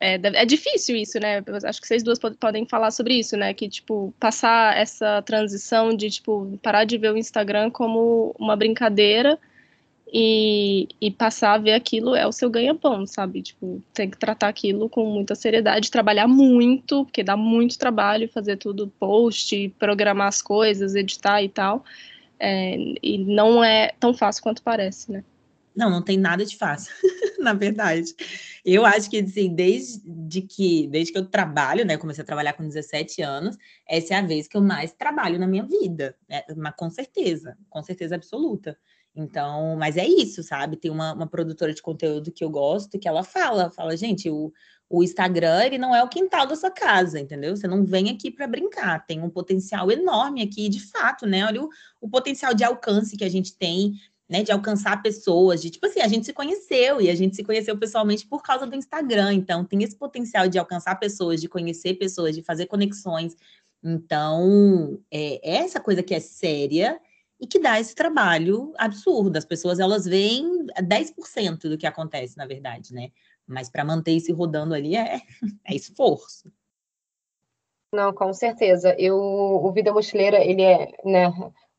É, 0.00 0.14
é, 0.14 0.44
difícil 0.44 0.96
isso, 0.96 1.20
né? 1.20 1.42
Acho 1.64 1.80
que 1.80 1.86
vocês 1.86 2.02
duas 2.02 2.18
podem 2.18 2.66
falar 2.66 2.90
sobre 2.90 3.14
isso, 3.14 3.36
né? 3.36 3.54
Que, 3.54 3.68
tipo, 3.68 4.12
passar 4.18 4.76
essa 4.76 5.22
transição 5.22 5.94
de, 5.94 6.10
tipo, 6.10 6.58
parar 6.60 6.84
de 6.84 6.98
ver 6.98 7.12
o 7.12 7.16
Instagram 7.16 7.70
como 7.70 8.34
uma 8.36 8.56
brincadeira 8.56 9.38
e, 10.12 10.88
e 11.00 11.10
passar 11.10 11.54
a 11.54 11.58
ver 11.58 11.72
aquilo 11.72 12.14
é 12.14 12.26
o 12.26 12.32
seu 12.32 12.48
ganha-pão, 12.48 13.06
sabe? 13.06 13.42
Tipo, 13.42 13.82
tem 13.92 14.08
que 14.08 14.18
tratar 14.18 14.48
aquilo 14.48 14.88
com 14.88 15.04
muita 15.04 15.34
seriedade, 15.34 15.90
trabalhar 15.90 16.26
muito, 16.26 17.04
porque 17.04 17.22
dá 17.22 17.36
muito 17.36 17.78
trabalho 17.78 18.28
fazer 18.28 18.56
tudo, 18.56 18.88
post, 18.98 19.68
programar 19.78 20.28
as 20.28 20.40
coisas, 20.40 20.94
editar 20.94 21.42
e 21.42 21.48
tal. 21.48 21.84
É, 22.40 22.76
e 23.02 23.18
não 23.18 23.62
é 23.62 23.92
tão 24.00 24.14
fácil 24.14 24.42
quanto 24.42 24.62
parece, 24.62 25.10
né? 25.12 25.24
Não, 25.76 25.90
não 25.90 26.02
tem 26.02 26.16
nada 26.16 26.44
de 26.44 26.56
fácil, 26.56 26.92
na 27.38 27.52
verdade. 27.52 28.12
Eu 28.64 28.84
acho 28.84 29.08
que, 29.08 29.18
assim, 29.18 29.54
desde 29.54 30.42
que, 30.42 30.88
desde 30.88 31.12
que 31.12 31.18
eu 31.18 31.26
trabalho, 31.26 31.84
né, 31.84 31.96
comecei 31.96 32.22
a 32.22 32.26
trabalhar 32.26 32.54
com 32.54 32.66
17 32.66 33.22
anos, 33.22 33.56
essa 33.88 34.14
é 34.14 34.16
a 34.16 34.22
vez 34.22 34.48
que 34.48 34.56
eu 34.56 34.60
mais 34.60 34.92
trabalho 34.92 35.38
na 35.38 35.46
minha 35.46 35.64
vida, 35.64 36.16
né, 36.28 36.42
mas 36.56 36.74
com 36.76 36.90
certeza, 36.90 37.56
com 37.70 37.80
certeza 37.82 38.16
absoluta. 38.16 38.76
Então, 39.18 39.74
mas 39.76 39.96
é 39.96 40.06
isso, 40.06 40.44
sabe? 40.44 40.76
Tem 40.76 40.92
uma, 40.92 41.12
uma 41.12 41.26
produtora 41.26 41.74
de 41.74 41.82
conteúdo 41.82 42.30
que 42.30 42.44
eu 42.44 42.48
gosto 42.48 43.00
que 43.00 43.08
ela 43.08 43.24
fala, 43.24 43.68
fala, 43.68 43.96
gente, 43.96 44.30
o, 44.30 44.52
o 44.88 45.02
Instagram 45.02 45.64
ele 45.64 45.76
não 45.76 45.92
é 45.92 46.00
o 46.04 46.08
quintal 46.08 46.46
da 46.46 46.54
sua 46.54 46.70
casa, 46.70 47.18
entendeu? 47.18 47.56
Você 47.56 47.66
não 47.66 47.84
vem 47.84 48.10
aqui 48.10 48.30
para 48.30 48.46
brincar, 48.46 49.04
tem 49.06 49.20
um 49.20 49.28
potencial 49.28 49.90
enorme 49.90 50.40
aqui, 50.40 50.68
de 50.68 50.78
fato, 50.80 51.26
né? 51.26 51.44
Olha 51.44 51.64
o, 51.64 51.68
o 52.00 52.08
potencial 52.08 52.54
de 52.54 52.62
alcance 52.62 53.16
que 53.16 53.24
a 53.24 53.28
gente 53.28 53.56
tem 53.56 53.94
né, 54.28 54.44
de 54.44 54.52
alcançar 54.52 55.02
pessoas, 55.02 55.62
de 55.62 55.70
tipo 55.70 55.84
assim, 55.86 56.00
a 56.00 56.06
gente 56.06 56.26
se 56.26 56.32
conheceu 56.32 57.00
e 57.00 57.10
a 57.10 57.14
gente 57.14 57.34
se 57.34 57.42
conheceu 57.42 57.76
pessoalmente 57.76 58.24
por 58.24 58.40
causa 58.42 58.66
do 58.66 58.76
Instagram, 58.76 59.32
então 59.34 59.64
tem 59.64 59.82
esse 59.82 59.96
potencial 59.96 60.46
de 60.46 60.58
alcançar 60.58 60.94
pessoas, 60.96 61.40
de 61.40 61.48
conhecer 61.48 61.94
pessoas, 61.94 62.36
de 62.36 62.42
fazer 62.42 62.66
conexões. 62.66 63.34
Então, 63.82 65.00
é, 65.10 65.40
é 65.42 65.56
essa 65.64 65.80
coisa 65.80 66.04
que 66.04 66.14
é 66.14 66.20
séria 66.20 67.00
e 67.40 67.46
que 67.46 67.58
dá 67.58 67.78
esse 67.78 67.94
trabalho 67.94 68.72
absurdo. 68.76 69.36
As 69.36 69.44
pessoas 69.44 69.78
elas 69.78 70.04
veem 70.04 70.66
10% 70.82 71.68
do 71.68 71.78
que 71.78 71.86
acontece, 71.86 72.36
na 72.36 72.46
verdade, 72.46 72.92
né? 72.92 73.10
Mas 73.46 73.70
para 73.70 73.84
manter 73.84 74.12
isso 74.12 74.34
rodando 74.34 74.74
ali 74.74 74.96
é, 74.96 75.20
é 75.64 75.74
esforço. 75.74 76.50
Não, 77.92 78.12
com 78.12 78.32
certeza. 78.34 78.94
Eu, 78.98 79.16
o 79.16 79.72
Vida 79.72 79.92
Mochileira, 79.92 80.44
ele 80.44 80.62
é, 80.62 80.92
né, 81.04 81.30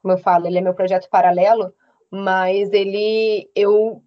como 0.02 0.14
eu 0.14 0.18
falo, 0.18 0.48
ele 0.48 0.58
é 0.58 0.62
meu 0.62 0.74
projeto 0.74 1.10
paralelo, 1.10 1.74
mas 2.10 2.72
ele, 2.74 3.50
eu 3.56 4.04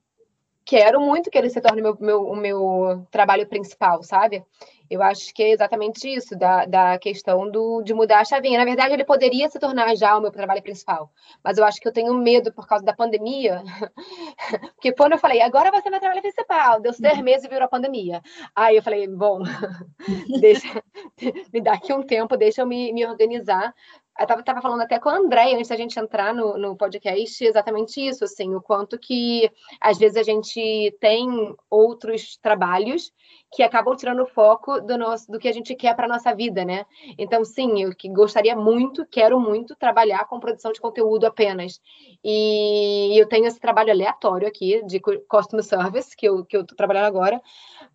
quero 0.65 1.01
muito 1.01 1.31
que 1.31 1.39
ele 1.39 1.51
se 1.51 1.61
torne 1.61 1.81
meu, 1.81 1.97
meu, 2.01 2.27
o 2.27 2.35
meu 2.35 3.07
trabalho 3.11 3.47
principal, 3.47 4.03
sabe? 4.03 4.45
Eu 4.93 5.03
acho 5.03 5.33
que 5.33 5.43
é 5.43 5.53
exatamente 5.53 6.07
isso, 6.07 6.37
da, 6.37 6.67
da 6.67 6.99
questão 6.99 7.51
do, 7.51 7.81
de 7.83 7.95
mudar 7.95 8.21
a 8.21 8.25
chavinha. 8.27 8.59
Na 8.59 8.65
verdade, 8.67 8.93
ele 8.93 9.07
poderia 9.07 9.49
se 9.49 9.59
tornar 9.59 9.97
já 9.97 10.15
o 10.15 10.21
meu 10.21 10.31
trabalho 10.31 10.63
principal, 10.63 11.11
mas 11.43 11.57
eu 11.57 11.65
acho 11.65 11.81
que 11.81 11.89
eu 11.89 11.93
tenho 11.93 12.13
medo 12.13 12.53
por 12.53 12.67
causa 12.67 12.85
da 12.85 12.93
pandemia, 12.93 13.63
porque 14.77 14.93
quando 14.93 15.13
eu 15.13 15.19
falei, 15.19 15.41
agora 15.41 15.71
vai 15.71 15.81
ser 15.81 15.89
meu 15.89 15.99
trabalho 15.99 16.21
principal, 16.21 16.79
deu 16.79 16.93
seis 16.93 17.17
uhum. 17.17 17.25
meses 17.25 17.45
e 17.45 17.49
virou 17.49 17.65
a 17.65 17.69
pandemia. 17.69 18.21
Aí 18.55 18.77
eu 18.77 18.83
falei, 18.83 19.09
bom, 19.09 19.41
deixa, 20.43 20.69
me 21.51 21.63
dá 21.63 21.73
aqui 21.73 21.95
um 21.95 22.03
tempo, 22.03 22.37
deixa 22.37 22.61
eu 22.61 22.67
me, 22.67 22.93
me 22.93 23.07
organizar, 23.07 23.75
eu 24.19 24.27
tava, 24.27 24.43
tava 24.43 24.61
falando 24.61 24.83
até 24.83 24.99
com 24.99 25.09
a 25.09 25.17
André 25.17 25.55
antes 25.55 25.69
da 25.69 25.77
gente 25.77 25.99
entrar 25.99 26.35
no, 26.35 26.59
no 26.59 26.77
podcast, 26.77 27.45
exatamente 27.45 28.07
isso, 28.07 28.25
assim, 28.25 28.55
o 28.55 28.61
quanto 28.61 28.99
que 28.99 29.51
às 29.81 29.99
vezes 29.99 30.17
a 30.17 30.23
gente 30.23 30.97
tem 31.01 31.55
outros 31.71 32.37
trabalhos 32.37 33.13
que 33.53 33.63
acabam 33.63 33.95
tirando 33.95 34.23
o 34.23 34.27
foco 34.27 34.81
do, 34.81 34.97
nosso, 34.97 35.31
do 35.31 35.39
que 35.39 35.49
a 35.49 35.53
gente 35.53 35.75
quer 35.75 35.95
para 35.95 36.09
nossa 36.09 36.35
vida, 36.35 36.65
né? 36.65 36.87
Então, 37.19 37.45
sim, 37.45 37.83
eu 37.83 37.95
que 37.95 38.09
gostaria 38.09 38.57
muito, 38.57 39.07
quero 39.07 39.39
muito 39.39 39.77
trabalhar 39.77 40.27
com 40.27 40.41
produção 40.41 40.73
de 40.73 40.81
conteúdo 40.81 41.27
apenas. 41.27 41.79
E 42.25 43.19
eu 43.19 43.29
tenho 43.29 43.47
esse 43.47 43.61
trabalho 43.61 43.91
aleatório 43.91 44.49
aqui 44.49 44.83
de 44.87 45.01
customer 45.29 45.65
service, 45.65 46.17
que 46.17 46.27
eu, 46.27 46.45
que 46.47 46.57
eu 46.57 46.67
tô 46.67 46.75
trabalhando 46.75 47.07
agora, 47.07 47.43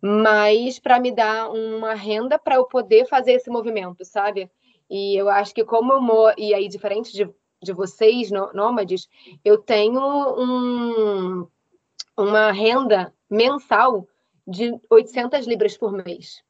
mas 0.00 0.78
para 0.78 1.00
me 1.00 1.10
dar 1.10 1.50
uma 1.50 1.94
renda 1.94 2.38
para 2.38 2.54
eu 2.56 2.64
poder 2.64 3.06
fazer 3.06 3.32
esse 3.32 3.50
movimento, 3.50 4.04
sabe? 4.04 4.48
E 4.90 5.16
eu 5.16 5.28
acho 5.28 5.54
que 5.54 5.64
como 5.64 5.92
eu 5.92 6.00
moro, 6.00 6.34
e 6.38 6.54
aí 6.54 6.68
diferente 6.68 7.12
de, 7.12 7.28
de 7.62 7.72
vocês, 7.72 8.30
nômades, 8.30 9.08
eu 9.44 9.58
tenho 9.58 10.00
um, 10.00 11.46
uma 12.16 12.50
renda 12.52 13.12
mensal 13.30 14.06
de 14.46 14.74
800 14.90 15.46
libras 15.46 15.76
por 15.76 15.92
mês. 15.92 16.42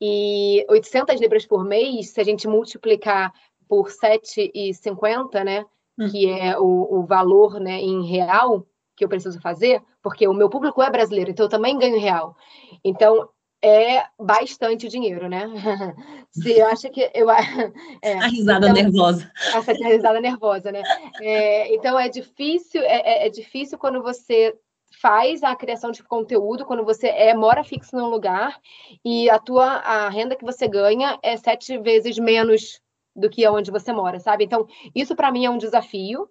E 0.00 0.64
800 0.68 1.20
libras 1.20 1.44
por 1.44 1.64
mês, 1.64 2.10
se 2.10 2.20
a 2.20 2.24
gente 2.24 2.48
multiplicar 2.48 3.32
por 3.68 3.88
7,50, 3.88 5.44
né, 5.44 5.66
hum. 5.98 6.08
que 6.08 6.30
é 6.30 6.58
o, 6.58 7.00
o 7.00 7.02
valor 7.04 7.60
né, 7.60 7.80
em 7.80 8.06
real 8.06 8.66
que 8.96 9.04
eu 9.04 9.08
preciso 9.08 9.40
fazer, 9.40 9.82
porque 10.02 10.26
o 10.26 10.34
meu 10.34 10.48
público 10.48 10.82
é 10.82 10.90
brasileiro, 10.90 11.30
então 11.30 11.46
eu 11.46 11.50
também 11.50 11.78
ganho 11.78 12.00
real. 12.00 12.36
Então, 12.82 13.28
é 13.62 14.04
bastante 14.18 14.88
dinheiro, 14.88 15.28
né? 15.28 15.46
Se 16.30 16.60
acha 16.60 16.88
que 16.88 17.10
eu 17.14 17.28
é, 18.02 18.14
a 18.14 18.28
risada 18.28 18.68
então, 18.68 18.82
nervosa. 18.82 19.30
Essa 19.54 19.72
risada 19.72 20.20
nervosa, 20.20 20.70
né? 20.70 20.82
É, 21.20 21.74
então 21.74 21.98
é 21.98 22.08
difícil, 22.08 22.82
é, 22.82 23.00
é, 23.00 23.26
é, 23.26 23.30
difícil 23.30 23.78
quando 23.78 24.02
você 24.02 24.56
faz 25.00 25.42
a 25.42 25.54
criação 25.54 25.90
de 25.90 26.02
conteúdo, 26.02 26.64
quando 26.64 26.84
você 26.84 27.08
é 27.08 27.34
mora 27.34 27.62
fixo 27.62 27.96
num 27.96 28.08
lugar 28.08 28.58
e 29.04 29.28
a 29.28 29.38
tua 29.38 29.64
a 29.64 30.08
renda 30.08 30.34
que 30.34 30.44
você 30.44 30.66
ganha 30.66 31.18
é 31.22 31.36
sete 31.36 31.76
vezes 31.78 32.18
menos 32.18 32.80
do 33.14 33.28
que 33.28 33.46
onde 33.48 33.70
você 33.70 33.92
mora, 33.92 34.18
sabe? 34.20 34.44
Então 34.44 34.66
isso 34.94 35.14
para 35.14 35.30
mim 35.30 35.44
é 35.44 35.50
um 35.50 35.58
desafio. 35.58 36.28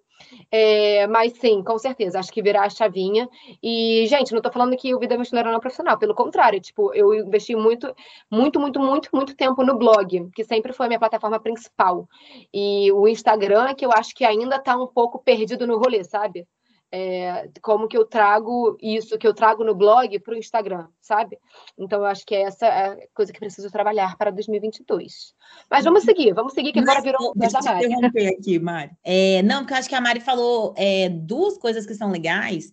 É, 0.50 1.06
mas 1.06 1.32
sim, 1.34 1.62
com 1.62 1.78
certeza, 1.78 2.18
acho 2.18 2.32
que 2.32 2.42
virar 2.42 2.64
a 2.64 2.70
chavinha. 2.70 3.28
E, 3.62 4.06
gente, 4.08 4.32
não 4.32 4.40
tô 4.40 4.50
falando 4.50 4.76
que 4.76 4.94
o 4.94 4.98
Vida 4.98 5.16
Mochileira 5.16 5.50
não 5.50 5.58
é 5.58 5.60
profissional, 5.60 5.98
pelo 5.98 6.14
contrário, 6.14 6.60
tipo, 6.60 6.92
eu 6.94 7.14
investi 7.14 7.54
muito, 7.54 7.94
muito, 8.30 8.58
muito, 8.60 8.80
muito, 8.80 9.08
muito 9.12 9.36
tempo 9.36 9.62
no 9.64 9.76
blog, 9.78 10.30
que 10.34 10.44
sempre 10.44 10.72
foi 10.72 10.86
a 10.86 10.88
minha 10.88 10.98
plataforma 10.98 11.40
principal. 11.40 12.08
E 12.52 12.90
o 12.92 13.06
Instagram, 13.06 13.74
que 13.74 13.84
eu 13.84 13.92
acho 13.92 14.14
que 14.14 14.24
ainda 14.24 14.58
tá 14.58 14.76
um 14.76 14.86
pouco 14.86 15.18
perdido 15.18 15.66
no 15.66 15.78
rolê, 15.78 16.02
sabe? 16.04 16.46
É, 16.90 17.50
como 17.60 17.86
que 17.86 17.96
eu 17.96 18.04
trago 18.04 18.76
isso 18.80 19.18
que 19.18 19.26
eu 19.26 19.34
trago 19.34 19.62
no 19.62 19.74
blog 19.74 20.18
para 20.20 20.34
o 20.34 20.36
Instagram, 20.36 20.86
sabe? 21.00 21.38
Então 21.76 22.00
eu 22.00 22.06
acho 22.06 22.24
que 22.24 22.34
é 22.34 22.42
essa 22.42 22.66
a 22.66 22.96
coisa 23.14 23.32
que 23.32 23.38
preciso 23.38 23.70
trabalhar 23.70 24.16
para 24.16 24.30
2022. 24.30 25.34
Mas 25.70 25.84
vamos 25.84 26.02
seguir, 26.02 26.32
vamos 26.32 26.54
seguir 26.54 26.72
que 26.72 26.80
agora 26.80 27.02
virou 27.02 27.32
Deixa 27.36 27.58
eu 27.58 27.90
interromper 27.90 28.28
aqui, 28.28 28.58
Mari. 28.58 28.92
É, 29.04 29.42
não, 29.42 29.60
porque 29.60 29.74
eu 29.74 29.78
acho 29.78 29.88
que 29.88 29.94
a 29.94 30.00
Mari 30.00 30.20
falou 30.20 30.74
é, 30.76 31.08
duas 31.08 31.58
coisas 31.58 31.84
que 31.84 31.94
são 31.94 32.10
legais. 32.10 32.72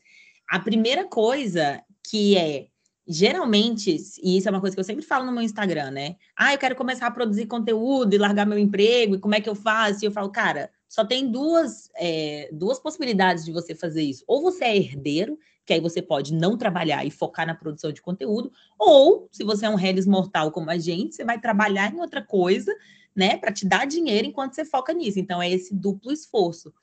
A 0.50 0.60
primeira 0.60 1.06
coisa 1.06 1.84
que 2.10 2.38
é 2.38 2.68
geralmente, 3.08 3.96
e 4.24 4.38
isso 4.38 4.48
é 4.48 4.52
uma 4.52 4.60
coisa 4.60 4.76
que 4.76 4.80
eu 4.80 4.86
sempre 4.86 5.06
falo 5.06 5.26
no 5.26 5.32
meu 5.32 5.44
Instagram, 5.44 5.92
né? 5.92 6.16
Ah, 6.36 6.54
eu 6.54 6.58
quero 6.58 6.76
começar 6.76 7.06
a 7.06 7.12
produzir 7.12 7.46
conteúdo 7.46 8.14
e 8.14 8.18
largar 8.18 8.48
meu 8.48 8.58
emprego, 8.58 9.16
e 9.16 9.20
como 9.20 9.36
é 9.36 9.42
que 9.42 9.50
eu 9.50 9.54
faço? 9.54 10.04
E 10.04 10.08
eu 10.08 10.12
falo, 10.12 10.32
cara, 10.32 10.72
só 10.96 11.04
tem 11.04 11.30
duas, 11.30 11.92
é, 11.98 12.48
duas 12.54 12.80
possibilidades 12.80 13.44
de 13.44 13.52
você 13.52 13.76
fazer 13.76 14.02
isso. 14.02 14.24
Ou 14.26 14.42
você 14.42 14.64
é 14.64 14.78
herdeiro, 14.78 15.38
que 15.66 15.74
aí 15.74 15.82
você 15.82 16.02
pode 16.02 16.34
não 16.34 16.58
trabalhar 16.58 17.04
e 17.04 17.12
focar 17.12 17.46
na 17.46 17.54
produção 17.54 17.92
de 17.92 18.02
conteúdo, 18.02 18.50
ou 18.80 19.28
se 19.30 19.44
você 19.44 19.66
é 19.66 19.70
um 19.70 19.78
Hellis 19.78 20.08
mortal 20.08 20.54
como 20.54 20.70
a 20.70 20.78
gente, 20.78 21.14
você 21.14 21.26
vai 21.26 21.38
trabalhar 21.38 21.94
em 21.94 22.00
outra 22.00 22.22
coisa, 22.22 22.74
né, 23.14 23.36
para 23.36 23.52
te 23.52 23.68
dar 23.68 23.86
dinheiro 23.86 24.26
enquanto 24.26 24.54
você 24.54 24.64
foca 24.64 24.94
nisso. 24.94 25.20
Então 25.20 25.42
é 25.42 25.52
esse 25.52 25.76
duplo 25.76 26.14
esforço, 26.14 26.74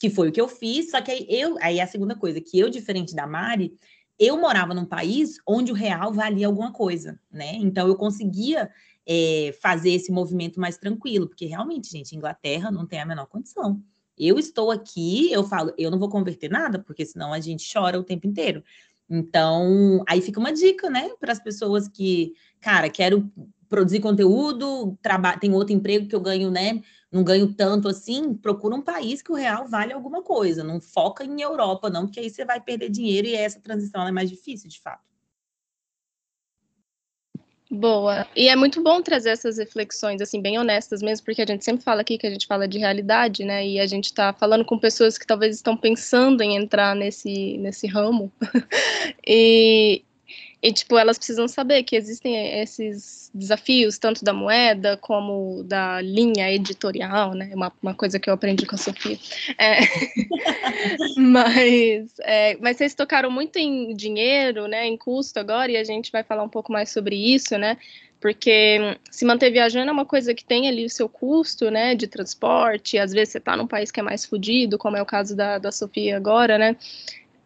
que 0.00 0.10
foi 0.10 0.30
o 0.30 0.32
que 0.32 0.40
eu 0.40 0.48
fiz, 0.48 0.90
só 0.90 1.00
que 1.00 1.12
aí 1.12 1.24
eu, 1.28 1.56
aí 1.60 1.78
é 1.78 1.82
a 1.82 1.86
segunda 1.86 2.16
coisa, 2.16 2.40
que 2.40 2.58
eu 2.58 2.68
diferente 2.68 3.14
da 3.14 3.24
Mari, 3.24 3.72
eu 4.18 4.36
morava 4.36 4.74
num 4.74 4.84
país 4.84 5.38
onde 5.46 5.70
o 5.70 5.76
real 5.76 6.12
valia 6.12 6.48
alguma 6.48 6.72
coisa, 6.72 7.20
né? 7.30 7.52
Então 7.54 7.86
eu 7.86 7.94
conseguia 7.94 8.68
é, 9.06 9.56
fazer 9.60 9.90
esse 9.90 10.12
movimento 10.12 10.60
mais 10.60 10.76
tranquilo, 10.78 11.28
porque 11.28 11.46
realmente, 11.46 11.90
gente, 11.90 12.16
Inglaterra 12.16 12.70
não 12.70 12.86
tem 12.86 13.00
a 13.00 13.06
menor 13.06 13.26
condição. 13.26 13.82
Eu 14.16 14.38
estou 14.38 14.70
aqui, 14.70 15.32
eu 15.32 15.42
falo, 15.44 15.72
eu 15.78 15.90
não 15.90 15.98
vou 15.98 16.08
converter 16.08 16.50
nada, 16.50 16.78
porque 16.78 17.06
senão 17.06 17.32
a 17.32 17.40
gente 17.40 17.70
chora 17.72 17.98
o 17.98 18.04
tempo 18.04 18.26
inteiro. 18.26 18.62
Então, 19.08 20.04
aí 20.08 20.20
fica 20.20 20.38
uma 20.38 20.52
dica, 20.52 20.88
né, 20.88 21.10
para 21.18 21.32
as 21.32 21.40
pessoas 21.42 21.88
que, 21.88 22.34
cara, 22.60 22.88
quero 22.88 23.30
produzir 23.68 24.00
conteúdo, 24.00 24.98
tem 25.40 25.52
outro 25.52 25.72
emprego 25.72 26.08
que 26.08 26.14
eu 26.14 26.20
ganho, 26.20 26.50
né? 26.50 26.82
Não 27.10 27.22
ganho 27.24 27.52
tanto 27.54 27.88
assim, 27.88 28.34
procura 28.34 28.74
um 28.74 28.82
país 28.82 29.22
que 29.22 29.32
o 29.32 29.34
real 29.36 29.66
vale 29.66 29.92
alguma 29.92 30.22
coisa. 30.22 30.62
Não 30.64 30.80
foca 30.80 31.24
em 31.24 31.40
Europa, 31.40 31.88
não, 31.88 32.06
porque 32.06 32.20
aí 32.20 32.28
você 32.28 32.44
vai 32.44 32.60
perder 32.60 32.90
dinheiro 32.90 33.28
e 33.28 33.34
essa 33.34 33.60
transição 33.60 34.06
é 34.06 34.12
mais 34.12 34.28
difícil, 34.28 34.68
de 34.68 34.80
fato. 34.80 35.09
Boa. 37.72 38.26
E 38.34 38.48
é 38.48 38.56
muito 38.56 38.82
bom 38.82 39.00
trazer 39.00 39.30
essas 39.30 39.56
reflexões, 39.56 40.20
assim, 40.20 40.42
bem 40.42 40.58
honestas 40.58 41.00
mesmo, 41.00 41.24
porque 41.24 41.40
a 41.40 41.46
gente 41.46 41.64
sempre 41.64 41.84
fala 41.84 42.00
aqui 42.00 42.18
que 42.18 42.26
a 42.26 42.30
gente 42.30 42.44
fala 42.48 42.66
de 42.66 42.78
realidade, 42.78 43.44
né? 43.44 43.64
E 43.64 43.78
a 43.78 43.86
gente 43.86 44.06
está 44.06 44.32
falando 44.32 44.64
com 44.64 44.76
pessoas 44.76 45.16
que 45.16 45.24
talvez 45.24 45.54
estão 45.54 45.76
pensando 45.76 46.42
em 46.42 46.56
entrar 46.56 46.96
nesse, 46.96 47.56
nesse 47.58 47.86
ramo. 47.86 48.32
e, 49.24 50.02
e, 50.62 50.72
tipo, 50.72 50.98
elas 50.98 51.16
precisam 51.16 51.48
saber 51.48 51.82
que 51.84 51.96
existem 51.96 52.60
esses 52.60 53.30
desafios, 53.32 53.96
tanto 53.96 54.22
da 54.22 54.32
moeda 54.32 54.96
como 54.98 55.62
da 55.64 56.02
linha 56.02 56.52
editorial, 56.52 57.32
né? 57.32 57.50
Uma, 57.54 57.72
uma 57.82 57.94
coisa 57.94 58.20
que 58.20 58.28
eu 58.28 58.34
aprendi 58.34 58.66
com 58.66 58.74
a 58.74 58.78
Sofia. 58.78 59.18
É, 59.56 59.78
mas, 61.16 62.12
é, 62.20 62.58
mas 62.60 62.76
vocês 62.76 62.94
tocaram 62.94 63.30
muito 63.30 63.58
em 63.58 63.96
dinheiro, 63.96 64.66
né? 64.66 64.86
Em 64.86 64.98
custo 64.98 65.38
agora, 65.40 65.72
e 65.72 65.78
a 65.78 65.84
gente 65.84 66.12
vai 66.12 66.22
falar 66.22 66.42
um 66.42 66.48
pouco 66.48 66.70
mais 66.70 66.90
sobre 66.90 67.16
isso, 67.16 67.56
né? 67.56 67.78
Porque 68.20 68.98
se 69.10 69.24
manter 69.24 69.50
viajando 69.50 69.88
é 69.88 69.92
uma 69.92 70.04
coisa 70.04 70.34
que 70.34 70.44
tem 70.44 70.68
ali 70.68 70.84
o 70.84 70.90
seu 70.90 71.08
custo, 71.08 71.70
né? 71.70 71.94
De 71.94 72.06
transporte, 72.06 72.98
às 72.98 73.12
vezes 73.12 73.30
você 73.30 73.38
está 73.38 73.56
num 73.56 73.66
país 73.66 73.90
que 73.90 73.98
é 73.98 74.02
mais 74.02 74.26
fodido, 74.26 74.76
como 74.76 74.98
é 74.98 75.00
o 75.00 75.06
caso 75.06 75.34
da, 75.34 75.56
da 75.56 75.72
Sofia 75.72 76.18
agora, 76.18 76.58
né? 76.58 76.76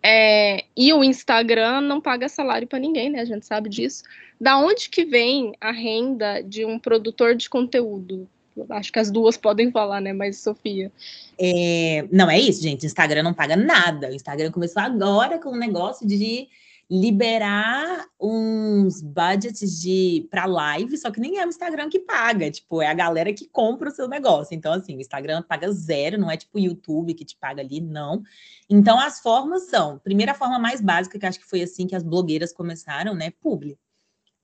É, 0.06 0.64
e 0.76 0.92
o 0.92 1.02
Instagram 1.02 1.80
não 1.80 1.98
paga 1.98 2.28
salário 2.28 2.68
para 2.68 2.78
ninguém, 2.78 3.08
né? 3.08 3.20
A 3.20 3.24
gente 3.24 3.46
sabe 3.46 3.70
disso. 3.70 4.04
Da 4.38 4.58
onde 4.58 4.90
que 4.90 5.02
vem 5.02 5.54
a 5.58 5.72
renda 5.72 6.42
de 6.42 6.66
um 6.66 6.78
produtor 6.78 7.34
de 7.34 7.48
conteúdo? 7.48 8.28
Acho 8.68 8.92
que 8.92 8.98
as 8.98 9.10
duas 9.10 9.38
podem 9.38 9.70
falar, 9.70 10.02
né? 10.02 10.12
Mas 10.12 10.36
Sofia. 10.36 10.92
É, 11.38 12.06
não 12.12 12.30
é 12.30 12.38
isso, 12.38 12.62
gente. 12.62 12.84
Instagram 12.84 13.22
não 13.22 13.32
paga 13.32 13.56
nada. 13.56 14.10
O 14.10 14.14
Instagram 14.14 14.52
começou 14.52 14.82
agora 14.82 15.38
com 15.38 15.48
um 15.48 15.58
negócio 15.58 16.06
de 16.06 16.48
liberar 16.94 18.06
uns 18.20 19.02
budgets 19.02 19.80
de 19.80 20.28
para 20.30 20.44
live, 20.44 20.96
só 20.96 21.10
que 21.10 21.18
nem 21.18 21.38
é 21.38 21.44
o 21.44 21.48
Instagram 21.48 21.88
que 21.88 21.98
paga, 21.98 22.48
tipo, 22.48 22.80
é 22.80 22.86
a 22.86 22.94
galera 22.94 23.32
que 23.32 23.48
compra 23.48 23.88
o 23.88 23.92
seu 23.92 24.06
negócio. 24.06 24.54
Então, 24.54 24.72
assim, 24.72 24.96
o 24.96 25.00
Instagram 25.00 25.42
paga 25.42 25.72
zero, 25.72 26.18
não 26.18 26.30
é 26.30 26.36
tipo 26.36 26.56
o 26.56 26.60
YouTube 26.60 27.14
que 27.14 27.24
te 27.24 27.36
paga 27.36 27.62
ali, 27.62 27.80
não. 27.80 28.22
Então, 28.70 29.00
as 29.00 29.18
formas 29.18 29.64
são, 29.64 29.98
primeira 29.98 30.34
forma 30.34 30.56
mais 30.56 30.80
básica, 30.80 31.18
que 31.18 31.26
acho 31.26 31.40
que 31.40 31.48
foi 31.48 31.62
assim 31.62 31.88
que 31.88 31.96
as 31.96 32.04
blogueiras 32.04 32.52
começaram, 32.52 33.12
né? 33.12 33.32
Publi. 33.40 33.76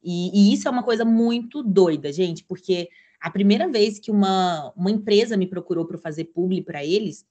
E, 0.02 0.50
e 0.50 0.52
isso 0.52 0.66
é 0.66 0.70
uma 0.70 0.82
coisa 0.82 1.04
muito 1.04 1.62
doida, 1.62 2.12
gente, 2.12 2.42
porque 2.42 2.88
a 3.20 3.30
primeira 3.30 3.68
vez 3.68 4.00
que 4.00 4.10
uma, 4.10 4.72
uma 4.74 4.90
empresa 4.90 5.36
me 5.36 5.46
procurou 5.46 5.84
para 5.84 5.98
fazer 5.98 6.24
publi 6.24 6.62
para 6.62 6.84
eles, 6.84 7.24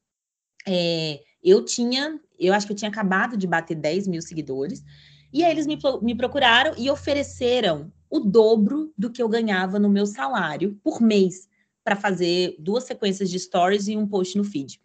é, 0.66 1.20
eu 1.44 1.64
tinha, 1.64 2.20
eu 2.38 2.54
acho 2.54 2.66
que 2.68 2.74
eu 2.74 2.78
tinha 2.78 2.90
acabado 2.90 3.38
de 3.38 3.48
bater 3.48 3.76
10 3.76 4.08
mil 4.08 4.22
seguidores, 4.22 4.84
e 5.32 5.44
aí 5.44 5.52
eles 5.52 5.68
me, 5.68 5.78
me 6.02 6.16
procuraram 6.16 6.74
e 6.78 6.90
ofereceram 6.90 7.92
o 8.10 8.20
dobro 8.20 8.92
do 8.98 9.12
que 9.12 9.22
eu 9.22 9.30
ganhava 9.30 9.78
no 9.78 9.90
meu 9.90 10.06
salário 10.06 10.80
por 10.84 11.02
mês 11.02 11.48
para 11.84 11.96
fazer 11.96 12.56
duas 12.60 12.84
sequências 12.84 13.30
de 13.30 13.40
stories 13.40 13.88
e 13.88 13.96
um 13.96 14.08
post 14.08 14.38
no 14.38 14.44
feed. 14.44 14.80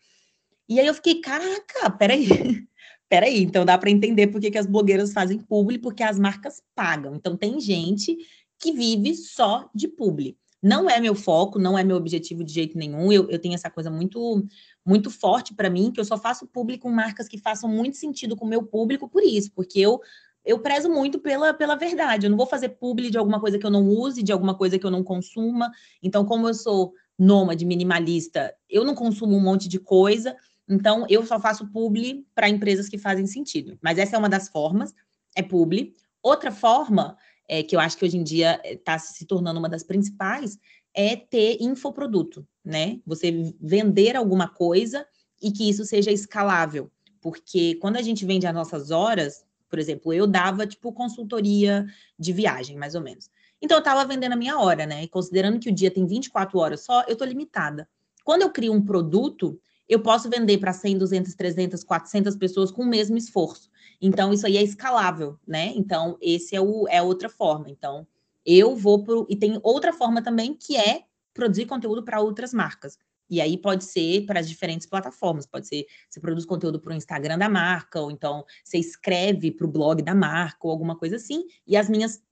E 0.69 0.81
aí 0.81 0.87
eu 0.87 0.95
fiquei, 0.95 1.21
caraca, 1.21 1.91
peraí, 1.91 2.27
peraí, 3.09 3.43
então 3.43 3.65
dá 3.65 3.77
para 3.77 3.91
entender 3.91 4.29
por 4.29 4.41
que, 4.41 4.51
que 4.51 4.59
as 4.59 4.67
blogueiras 4.67 5.13
fazem 5.13 5.39
publi, 5.39 5.79
porque 5.79 6.03
as 6.03 6.19
marcas 6.19 6.63
pagam. 6.75 7.15
Então 7.15 7.37
tem 7.37 7.61
gente 7.61 8.17
que 8.59 8.73
vive 8.73 9.15
só 9.15 9.69
de 9.75 9.89
publi. 9.89 10.37
Não 10.63 10.89
é 10.89 10.99
meu 10.99 11.15
foco, 11.15 11.59
não 11.59 11.77
é 11.77 11.85
meu 11.85 11.97
objetivo 11.97 12.43
de 12.43 12.53
jeito 12.53 12.79
nenhum. 12.79 13.13
Eu, 13.13 13.29
eu 13.29 13.39
tenho 13.39 13.55
essa 13.55 13.69
coisa 13.69 13.91
muito 13.91 14.47
muito 14.85 15.11
forte 15.11 15.55
para 15.55 15.71
mim, 15.71 15.91
que 15.91 16.01
eu 16.01 16.05
só 16.05 16.19
faço 16.19 16.47
público 16.47 16.83
com 16.83 16.91
marcas 16.91 17.27
que 17.27 17.39
façam 17.39 17.69
muito 17.69 17.97
sentido 17.97 18.37
com 18.37 18.45
o 18.45 18.49
meu 18.49 18.63
público 18.63 19.09
por 19.09 19.23
isso, 19.23 19.51
porque 19.55 19.81
eu 19.81 20.01
eu 20.45 20.59
prezo 20.59 20.91
muito 20.91 21.19
pela, 21.19 21.55
pela 21.55 21.75
verdade. 21.75 22.27
Eu 22.27 22.31
não 22.31 22.37
vou 22.37 22.47
fazer 22.47 22.69
publi 22.71 23.11
de 23.11 23.17
alguma 23.17 23.41
coisa 23.41 23.59
que 23.59 23.65
eu 23.65 23.71
não 23.71 23.89
use, 23.89 24.23
de 24.23 24.31
alguma 24.31 24.55
coisa 24.55 24.79
que 24.79 24.85
eu 24.85 24.91
não 24.91 25.03
consuma. 25.03 25.73
Então, 26.03 26.25
como 26.25 26.47
eu 26.47 26.53
sou 26.53 26.93
nômade, 27.19 27.65
minimalista, 27.65 28.55
eu 28.69 28.85
não 28.85 28.95
consumo 28.95 29.37
um 29.37 29.41
monte 29.41 29.69
de 29.69 29.79
coisa. 29.79 30.37
Então, 30.69 31.07
eu 31.09 31.25
só 31.25 31.41
faço 31.41 31.67
publi 31.69 32.27
para 32.35 32.49
empresas 32.49 32.89
que 32.89 32.99
fazem 32.99 33.27
sentido. 33.27 33.79
Mas 33.83 33.97
essa 33.97 34.17
é 34.17 34.19
uma 34.19 34.29
das 34.29 34.49
formas, 34.49 34.95
é 35.35 35.43
publi. 35.43 35.95
Outra 36.23 36.53
forma, 36.53 37.17
é, 37.49 37.63
que 37.63 37.75
eu 37.75 37.81
acho 37.81 37.97
que 37.97 38.05
hoje 38.05 38.19
em 38.19 38.23
dia 38.23 38.61
está 38.65 38.99
se 38.99 39.25
tornando 39.27 39.59
uma 39.59 39.69
das 39.69 39.83
principais, 39.83 40.59
é 40.95 41.17
ter 41.17 41.59
infoproduto, 41.61 42.47
né? 42.65 43.01
Você 43.05 43.55
vender 43.61 44.17
alguma 44.17 44.49
coisa 44.49 45.07
e 45.43 45.51
que 45.51 45.69
isso 45.69 45.85
seja 45.85 46.13
escalável. 46.13 46.91
Porque 47.21 47.75
quando 47.77 47.97
a 47.97 48.03
gente 48.03 48.25
vende 48.25 48.47
as 48.47 48.55
nossas 48.55 48.91
horas, 48.91 49.45
por 49.69 49.79
exemplo, 49.79 50.13
eu 50.13 50.27
dava 50.27 50.67
tipo 50.67 50.93
consultoria 50.93 51.85
de 52.19 52.33
viagem, 52.33 52.77
mais 52.77 52.95
ou 52.95 53.01
menos. 53.01 53.29
Então 53.61 53.77
eu 53.77 53.81
estava 53.81 54.05
vendendo 54.05 54.33
a 54.33 54.37
minha 54.37 54.59
hora, 54.59 54.87
né? 54.87 55.03
E 55.03 55.09
considerando 55.09 55.59
que 55.59 55.69
o 55.69 55.75
dia 55.75 55.91
tem 55.91 56.07
24 56.07 56.59
horas 56.59 56.85
só, 56.85 57.03
eu 57.03 57.15
estou 57.15 57.27
limitada. 57.27 57.89
Quando 58.23 58.43
eu 58.43 58.51
crio 58.51 58.73
um 58.73 58.85
produto, 58.85 59.59
eu 59.89 60.01
posso 60.01 60.31
vender 60.31 60.59
para 60.59 60.73
100, 60.73 60.99
200, 60.99 61.35
300, 61.35 61.85
400 61.85 62.37
pessoas 62.37 62.71
com 62.71 62.83
o 62.83 62.87
mesmo 62.87 63.17
esforço. 63.17 63.71
Então 64.01 64.33
isso 64.33 64.47
aí 64.47 64.57
é 64.57 64.63
escalável, 64.63 65.39
né? 65.47 65.73
Então 65.75 66.17
esse 66.21 66.55
é 66.55 66.61
o 66.61 66.87
é 66.89 67.03
outra 67.03 67.29
forma. 67.29 67.69
Então 67.69 68.07
eu 68.45 68.77
vou 68.77 69.03
pro. 69.03 69.27
E 69.29 69.37
tem 69.37 69.59
outra 69.63 69.93
forma 69.93 70.23
também 70.23 70.55
que 70.55 70.77
é 70.77 71.03
produzir 71.33 71.67
conteúdo 71.67 72.05
para 72.05 72.21
outras 72.21 72.53
marcas. 72.53 72.99
E 73.29 73.41
aí 73.41 73.57
pode 73.57 73.85
ser 73.85 74.27
para 74.27 74.41
as 74.41 74.49
diferentes 74.49 74.87
plataformas, 74.87 75.47
pode 75.47 75.67
ser 75.67 75.87
você 76.09 76.21
produz 76.21 76.45
conteúdo 76.45 76.79
para 76.79 76.93
o 76.93 76.97
Instagram 76.97 77.39
da 77.39 77.49
marca, 77.49 78.01
ou 78.01 78.11
então 78.11 78.45
você 78.63 78.79
escreve 78.79 79.51
para 79.51 79.67
o 79.67 79.71
blog 79.71 80.03
da 80.03 80.15
marca, 80.15 80.59
ou 80.63 80.71
alguma 80.71 80.97
coisa 80.97 81.17
assim. 81.17 81.45
E 81.67 81.77
as 81.77 81.89
minhas 81.89 82.23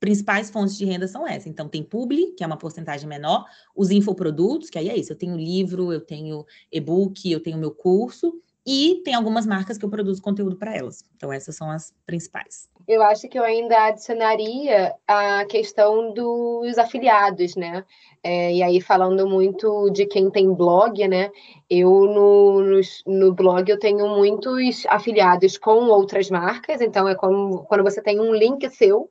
principais 0.00 0.50
fontes 0.50 0.78
de 0.78 0.84
renda 0.86 1.06
são 1.06 1.28
essas. 1.28 1.46
Então, 1.46 1.68
tem 1.68 1.84
publi, 1.84 2.32
que 2.32 2.42
é 2.42 2.46
uma 2.46 2.56
porcentagem 2.56 3.06
menor, 3.06 3.44
os 3.76 3.90
infoprodutos, 3.90 4.70
que 4.70 4.78
aí 4.78 4.88
é 4.88 4.96
isso. 4.96 5.12
Eu 5.12 5.16
tenho 5.16 5.36
livro, 5.36 5.92
eu 5.92 6.00
tenho 6.00 6.46
e-book, 6.72 7.30
eu 7.30 7.40
tenho 7.40 7.58
meu 7.58 7.70
curso, 7.70 8.40
e 8.66 9.00
tem 9.04 9.14
algumas 9.14 9.46
marcas 9.46 9.78
que 9.78 9.84
eu 9.84 9.90
produzo 9.90 10.20
conteúdo 10.20 10.56
para 10.56 10.76
elas. 10.76 11.02
Então, 11.16 11.32
essas 11.32 11.56
são 11.56 11.70
as 11.70 11.94
principais. 12.04 12.68
Eu 12.86 13.02
acho 13.02 13.28
que 13.28 13.38
eu 13.38 13.44
ainda 13.44 13.86
adicionaria 13.86 14.94
a 15.06 15.44
questão 15.46 16.12
dos 16.12 16.76
afiliados, 16.76 17.56
né? 17.56 17.84
É, 18.22 18.52
e 18.52 18.62
aí, 18.62 18.80
falando 18.80 19.26
muito 19.28 19.88
de 19.90 20.06
quem 20.06 20.30
tem 20.30 20.52
blog, 20.52 21.06
né? 21.08 21.30
Eu, 21.68 21.88
no, 21.88 22.60
no, 22.60 22.80
no, 23.06 23.32
blog, 23.32 23.68
eu 23.68 23.78
tenho 23.78 24.06
muitos 24.08 24.84
afiliados 24.88 25.56
com 25.56 25.86
outras 25.86 26.28
marcas. 26.30 26.80
Então, 26.80 27.08
é 27.08 27.14
como 27.14 27.64
quando 27.64 27.84
você 27.84 28.02
tem 28.02 28.20
um 28.20 28.34
link 28.34 28.68
seu, 28.70 29.08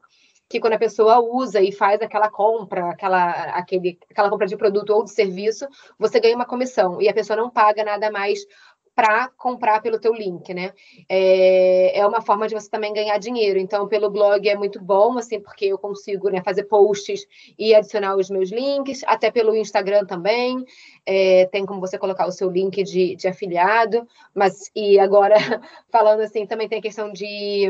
que 0.49 0.59
quando 0.59 0.73
a 0.73 0.79
pessoa 0.79 1.19
usa 1.19 1.61
e 1.61 1.71
faz 1.71 2.01
aquela 2.01 2.29
compra, 2.29 2.89
aquela, 2.89 3.29
aquele, 3.51 3.99
aquela 4.09 4.31
compra 4.31 4.47
de 4.47 4.57
produto 4.57 4.89
ou 4.89 5.03
de 5.03 5.11
serviço, 5.11 5.67
você 5.97 6.19
ganha 6.19 6.35
uma 6.35 6.45
comissão. 6.45 6.99
E 6.99 7.07
a 7.07 7.13
pessoa 7.13 7.37
não 7.37 7.51
paga 7.51 7.83
nada 7.83 8.11
mais 8.11 8.39
para 8.99 9.29
comprar 9.37 9.81
pelo 9.81 9.97
teu 9.97 10.13
link, 10.13 10.53
né? 10.53 10.73
É, 11.07 11.99
é 11.99 12.05
uma 12.05 12.21
forma 12.21 12.49
de 12.49 12.53
você 12.53 12.69
também 12.69 12.91
ganhar 12.91 13.17
dinheiro. 13.17 13.57
Então, 13.57 13.87
pelo 13.87 14.09
blog 14.09 14.45
é 14.49 14.57
muito 14.57 14.77
bom, 14.81 15.17
assim, 15.17 15.39
porque 15.39 15.67
eu 15.67 15.77
consigo 15.77 16.29
né, 16.29 16.41
fazer 16.43 16.63
posts 16.63 17.25
e 17.57 17.73
adicionar 17.73 18.17
os 18.17 18.29
meus 18.29 18.51
links, 18.51 19.01
até 19.07 19.31
pelo 19.31 19.55
Instagram 19.55 20.05
também. 20.05 20.65
É, 21.05 21.45
tem 21.45 21.65
como 21.65 21.79
você 21.79 21.97
colocar 21.97 22.27
o 22.27 22.31
seu 22.33 22.49
link 22.49 22.83
de, 22.83 23.15
de 23.15 23.25
afiliado, 23.25 24.05
mas 24.35 24.69
e 24.75 24.99
agora 24.99 25.35
falando 25.89 26.19
assim, 26.19 26.45
também 26.45 26.67
tem 26.67 26.79
a 26.79 26.81
questão 26.81 27.09
de 27.09 27.69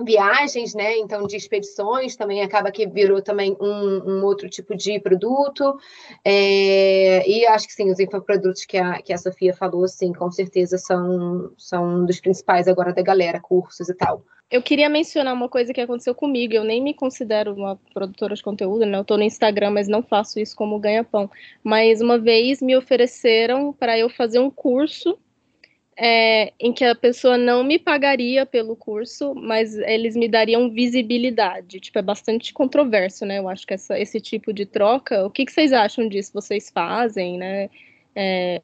viagens, 0.00 0.74
né? 0.74 0.98
Então, 0.98 1.26
de 1.26 1.36
expedições 1.36 2.16
também 2.16 2.42
acaba 2.42 2.72
que 2.72 2.86
virou 2.86 3.22
também 3.22 3.56
um, 3.60 4.10
um 4.10 4.24
outro 4.24 4.48
tipo 4.48 4.76
de 4.76 4.98
produto. 4.98 5.76
É, 6.24 7.28
e 7.28 7.46
acho 7.46 7.66
que 7.66 7.72
sim, 7.72 7.90
os 7.90 8.00
infoprodutos 8.00 8.64
que 8.64 8.76
a, 8.76 9.00
que 9.00 9.12
a 9.12 9.18
Sofia 9.18 9.54
falou, 9.54 9.86
sim, 9.86 10.12
com 10.12 10.30
certeza 10.30 10.78
são, 10.78 11.52
são 11.56 12.04
dos 12.04 12.20
principais 12.20 12.66
agora 12.66 12.92
da 12.92 13.02
galera, 13.02 13.40
cursos 13.40 13.88
e 13.88 13.94
tal. 13.94 14.24
Eu 14.50 14.62
queria 14.62 14.88
mencionar 14.88 15.34
uma 15.34 15.48
coisa 15.48 15.72
que 15.72 15.80
aconteceu 15.80 16.14
comigo. 16.14 16.54
Eu 16.54 16.64
nem 16.64 16.82
me 16.82 16.94
considero 16.94 17.54
uma 17.54 17.76
produtora 17.92 18.34
de 18.34 18.42
conteúdo, 18.42 18.84
né? 18.84 18.98
Eu 18.98 19.04
tô 19.04 19.16
no 19.16 19.22
Instagram, 19.22 19.70
mas 19.70 19.88
não 19.88 20.02
faço 20.02 20.38
isso 20.38 20.54
como 20.54 20.78
ganha-pão. 20.78 21.30
Mas 21.62 22.00
uma 22.00 22.18
vez 22.18 22.60
me 22.60 22.76
ofereceram 22.76 23.72
para 23.72 23.98
eu 23.98 24.08
fazer 24.08 24.38
um 24.38 24.50
curso 24.50 25.18
é, 25.96 26.52
em 26.58 26.72
que 26.72 26.84
a 26.84 26.94
pessoa 26.94 27.38
não 27.38 27.62
me 27.62 27.78
pagaria 27.78 28.44
pelo 28.44 28.76
curso, 28.76 29.34
mas 29.34 29.74
eles 29.74 30.16
me 30.16 30.28
dariam 30.28 30.70
visibilidade. 30.70 31.80
Tipo, 31.80 31.98
é 31.98 32.02
bastante 32.02 32.52
controverso, 32.52 33.24
né? 33.24 33.38
Eu 33.38 33.48
acho 33.48 33.66
que 33.66 33.74
essa, 33.74 33.98
esse 33.98 34.20
tipo 34.20 34.52
de 34.52 34.66
troca. 34.66 35.24
O 35.24 35.30
que, 35.30 35.44
que 35.44 35.52
vocês 35.52 35.72
acham 35.72 36.08
disso? 36.08 36.32
Vocês 36.32 36.70
fazem, 36.70 37.38
né? 37.38 37.70
É, 38.14 38.62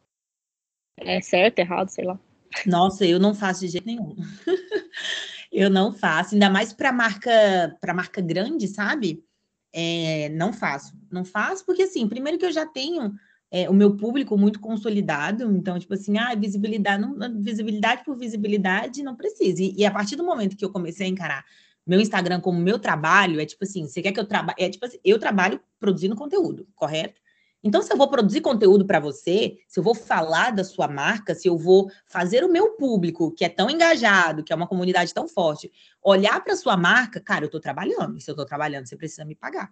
é 0.98 1.20
certo, 1.20 1.58
errado, 1.60 1.88
sei 1.88 2.04
lá. 2.04 2.18
Nossa, 2.66 3.06
eu 3.06 3.18
não 3.18 3.34
faço 3.34 3.60
de 3.60 3.68
jeito 3.68 3.86
nenhum. 3.86 4.16
eu 5.52 5.70
não 5.70 5.92
faço, 5.92 6.34
ainda 6.34 6.50
mais 6.50 6.72
para 6.72 6.92
marca, 6.92 7.76
para 7.80 7.94
marca 7.94 8.20
grande, 8.20 8.66
sabe? 8.66 9.24
É, 9.72 10.28
não 10.30 10.52
faço. 10.52 10.92
Não 11.10 11.24
faço 11.24 11.64
porque 11.64 11.82
assim, 11.82 12.08
primeiro 12.08 12.38
que 12.38 12.46
eu 12.46 12.52
já 12.52 12.66
tenho 12.66 13.14
é, 13.50 13.68
o 13.68 13.74
meu 13.74 13.96
público 13.96 14.38
muito 14.38 14.60
consolidado, 14.60 15.44
então, 15.56 15.78
tipo 15.78 15.94
assim, 15.94 16.16
ah, 16.18 16.34
visibilidade, 16.34 17.02
não, 17.02 17.42
visibilidade 17.42 18.04
por 18.04 18.16
visibilidade 18.16 19.02
não 19.02 19.16
precisa. 19.16 19.62
E, 19.62 19.74
e, 19.76 19.84
a 19.84 19.90
partir 19.90 20.16
do 20.16 20.24
momento 20.24 20.56
que 20.56 20.64
eu 20.64 20.70
comecei 20.70 21.06
a 21.06 21.10
encarar 21.10 21.44
meu 21.86 22.00
Instagram 22.00 22.40
como 22.40 22.60
meu 22.60 22.78
trabalho, 22.78 23.40
é 23.40 23.46
tipo 23.46 23.64
assim, 23.64 23.86
você 23.86 24.00
quer 24.00 24.12
que 24.12 24.20
eu 24.20 24.26
trabalhe, 24.26 24.56
é 24.60 24.70
tipo 24.70 24.84
assim, 24.86 24.98
eu 25.04 25.18
trabalho 25.18 25.60
produzindo 25.80 26.14
conteúdo, 26.14 26.68
correto? 26.74 27.20
Então, 27.62 27.82
se 27.82 27.92
eu 27.92 27.96
vou 27.96 28.08
produzir 28.08 28.40
conteúdo 28.40 28.86
para 28.86 28.98
você, 28.98 29.58
se 29.68 29.78
eu 29.78 29.84
vou 29.84 29.94
falar 29.94 30.50
da 30.50 30.64
sua 30.64 30.88
marca, 30.88 31.34
se 31.34 31.46
eu 31.46 31.58
vou 31.58 31.90
fazer 32.06 32.42
o 32.42 32.50
meu 32.50 32.70
público, 32.76 33.30
que 33.32 33.44
é 33.44 33.48
tão 33.50 33.68
engajado, 33.68 34.42
que 34.42 34.52
é 34.52 34.56
uma 34.56 34.66
comunidade 34.66 35.12
tão 35.12 35.28
forte, 35.28 35.70
olhar 36.02 36.42
para 36.42 36.56
sua 36.56 36.76
marca, 36.76 37.20
cara, 37.20 37.44
eu 37.44 37.46
estou 37.46 37.60
trabalhando. 37.60 38.18
Se 38.18 38.30
eu 38.30 38.32
estou 38.32 38.46
trabalhando, 38.46 38.86
você 38.86 38.96
precisa 38.96 39.26
me 39.26 39.34
pagar. 39.34 39.70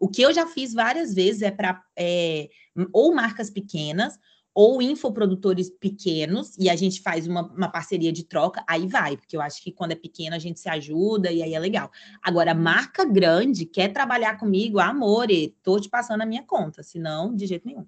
O 0.00 0.08
que 0.08 0.22
eu 0.22 0.32
já 0.32 0.46
fiz 0.46 0.72
várias 0.72 1.14
vezes 1.14 1.42
é 1.42 1.50
para 1.50 1.80
é, 1.96 2.48
ou 2.92 3.14
marcas 3.14 3.50
pequenas 3.50 4.18
ou 4.52 4.82
infoprodutores 4.82 5.70
pequenos, 5.70 6.56
e 6.58 6.68
a 6.68 6.74
gente 6.74 7.00
faz 7.00 7.26
uma, 7.26 7.42
uma, 7.52 7.70
parceria 7.70 8.12
de 8.12 8.24
troca, 8.24 8.64
aí 8.68 8.86
vai, 8.86 9.16
porque 9.16 9.36
eu 9.36 9.40
acho 9.40 9.62
que 9.62 9.70
quando 9.70 9.92
é 9.92 9.94
pequeno 9.94 10.34
a 10.34 10.40
gente 10.40 10.58
se 10.58 10.68
ajuda 10.68 11.30
e 11.30 11.40
aí 11.42 11.54
é 11.54 11.58
legal. 11.58 11.90
Agora, 12.20 12.52
marca 12.52 13.04
grande 13.04 13.64
quer 13.64 13.92
trabalhar 13.92 14.38
comigo, 14.38 14.80
amor, 14.80 15.30
estou 15.30 15.80
te 15.80 15.88
passando 15.88 16.22
a 16.22 16.26
minha 16.26 16.42
conta, 16.42 16.82
senão, 16.82 17.34
de 17.34 17.46
jeito 17.46 17.66
nenhum. 17.66 17.86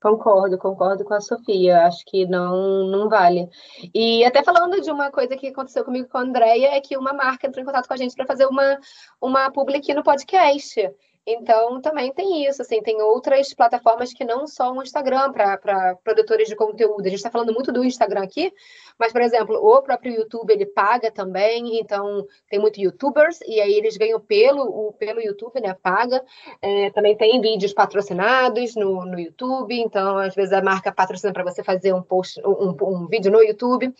Concordo, 0.00 0.58
concordo 0.58 1.04
com 1.04 1.14
a 1.14 1.20
Sofia. 1.20 1.86
Acho 1.86 2.04
que 2.04 2.26
não, 2.26 2.86
não 2.86 3.08
vale. 3.08 3.48
E 3.94 4.24
até 4.24 4.42
falando 4.42 4.80
de 4.80 4.90
uma 4.90 5.10
coisa 5.10 5.36
que 5.36 5.48
aconteceu 5.48 5.84
comigo 5.84 6.08
com 6.08 6.18
a 6.18 6.22
Andrea, 6.22 6.74
é 6.74 6.80
que 6.80 6.96
uma 6.96 7.12
marca 7.12 7.46
entrou 7.46 7.62
em 7.62 7.66
contato 7.66 7.88
com 7.88 7.94
a 7.94 7.96
gente 7.96 8.14
para 8.14 8.26
fazer 8.26 8.46
uma, 8.46 8.78
uma 9.20 9.50
publi 9.50 9.76
aqui 9.76 9.94
no 9.94 10.02
podcast. 10.02 10.90
Então, 11.26 11.80
também 11.80 12.12
tem 12.12 12.46
isso, 12.46 12.62
assim, 12.62 12.80
tem 12.80 13.02
outras 13.02 13.52
plataformas 13.52 14.12
que 14.12 14.24
não 14.24 14.46
são 14.46 14.78
o 14.78 14.82
Instagram 14.82 15.32
para 15.32 15.96
produtores 16.04 16.46
de 16.46 16.54
conteúdo. 16.54 17.04
A 17.04 17.08
gente 17.08 17.16
está 17.16 17.30
falando 17.30 17.52
muito 17.52 17.72
do 17.72 17.84
Instagram 17.84 18.22
aqui, 18.22 18.52
mas, 18.96 19.12
por 19.12 19.20
exemplo, 19.20 19.56
o 19.56 19.82
próprio 19.82 20.14
YouTube, 20.14 20.52
ele 20.52 20.66
paga 20.66 21.10
também, 21.10 21.80
então 21.80 22.24
tem 22.48 22.60
muito 22.60 22.80
YouTubers, 22.80 23.40
e 23.40 23.60
aí 23.60 23.74
eles 23.74 23.96
ganham 23.96 24.20
pelo, 24.20 24.92
pelo 24.92 25.20
YouTube, 25.20 25.60
né, 25.60 25.74
paga. 25.74 26.24
É, 26.62 26.90
também 26.90 27.16
tem 27.16 27.40
vídeos 27.40 27.72
patrocinados 27.74 28.76
no, 28.76 29.04
no 29.04 29.18
YouTube, 29.18 29.76
então, 29.80 30.18
às 30.18 30.34
vezes, 30.34 30.52
a 30.52 30.62
marca 30.62 30.92
patrocina 30.92 31.32
para 31.32 31.42
você 31.42 31.64
fazer 31.64 31.92
um 31.92 32.02
post, 32.02 32.40
um, 32.46 32.76
um 32.82 33.08
vídeo 33.08 33.32
no 33.32 33.42
YouTube. 33.42 33.92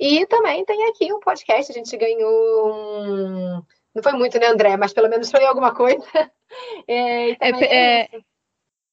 E 0.00 0.26
também 0.26 0.64
tem 0.64 0.88
aqui 0.88 1.12
um 1.12 1.20
podcast, 1.20 1.70
a 1.70 1.74
gente 1.74 1.96
ganhou 1.96 2.72
um 2.72 3.62
não 3.94 4.02
foi 4.02 4.12
muito, 4.12 4.38
né, 4.38 4.46
André? 4.46 4.76
Mas 4.76 4.92
pelo 4.92 5.08
menos 5.08 5.30
foi 5.30 5.44
alguma 5.44 5.74
coisa. 5.74 6.04
É, 6.86 7.30
é, 7.30 7.36
é, 7.40 8.00
é 8.02 8.08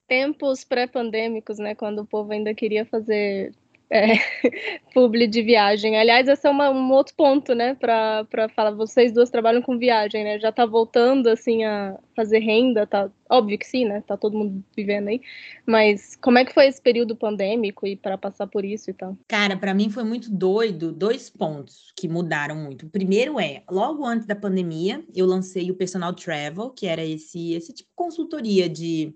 tempos 0.07 0.63
pré-pandêmicos, 0.63 1.59
né? 1.59 1.75
Quando 1.75 1.99
o 1.99 2.05
povo 2.05 2.31
ainda 2.31 2.53
queria 2.53 2.85
fazer 2.85 3.53
é, 3.91 4.13
publi 4.93 5.27
de 5.27 5.41
viagem. 5.41 5.97
Aliás, 5.97 6.27
esse 6.27 6.47
é 6.47 6.49
uma, 6.49 6.69
um 6.69 6.91
outro 6.91 7.15
ponto, 7.15 7.55
né, 7.55 7.75
para 7.75 8.49
falar. 8.55 8.71
Vocês 8.71 9.11
duas 9.11 9.29
trabalham 9.29 9.61
com 9.61 9.77
viagem, 9.77 10.23
né? 10.23 10.39
Já 10.39 10.51
tá 10.51 10.65
voltando, 10.65 11.27
assim, 11.27 11.63
a 11.63 11.97
fazer 12.15 12.39
renda, 12.39 12.85
tá? 12.85 13.09
Óbvio 13.29 13.57
que 13.57 13.65
sim, 13.65 13.85
né? 13.85 14.03
Tá 14.05 14.15
todo 14.15 14.37
mundo 14.37 14.63
vivendo 14.75 15.07
aí. 15.07 15.21
Mas 15.65 16.15
como 16.15 16.37
é 16.37 16.45
que 16.45 16.53
foi 16.53 16.67
esse 16.67 16.81
período 16.81 17.15
pandêmico 17.15 17.87
e 17.87 17.95
para 17.95 18.17
passar 18.17 18.47
por 18.47 18.63
isso 18.63 18.89
e 18.89 18.93
tal? 18.93 19.17
Cara, 19.27 19.57
para 19.57 19.73
mim 19.73 19.89
foi 19.89 20.03
muito 20.03 20.31
doido. 20.31 20.91
Dois 20.91 21.29
pontos 21.29 21.91
que 21.95 22.07
mudaram 22.07 22.55
muito. 22.55 22.85
O 22.85 22.89
primeiro 22.89 23.39
é, 23.39 23.63
logo 23.69 24.05
antes 24.05 24.27
da 24.27 24.35
pandemia, 24.35 25.03
eu 25.15 25.25
lancei 25.25 25.71
o 25.71 25.75
Personal 25.75 26.13
Travel, 26.13 26.69
que 26.69 26.85
era 26.85 27.03
esse, 27.03 27.53
esse 27.53 27.73
tipo 27.73 27.89
de 27.89 27.95
consultoria 27.95 28.69
de 28.69 29.15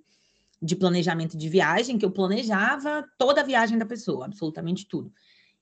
de 0.64 0.76
planejamento 0.76 1.38
de 1.38 1.49
viagem, 1.49 1.97
que 1.97 2.05
eu 2.05 2.11
planejava 2.11 3.05
toda 3.18 3.41
a 3.41 3.43
viagem 3.43 3.78
da 3.78 3.86
pessoa, 3.86 4.26
absolutamente 4.26 4.88
tudo. 4.88 5.11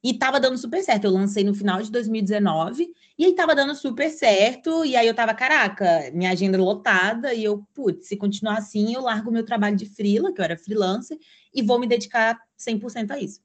E 0.04 0.14
tava 0.14 0.40
dando 0.40 0.58
super 0.58 0.84
certo. 0.84 1.06
Eu 1.06 1.12
lancei 1.12 1.44
no 1.44 1.54
final 1.54 1.82
de 1.82 1.92
2019 1.92 2.92
e 3.18 3.26
aí 3.26 3.34
tava 3.34 3.54
dando 3.54 3.76
super 3.76 4.10
certo. 4.10 4.84
E 4.84 4.96
aí 4.96 5.06
eu 5.06 5.14
tava, 5.14 5.34
caraca, 5.34 6.10
minha 6.14 6.32
agenda 6.32 6.58
lotada. 6.58 7.34
E 7.34 7.44
eu, 7.44 7.64
putz, 7.74 8.08
se 8.08 8.18
continuar 8.18 8.58
assim, 8.58 8.96
eu 8.96 9.02
largo 9.02 9.32
meu 9.32 9.44
trabalho 9.44 9.76
de 9.76 9.86
freela, 9.86 10.34
que 10.34 10.42
eu 10.42 10.46
era 10.46 10.58
freelancer, 10.58 11.18
e 11.54 11.62
vou 11.62 11.80
me 11.80 11.88
dedicar 11.88 12.40
100% 12.58 13.12
a 13.12 13.20
isso. 13.20 13.42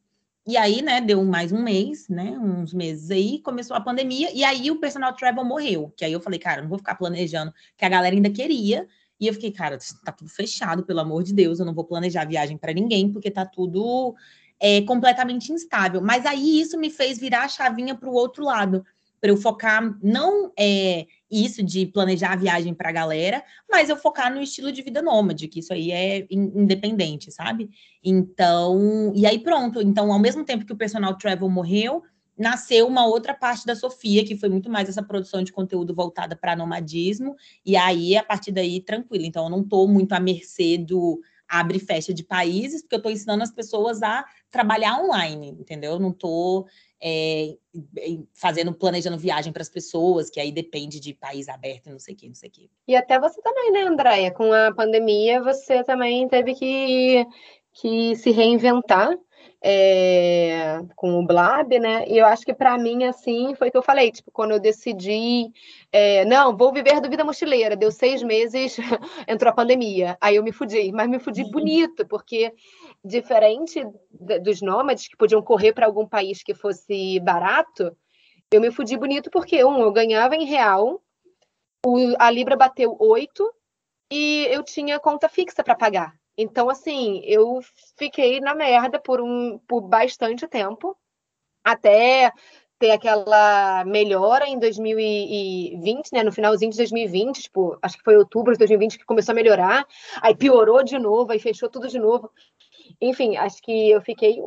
E 0.46 0.56
aí, 0.56 0.80
né, 0.80 1.00
deu 1.00 1.24
mais 1.24 1.50
um 1.50 1.60
mês, 1.60 2.08
né, 2.08 2.38
uns 2.38 2.72
meses 2.72 3.10
aí, 3.10 3.40
começou 3.40 3.76
a 3.76 3.80
pandemia, 3.80 4.30
e 4.32 4.44
aí 4.44 4.70
o 4.70 4.78
personal 4.78 5.12
travel 5.12 5.44
morreu. 5.44 5.92
Que 5.96 6.04
aí 6.04 6.12
eu 6.12 6.20
falei, 6.20 6.38
cara, 6.38 6.62
não 6.62 6.68
vou 6.68 6.78
ficar 6.78 6.94
planejando, 6.94 7.52
que 7.76 7.84
a 7.84 7.88
galera 7.88 8.14
ainda 8.14 8.30
queria, 8.30 8.86
e 9.18 9.26
eu 9.26 9.34
fiquei, 9.34 9.50
cara, 9.50 9.78
tá 10.04 10.12
tudo 10.12 10.30
fechado, 10.30 10.84
pelo 10.84 11.00
amor 11.00 11.22
de 11.22 11.32
Deus, 11.32 11.58
eu 11.58 11.66
não 11.66 11.74
vou 11.74 11.84
planejar 11.84 12.26
viagem 12.26 12.56
para 12.56 12.72
ninguém, 12.72 13.10
porque 13.10 13.30
tá 13.30 13.46
tudo 13.46 14.14
é, 14.60 14.82
completamente 14.82 15.52
instável. 15.52 16.00
Mas 16.00 16.26
aí 16.26 16.60
isso 16.60 16.78
me 16.78 16.90
fez 16.90 17.18
virar 17.18 17.44
a 17.44 17.48
chavinha 17.48 17.94
para 17.94 18.08
o 18.08 18.14
outro 18.14 18.44
lado, 18.44 18.84
para 19.20 19.30
eu 19.30 19.36
focar 19.36 19.98
não 20.02 20.52
é, 20.58 21.06
isso 21.30 21.62
de 21.62 21.86
planejar 21.86 22.32
a 22.32 22.36
viagem 22.36 22.74
para 22.74 22.90
a 22.90 22.92
galera, 22.92 23.42
mas 23.70 23.88
eu 23.88 23.96
focar 23.96 24.32
no 24.32 24.42
estilo 24.42 24.70
de 24.70 24.82
vida 24.82 25.00
nômade, 25.00 25.48
que 25.48 25.60
isso 25.60 25.72
aí 25.72 25.90
é 25.90 26.26
independente, 26.30 27.32
sabe? 27.32 27.70
Então, 28.04 29.12
e 29.14 29.26
aí 29.26 29.38
pronto. 29.38 29.80
Então, 29.80 30.12
ao 30.12 30.18
mesmo 30.18 30.44
tempo 30.44 30.66
que 30.66 30.72
o 30.72 30.76
personal 30.76 31.16
travel 31.16 31.48
morreu, 31.48 32.02
nasceu 32.36 32.86
uma 32.86 33.06
outra 33.06 33.32
parte 33.34 33.64
da 33.64 33.74
Sofia, 33.74 34.24
que 34.24 34.36
foi 34.36 34.48
muito 34.48 34.68
mais 34.68 34.88
essa 34.88 35.02
produção 35.02 35.42
de 35.42 35.52
conteúdo 35.52 35.94
voltada 35.94 36.36
para 36.36 36.56
nomadismo, 36.56 37.36
e 37.64 37.76
aí, 37.76 38.16
a 38.16 38.22
partir 38.22 38.52
daí, 38.52 38.80
tranquilo. 38.80 39.24
Então, 39.24 39.44
eu 39.44 39.50
não 39.50 39.60
estou 39.60 39.88
muito 39.88 40.12
à 40.12 40.20
mercê 40.20 40.76
do 40.76 41.20
abre 41.48 41.78
e 41.78 41.80
fecha 41.80 42.12
de 42.12 42.24
países, 42.24 42.82
porque 42.82 42.96
eu 42.96 42.98
estou 42.98 43.12
ensinando 43.12 43.42
as 43.42 43.52
pessoas 43.52 44.02
a 44.02 44.24
trabalhar 44.50 45.00
online, 45.00 45.50
entendeu? 45.50 45.92
Eu 45.92 46.00
não 46.00 46.10
estou 46.10 46.66
é, 47.00 47.56
fazendo, 48.34 48.72
planejando 48.74 49.18
viagem 49.18 49.52
para 49.52 49.62
as 49.62 49.68
pessoas, 49.68 50.28
que 50.28 50.40
aí 50.40 50.50
depende 50.50 50.98
de 50.98 51.14
país 51.14 51.48
aberto, 51.48 51.90
não 51.90 51.98
sei 51.98 52.14
o 52.14 52.16
que, 52.16 52.28
não 52.28 52.34
sei 52.34 52.48
o 52.48 52.52
que. 52.52 52.70
E 52.88 52.96
até 52.96 53.18
você 53.18 53.40
também, 53.42 53.72
né, 53.72 53.82
Andréia? 53.82 54.30
Com 54.32 54.52
a 54.52 54.74
pandemia, 54.74 55.42
você 55.42 55.84
também 55.84 56.26
teve 56.28 56.54
que, 56.54 57.26
que 57.72 58.16
se 58.16 58.30
reinventar 58.30 59.16
é, 59.62 60.80
com 60.94 61.18
o 61.18 61.26
Blab, 61.26 61.78
né? 61.78 62.04
E 62.08 62.18
eu 62.18 62.26
acho 62.26 62.44
que 62.44 62.54
para 62.54 62.76
mim, 62.78 63.04
assim, 63.04 63.54
foi 63.54 63.68
o 63.68 63.70
que 63.70 63.76
eu 63.76 63.82
falei, 63.82 64.10
tipo, 64.10 64.30
quando 64.30 64.52
eu 64.52 64.60
decidi, 64.60 65.50
é, 65.90 66.24
não, 66.24 66.56
vou 66.56 66.72
viver 66.72 67.00
do 67.00 67.08
vida 67.08 67.24
mochileira, 67.24 67.76
deu 67.76 67.90
seis 67.90 68.22
meses, 68.22 68.76
entrou 69.26 69.50
a 69.50 69.54
pandemia, 69.54 70.16
aí 70.20 70.36
eu 70.36 70.42
me 70.42 70.52
fudi, 70.52 70.92
mas 70.92 71.08
me 71.08 71.18
fudi 71.18 71.44
bonito, 71.50 72.06
porque 72.06 72.52
diferente 73.04 73.84
dos 74.42 74.60
nômades 74.60 75.08
que 75.08 75.16
podiam 75.16 75.42
correr 75.42 75.72
para 75.72 75.86
algum 75.86 76.06
país 76.06 76.42
que 76.42 76.54
fosse 76.54 77.20
barato, 77.20 77.96
eu 78.50 78.60
me 78.60 78.70
fudi 78.70 78.96
bonito 78.96 79.30
porque, 79.30 79.64
um, 79.64 79.80
eu 79.80 79.92
ganhava 79.92 80.36
em 80.36 80.44
real, 80.44 81.02
o, 81.84 82.14
a 82.18 82.30
Libra 82.30 82.56
bateu 82.56 82.96
oito 82.98 83.52
e 84.12 84.46
eu 84.50 84.62
tinha 84.62 85.00
conta 85.00 85.28
fixa 85.28 85.64
para 85.64 85.74
pagar. 85.74 86.14
Então, 86.36 86.68
assim, 86.68 87.20
eu 87.24 87.60
fiquei 87.96 88.40
na 88.40 88.54
merda 88.54 88.98
por, 88.98 89.20
um, 89.20 89.58
por 89.66 89.80
bastante 89.80 90.46
tempo, 90.46 90.96
até 91.64 92.30
ter 92.78 92.90
aquela 92.90 93.84
melhora 93.84 94.46
em 94.46 94.58
2020, 94.58 96.12
né? 96.12 96.22
No 96.22 96.32
finalzinho 96.32 96.70
de 96.70 96.76
2020, 96.76 97.42
tipo, 97.42 97.78
acho 97.80 97.96
que 97.96 98.04
foi 98.04 98.16
outubro 98.16 98.52
de 98.52 98.58
2020 98.58 98.98
que 98.98 99.04
começou 99.04 99.32
a 99.32 99.34
melhorar, 99.34 99.86
aí 100.20 100.36
piorou 100.36 100.82
de 100.82 100.98
novo, 100.98 101.32
aí 101.32 101.38
fechou 101.38 101.70
tudo 101.70 101.88
de 101.88 101.98
novo. 101.98 102.30
Enfim, 103.00 103.36
acho 103.36 103.62
que 103.62 103.90
eu 103.90 104.00
fiquei 104.02 104.38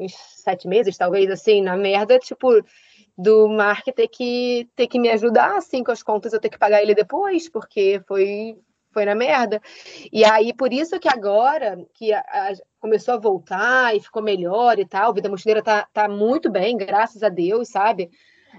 uns 0.00 0.14
sete 0.14 0.66
meses, 0.66 0.96
talvez, 0.96 1.30
assim, 1.30 1.62
na 1.62 1.76
merda, 1.76 2.18
tipo, 2.18 2.48
do 3.16 3.48
Mark 3.48 3.84
ter 3.94 4.08
que, 4.08 4.68
ter 4.74 4.86
que 4.86 4.98
me 4.98 5.08
ajudar, 5.10 5.56
assim, 5.56 5.82
com 5.82 5.92
as 5.92 6.02
contas, 6.02 6.32
eu 6.32 6.40
ter 6.40 6.50
que 6.50 6.58
pagar 6.58 6.82
ele 6.82 6.94
depois, 6.94 7.48
porque 7.48 8.02
foi, 8.06 8.58
foi 8.96 9.04
na 9.04 9.14
merda. 9.14 9.60
E 10.10 10.24
aí, 10.24 10.54
por 10.54 10.72
isso 10.72 10.98
que 10.98 11.06
agora 11.06 11.76
que 11.92 12.14
a, 12.14 12.20
a, 12.20 12.52
começou 12.80 13.12
a 13.12 13.18
voltar 13.18 13.94
e 13.94 14.00
ficou 14.00 14.22
melhor 14.22 14.78
e 14.78 14.86
tal, 14.86 15.12
Vida 15.12 15.28
Mochileira 15.28 15.62
tá, 15.62 15.86
tá 15.92 16.08
muito 16.08 16.50
bem, 16.50 16.78
graças 16.78 17.22
a 17.22 17.28
Deus, 17.28 17.68
sabe? 17.68 18.08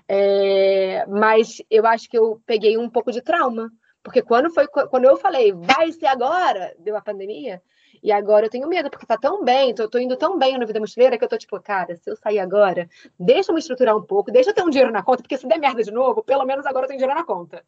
É, 0.07 1.07
mas 1.07 1.59
eu 1.71 1.88
acho 1.88 2.07
que 2.07 2.15
eu 2.15 2.39
peguei 2.45 2.77
um 2.77 2.88
pouco 2.88 3.11
de 3.11 3.19
trauma. 3.19 3.71
Porque 4.03 4.21
quando 4.21 4.51
foi 4.51 4.67
quando 4.67 5.05
eu 5.05 5.17
falei, 5.17 5.51
vai 5.53 5.91
ser 5.91 6.05
agora, 6.05 6.71
deu 6.77 6.95
a 6.95 7.01
pandemia, 7.01 7.59
e 8.01 8.11
agora 8.11 8.45
eu 8.45 8.49
tenho 8.49 8.67
medo, 8.67 8.89
porque 8.89 9.05
tá 9.05 9.17
tão 9.17 9.43
bem, 9.43 9.73
tô, 9.73 9.87
tô 9.89 9.97
indo 9.99 10.15
tão 10.17 10.37
bem 10.37 10.57
na 10.57 10.65
vida 10.65 10.79
mochileira 10.79 11.17
que 11.17 11.23
eu 11.23 11.29
tô 11.29 11.37
tipo, 11.37 11.59
cara, 11.61 11.95
se 11.95 12.09
eu 12.09 12.15
sair 12.15 12.39
agora, 12.39 12.89
deixa 13.19 13.51
eu 13.51 13.53
me 13.53 13.59
estruturar 13.59 13.95
um 13.95 14.03
pouco, 14.03 14.31
deixa 14.31 14.49
eu 14.49 14.53
ter 14.53 14.63
um 14.63 14.69
dinheiro 14.69 14.91
na 14.91 15.03
conta, 15.03 15.23
porque 15.23 15.37
se 15.37 15.47
der 15.47 15.59
merda 15.59 15.83
de 15.83 15.91
novo, 15.91 16.23
pelo 16.23 16.45
menos 16.45 16.65
agora 16.65 16.85
eu 16.85 16.87
tenho 16.87 16.99
dinheiro 16.99 17.17
na 17.17 17.25
conta. 17.25 17.63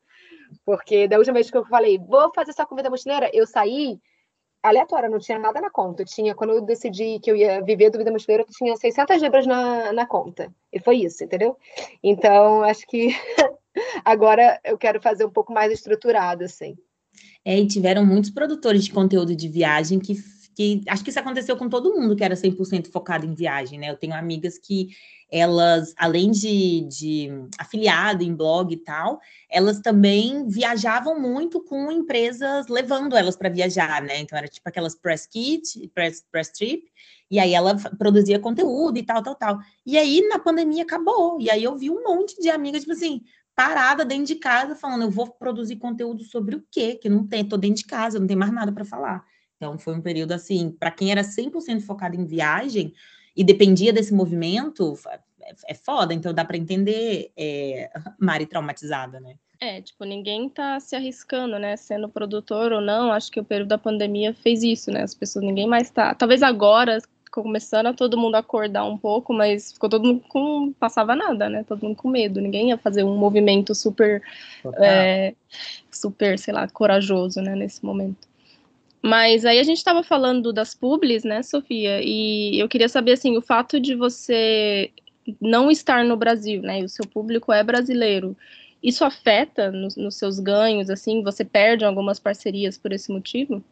Porque 0.66 1.08
da 1.08 1.18
última 1.18 1.36
vez 1.36 1.50
que 1.50 1.58
eu 1.58 1.66
falei, 1.66 1.98
vou 1.98 2.32
fazer 2.34 2.54
só 2.54 2.66
com 2.66 2.76
vida 2.76 2.90
mochileira, 2.90 3.30
eu 3.34 3.46
saí 3.46 4.00
aleatória, 4.62 5.10
não 5.10 5.20
tinha 5.20 5.40
nada 5.40 5.62
na 5.62 5.70
conta. 5.70 6.02
Eu 6.02 6.06
tinha, 6.06 6.36
quando 6.36 6.54
eu 6.54 6.62
decidi 6.62 7.20
que 7.20 7.32
eu 7.32 7.36
ia 7.36 7.62
viver 7.62 7.90
do 7.90 7.98
Vida 7.98 8.12
Mochileira, 8.12 8.44
eu 8.44 8.54
tinha 8.54 8.76
600 8.76 9.22
libras 9.22 9.48
na, 9.48 9.94
na 9.94 10.06
conta. 10.06 10.54
E 10.72 10.80
foi 10.80 10.98
isso, 10.98 11.24
entendeu? 11.24 11.58
Então, 12.04 12.64
acho 12.64 12.86
que 12.88 13.10
agora 14.04 14.60
eu 14.64 14.78
quero 14.78 15.02
fazer 15.02 15.26
um 15.26 15.32
pouco 15.32 15.54
mais 15.54 15.72
estruturado, 15.72 16.44
assim. 16.44 16.78
É, 17.46 17.60
e 17.60 17.68
tiveram 17.68 18.06
muitos 18.06 18.30
produtores 18.30 18.84
de 18.84 18.92
conteúdo 18.92 19.36
de 19.36 19.48
viagem 19.48 20.00
que, 20.00 20.16
que 20.56 20.82
acho 20.88 21.04
que 21.04 21.10
isso 21.10 21.20
aconteceu 21.20 21.56
com 21.56 21.70
todo 21.70 21.96
mundo 21.96 22.16
que 22.16 22.24
era 22.24 22.36
100% 22.36 22.92
focado 22.92 23.26
em 23.26 23.34
viagem, 23.34 23.80
né? 23.80 23.90
Eu 23.90 23.98
tenho 23.98 24.14
amigas 24.14 24.58
que 24.58 24.90
elas, 25.32 25.94
além 25.96 26.32
de, 26.32 26.82
de 26.82 27.30
afiliado 27.58 28.24
em 28.24 28.36
blog 28.36 28.74
e 28.74 28.78
tal, 28.78 29.20
elas 29.50 29.80
também 29.80 30.48
viajavam 30.48 31.20
muito 31.20 31.64
com 31.64 31.92
empresas 31.92 32.68
levando 32.68 33.16
elas 33.16 33.36
para 33.36 33.50
viajar, 33.50 34.02
né? 34.02 34.20
Então 34.20 34.38
era 34.38 34.48
tipo 34.48 34.68
aquelas 34.68 34.96
press 34.96 35.28
kit, 35.28 35.88
press, 35.94 36.26
press 36.32 36.50
trip, 36.50 36.84
e 37.30 37.40
aí 37.40 37.54
ela 37.54 37.76
produzia 37.98 38.40
conteúdo 38.40 38.98
e 38.98 39.04
tal, 39.04 39.22
tal, 39.22 39.36
tal. 39.36 39.60
E 39.86 39.98
aí 39.98 40.28
na 40.28 40.40
pandemia 40.40 40.84
acabou, 40.84 41.40
e 41.40 41.50
aí 41.50 41.64
eu 41.64 41.78
vi 41.78 41.92
um 41.92 42.04
monte 42.04 42.40
de 42.42 42.50
amigas, 42.50 42.82
tipo 42.82 42.94
assim, 42.94 43.22
parada 43.60 44.06
dentro 44.06 44.24
de 44.24 44.36
casa, 44.36 44.74
falando, 44.74 45.02
eu 45.02 45.12
vou 45.12 45.28
produzir 45.28 45.76
conteúdo 45.76 46.24
sobre 46.24 46.56
o 46.56 46.64
quê? 46.72 46.96
Que 46.96 47.10
não 47.10 47.28
tem, 47.28 47.44
tô 47.44 47.58
dentro 47.58 47.80
de 47.80 47.86
casa, 47.86 48.18
não 48.18 48.26
tem 48.26 48.38
mais 48.38 48.54
nada 48.54 48.72
para 48.72 48.86
falar. 48.86 49.22
Então 49.58 49.78
foi 49.78 49.94
um 49.94 50.02
período 50.02 50.32
assim, 50.32 50.72
para 50.72 50.90
quem 50.90 51.12
era 51.12 51.24
100% 51.24 51.82
focado 51.82 52.16
em 52.16 52.24
viagem 52.24 52.94
e 53.36 53.44
dependia 53.44 53.92
desse 53.92 54.14
movimento, 54.14 54.98
é, 55.68 55.74
foda, 55.74 56.14
então 56.14 56.34
dá 56.34 56.46
para 56.46 56.56
entender 56.56 57.34
é, 57.36 57.92
Mari 58.18 58.46
traumatizada, 58.46 59.20
né? 59.20 59.36
É, 59.60 59.82
tipo, 59.82 60.06
ninguém 60.06 60.48
tá 60.48 60.80
se 60.80 60.96
arriscando, 60.96 61.60
né? 61.60 61.76
Sendo 61.76 62.08
produtor 62.08 62.72
ou 62.72 62.80
não, 62.80 63.12
acho 63.12 63.30
que 63.30 63.42
o 63.42 63.44
período 63.44 63.68
da 63.68 63.78
pandemia 63.78 64.34
fez 64.34 64.64
isso, 64.64 64.90
né? 64.90 65.04
As 65.04 65.14
pessoas, 65.14 65.44
ninguém 65.44 65.68
mais 65.68 65.92
tá. 65.92 66.16
Talvez 66.16 66.42
agora, 66.42 66.98
começando 67.32 67.88
a 67.88 67.94
todo 67.94 68.18
mundo 68.18 68.36
acordar 68.36 68.86
um 68.86 68.98
pouco, 68.98 69.34
mas 69.34 69.72
ficou 69.72 69.90
todo 69.90 70.06
mundo 70.06 70.24
com. 70.28 70.74
passava 70.80 71.16
nada, 71.16 71.50
né? 71.50 71.64
Todo 71.68 71.84
mundo 71.84 71.96
com 71.96 72.10
medo. 72.10 72.42
Ninguém 72.42 72.70
ia 72.70 72.78
fazer 72.78 73.04
um 73.04 73.16
movimento 73.18 73.74
super. 73.76 74.22
É, 74.82 75.34
super, 75.92 76.38
sei 76.38 76.54
lá, 76.54 76.68
corajoso, 76.68 77.42
né? 77.42 77.56
Nesse 77.56 77.84
momento. 77.86 78.28
Mas 79.02 79.46
aí 79.46 79.60
a 79.60 79.64
gente 79.64 79.78
estava 79.78 80.04
falando 80.04 80.52
das 80.52 80.74
publis, 80.76 81.24
né, 81.24 81.42
Sofia? 81.42 82.02
E 82.04 82.60
eu 82.60 82.68
queria 82.68 82.90
saber, 82.90 83.14
assim, 83.14 83.38
o 83.38 83.42
fato 83.42 83.80
de 83.80 83.96
você 83.96 84.92
não 85.40 85.72
estar 85.72 86.04
no 86.04 86.18
Brasil, 86.18 86.62
né, 86.62 86.82
e 86.82 86.84
o 86.84 86.90
seu 86.90 87.06
público 87.06 87.54
é 87.54 87.64
brasileiro, 87.64 88.36
isso 88.82 89.04
afeta 89.04 89.72
nos, 89.72 89.96
nos 89.96 90.16
seus 90.16 90.40
ganhos, 90.40 90.90
assim? 90.90 91.22
Você 91.24 91.44
perde 91.44 91.86
algumas 91.86 92.20
parcerias 92.20 92.78
por 92.78 92.92
esse 92.92 93.12
motivo? 93.12 93.64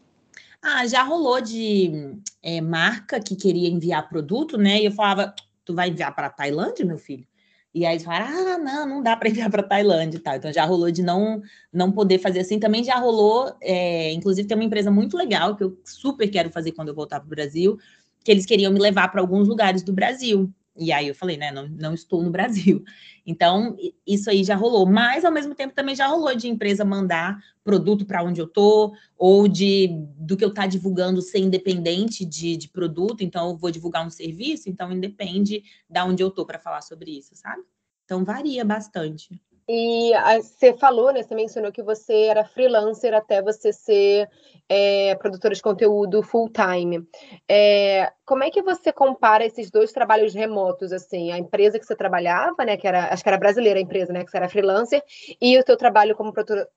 Ah, 0.61 0.85
já 0.87 1.03
rolou 1.03 1.39
de 1.39 2.19
é, 2.41 2.59
marca 2.61 3.19
que 3.19 3.35
queria 3.35 3.69
enviar 3.69 4.09
produto, 4.09 4.57
né? 4.57 4.81
E 4.81 4.85
eu 4.85 4.91
falava, 4.91 5.33
tu 5.63 5.73
vai 5.73 5.89
enviar 5.89 6.13
para 6.15 6.29
Tailândia, 6.29 6.85
meu 6.85 6.97
filho? 6.97 7.25
E 7.73 7.85
aí 7.85 7.93
eles 7.93 8.03
falaram, 8.03 8.25
ah, 8.27 8.57
não, 8.57 8.85
não 8.87 9.03
dá 9.03 9.15
para 9.15 9.29
enviar 9.29 9.49
para 9.51 9.63
Tailândia 9.63 10.17
e 10.17 10.21
tal. 10.21 10.35
Então 10.35 10.51
já 10.51 10.65
rolou 10.65 10.89
de 10.91 11.03
não 11.03 11.41
não 11.71 11.91
poder 11.91 12.19
fazer 12.19 12.39
assim. 12.39 12.59
Também 12.59 12.83
já 12.83 12.95
rolou, 12.97 13.55
é, 13.61 14.11
inclusive 14.13 14.47
tem 14.47 14.57
uma 14.57 14.63
empresa 14.63 14.89
muito 14.91 15.15
legal 15.15 15.55
que 15.55 15.63
eu 15.63 15.79
super 15.85 16.27
quero 16.29 16.49
fazer 16.51 16.71
quando 16.71 16.89
eu 16.89 16.95
voltar 16.95 17.19
para 17.19 17.27
o 17.27 17.29
Brasil, 17.29 17.77
que 18.23 18.31
eles 18.31 18.45
queriam 18.45 18.71
me 18.73 18.79
levar 18.79 19.09
para 19.09 19.21
alguns 19.21 19.47
lugares 19.47 19.83
do 19.83 19.93
Brasil. 19.93 20.51
E 20.77 20.91
aí 20.91 21.07
eu 21.07 21.15
falei, 21.15 21.37
né, 21.37 21.51
não, 21.51 21.67
não 21.67 21.93
estou 21.93 22.21
no 22.23 22.31
Brasil. 22.31 22.83
Então, 23.29 23.75
isso 24.07 24.29
aí 24.29 24.41
já 24.41 24.55
rolou. 24.55 24.85
Mas, 24.85 25.25
ao 25.25 25.31
mesmo 25.33 25.53
tempo, 25.53 25.75
também 25.75 25.93
já 25.93 26.07
rolou 26.07 26.33
de 26.33 26.47
empresa 26.47 26.85
mandar 26.85 27.37
produto 27.61 28.05
para 28.05 28.23
onde 28.23 28.39
eu 28.39 28.47
tô, 28.47 28.95
ou 29.17 29.49
de 29.49 29.89
do 30.17 30.37
que 30.37 30.45
eu 30.45 30.53
tá 30.53 30.65
divulgando 30.65 31.21
ser 31.21 31.39
independente 31.39 32.23
de, 32.23 32.55
de 32.55 32.69
produto. 32.69 33.25
Então, 33.25 33.49
eu 33.49 33.57
vou 33.57 33.69
divulgar 33.69 34.07
um 34.07 34.09
serviço, 34.09 34.69
então 34.69 34.93
independe 34.93 35.61
da 35.89 36.05
onde 36.05 36.23
eu 36.23 36.31
tô 36.31 36.45
para 36.45 36.57
falar 36.57 36.79
sobre 36.81 37.17
isso, 37.17 37.35
sabe? 37.35 37.61
Então, 38.05 38.23
varia 38.23 38.63
bastante. 38.63 39.37
E 39.69 40.13
você 40.41 40.73
falou, 40.77 41.11
né? 41.11 41.21
Você 41.21 41.35
mencionou 41.35 41.73
que 41.73 41.83
você 41.83 42.13
era 42.13 42.45
freelancer 42.45 43.13
até 43.13 43.41
você 43.41 43.73
ser 43.73 44.29
é, 44.69 45.15
produtora 45.15 45.55
de 45.55 45.61
conteúdo 45.61 46.21
full 46.21 46.49
time. 46.49 47.07
É, 47.47 48.11
como 48.25 48.43
é 48.43 48.49
que 48.49 48.61
você 48.61 48.91
compara 48.91 49.45
esses 49.45 49.71
dois 49.71 49.91
trabalhos 49.91 50.33
remotos, 50.33 50.91
assim, 50.91 51.31
a 51.31 51.37
empresa 51.37 51.79
que 51.79 51.85
você 51.85 51.95
trabalhava, 51.95 52.65
né? 52.65 52.77
Que 52.77 52.87
era, 52.87 53.13
acho 53.13 53.23
que 53.23 53.29
era 53.29 53.37
brasileira 53.37 53.79
a 53.79 53.81
empresa, 53.81 54.11
né? 54.11 54.23
Que 54.23 54.31
você 54.31 54.37
era 54.37 54.49
freelancer, 54.49 55.01
e 55.41 55.57
o 55.57 55.63
seu 55.65 55.77
trabalho 55.77 56.15
como 56.15 56.33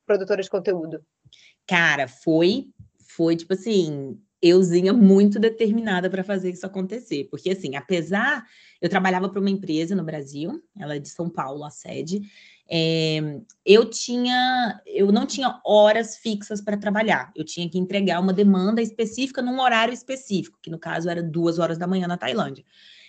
produtora 0.07 0.43
de 0.43 0.51
conteúdo? 0.51 1.03
Cara, 1.67 2.07
foi, 2.07 2.67
foi 3.17 3.37
tipo 3.37 3.55
assim, 3.55 4.19
euzinha 4.43 4.93
muito 4.93 5.39
determinada 5.39 6.09
para 6.09 6.25
fazer 6.25 6.51
isso 6.51 6.67
acontecer. 6.67 7.29
Porque, 7.31 7.51
assim, 7.51 7.77
apesar. 7.77 8.45
Eu 8.81 8.89
trabalhava 8.89 9.29
para 9.29 9.39
uma 9.39 9.51
empresa 9.51 9.95
no 9.95 10.03
Brasil, 10.03 10.59
ela 10.79 10.97
é 10.97 10.99
de 10.99 11.11
São 11.11 11.29
Paulo, 11.29 11.65
a 11.65 11.71
sede, 11.71 12.23
é, 12.73 13.41
eu 13.67 13.85
tinha, 13.91 14.81
eu 14.87 15.11
não 15.11 15.27
tinha 15.27 15.61
horas 15.65 16.17
fixas 16.17 16.61
para 16.61 16.77
trabalhar. 16.77 17.33
Eu 17.35 17.45
tinha 17.45 17.69
que 17.69 17.77
entregar 17.77 18.21
uma 18.21 18.33
demanda 18.33 18.81
específica 18.81 19.43
num 19.43 19.61
horário 19.61 19.93
específico, 19.93 20.59
que 20.63 20.71
no 20.71 20.79
caso 20.79 21.11
era 21.11 21.21
duas 21.21 21.59
horas 21.59 21.77
da 21.77 21.89
manhã 21.89 22.07
na 22.07 22.17
Tailândia. 22.17 22.65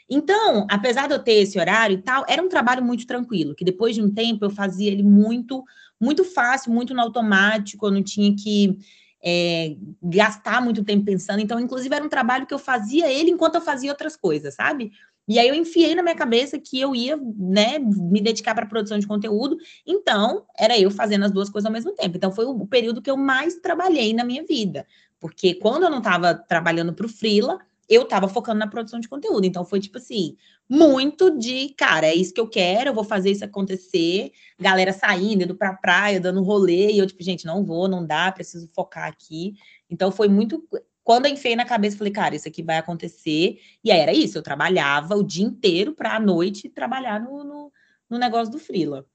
Então, 0.09 0.65
apesar 0.69 1.07
de 1.07 1.13
eu 1.13 1.19
ter 1.19 1.33
esse 1.33 1.59
horário 1.59 1.93
e 1.93 2.01
tal, 2.01 2.25
era 2.27 2.41
um 2.41 2.49
trabalho 2.49 2.83
muito 2.83 3.05
tranquilo, 3.05 3.55
que 3.55 3.63
depois 3.63 3.95
de 3.95 4.01
um 4.01 4.11
tempo 4.11 4.43
eu 4.43 4.49
fazia 4.49 4.91
ele 4.91 5.03
muito, 5.03 5.63
muito 5.99 6.25
fácil, 6.25 6.73
muito 6.73 6.93
no 6.93 7.01
automático, 7.01 7.85
eu 7.85 7.91
não 7.91 8.03
tinha 8.03 8.35
que 8.35 8.79
é, 9.23 9.77
gastar 10.01 10.59
muito 10.61 10.83
tempo 10.83 11.05
pensando. 11.05 11.39
Então, 11.39 11.59
inclusive, 11.59 11.93
era 11.95 12.03
um 12.03 12.09
trabalho 12.09 12.47
que 12.47 12.53
eu 12.53 12.59
fazia 12.59 13.11
ele 13.11 13.29
enquanto 13.29 13.55
eu 13.55 13.61
fazia 13.61 13.91
outras 13.91 14.17
coisas, 14.17 14.55
sabe? 14.55 14.91
E 15.27 15.39
aí 15.39 15.47
eu 15.47 15.55
enfiei 15.55 15.95
na 15.95 16.03
minha 16.03 16.15
cabeça 16.15 16.59
que 16.59 16.79
eu 16.79 16.95
ia, 16.95 17.17
né, 17.37 17.79
me 17.79 18.19
dedicar 18.21 18.53
para 18.53 18.65
a 18.65 18.67
produção 18.67 18.99
de 18.99 19.07
conteúdo. 19.07 19.57
Então, 19.85 20.45
era 20.57 20.77
eu 20.77 20.91
fazendo 20.91 21.25
as 21.25 21.31
duas 21.31 21.49
coisas 21.49 21.65
ao 21.65 21.71
mesmo 21.71 21.93
tempo. 21.93 22.17
Então, 22.17 22.31
foi 22.31 22.45
o 22.45 22.65
período 22.67 23.01
que 23.01 23.09
eu 23.09 23.17
mais 23.17 23.55
trabalhei 23.55 24.13
na 24.13 24.23
minha 24.23 24.43
vida. 24.43 24.85
Porque 25.19 25.53
quando 25.55 25.83
eu 25.83 25.89
não 25.89 25.99
estava 25.99 26.33
trabalhando 26.33 26.93
para 26.93 27.05
o 27.05 27.09
Freela, 27.09 27.59
eu 27.87 28.03
estava 28.03 28.27
focando 28.27 28.59
na 28.59 28.67
produção 28.67 28.99
de 28.99 29.07
conteúdo. 29.07 29.45
Então, 29.45 29.63
foi 29.63 29.79
tipo 29.79 29.97
assim, 29.97 30.35
muito 30.67 31.37
de, 31.37 31.69
cara, 31.77 32.07
é 32.07 32.15
isso 32.15 32.33
que 32.33 32.39
eu 32.39 32.47
quero, 32.47 32.89
eu 32.89 32.93
vou 32.93 33.03
fazer 33.03 33.31
isso 33.31 33.43
acontecer. 33.45 34.31
Galera 34.59 34.93
saindo, 34.93 35.43
indo 35.43 35.55
pra 35.55 35.73
praia, 35.73 36.19
dando 36.19 36.41
rolê. 36.41 36.91
E 36.91 36.97
eu, 36.97 37.05
tipo, 37.05 37.21
gente, 37.21 37.45
não 37.45 37.63
vou, 37.63 37.87
não 37.87 38.05
dá, 38.05 38.31
preciso 38.31 38.69
focar 38.73 39.07
aqui. 39.07 39.53
Então, 39.89 40.11
foi 40.11 40.27
muito 40.27 40.65
quando 41.03 41.25
eu 41.25 41.31
enfiei 41.31 41.55
na 41.55 41.65
cabeça, 41.65 41.97
falei, 41.97 42.13
cara, 42.13 42.35
isso 42.35 42.47
aqui 42.47 42.61
vai 42.61 42.77
acontecer. 42.77 43.59
E 43.83 43.91
aí 43.91 43.99
era 43.99 44.13
isso, 44.13 44.37
eu 44.37 44.43
trabalhava 44.43 45.15
o 45.15 45.23
dia 45.23 45.45
inteiro 45.45 45.93
para 45.93 46.15
a 46.15 46.19
noite 46.19 46.69
trabalhar 46.69 47.19
no, 47.19 47.43
no, 47.43 47.71
no, 48.09 48.17
negócio 48.17 48.51
do 48.51 48.59
Freela. 48.59 49.05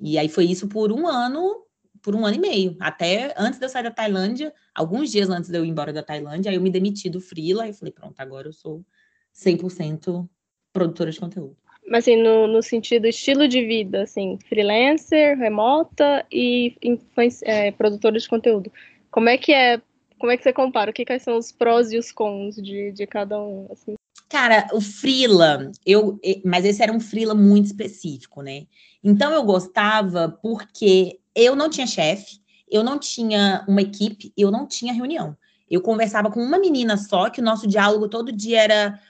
E 0.00 0.18
aí 0.18 0.28
foi 0.28 0.46
isso 0.46 0.68
por 0.68 0.90
um 0.90 1.06
ano, 1.06 1.64
por 2.02 2.14
um 2.14 2.24
ano 2.24 2.36
e 2.36 2.40
meio. 2.40 2.76
Até 2.80 3.34
antes 3.36 3.58
de 3.58 3.66
eu 3.66 3.68
sair 3.68 3.82
da 3.82 3.90
Tailândia, 3.90 4.52
alguns 4.74 5.10
dias 5.10 5.28
antes 5.28 5.50
de 5.50 5.56
eu 5.58 5.64
ir 5.64 5.68
embora 5.68 5.92
da 5.92 6.02
Tailândia, 6.02 6.50
aí 6.50 6.56
eu 6.56 6.62
me 6.62 6.70
demiti 6.70 7.10
do 7.10 7.20
Freela 7.20 7.68
e 7.68 7.72
falei, 7.72 7.92
pronto, 7.92 8.18
agora 8.18 8.48
eu 8.48 8.52
sou 8.52 8.84
100% 9.34 10.28
produtora 10.72 11.10
de 11.10 11.20
conteúdo. 11.20 11.56
Mas 11.86 12.04
assim, 12.04 12.16
no, 12.16 12.46
no 12.46 12.62
sentido 12.62 13.06
estilo 13.06 13.46
de 13.46 13.64
vida, 13.64 14.02
assim, 14.02 14.38
freelancer, 14.48 15.36
remota 15.36 16.24
e 16.32 16.74
é, 17.42 17.70
produtora 17.72 18.18
de 18.18 18.26
conteúdo. 18.26 18.72
Como 19.10 19.28
é 19.28 19.36
que 19.36 19.52
é 19.52 19.80
como 20.24 20.32
é 20.32 20.38
que 20.38 20.42
você 20.42 20.54
compara? 20.54 20.90
O 20.90 20.94
que, 20.94 21.04
que 21.04 21.18
são 21.18 21.36
os 21.36 21.52
prós 21.52 21.92
e 21.92 21.98
os 21.98 22.10
cons 22.10 22.56
de, 22.56 22.90
de 22.92 23.06
cada 23.06 23.38
um? 23.38 23.68
Assim? 23.70 23.94
Cara, 24.26 24.66
o 24.72 24.80
Freela, 24.80 25.70
eu, 25.84 26.18
mas 26.42 26.64
esse 26.64 26.82
era 26.82 26.90
um 26.90 26.98
Freela 26.98 27.34
muito 27.34 27.66
específico, 27.66 28.40
né? 28.40 28.66
Então 29.02 29.32
eu 29.32 29.42
gostava 29.44 30.30
porque 30.42 31.20
eu 31.34 31.54
não 31.54 31.68
tinha 31.68 31.86
chefe, 31.86 32.38
eu 32.66 32.82
não 32.82 32.98
tinha 32.98 33.66
uma 33.68 33.82
equipe, 33.82 34.32
eu 34.34 34.50
não 34.50 34.66
tinha 34.66 34.94
reunião. 34.94 35.36
Eu 35.70 35.82
conversava 35.82 36.30
com 36.30 36.40
uma 36.40 36.58
menina 36.58 36.96
só, 36.96 37.28
que 37.28 37.42
o 37.42 37.44
nosso 37.44 37.66
diálogo 37.66 38.08
todo 38.08 38.32
dia 38.32 38.62
era 38.62 39.00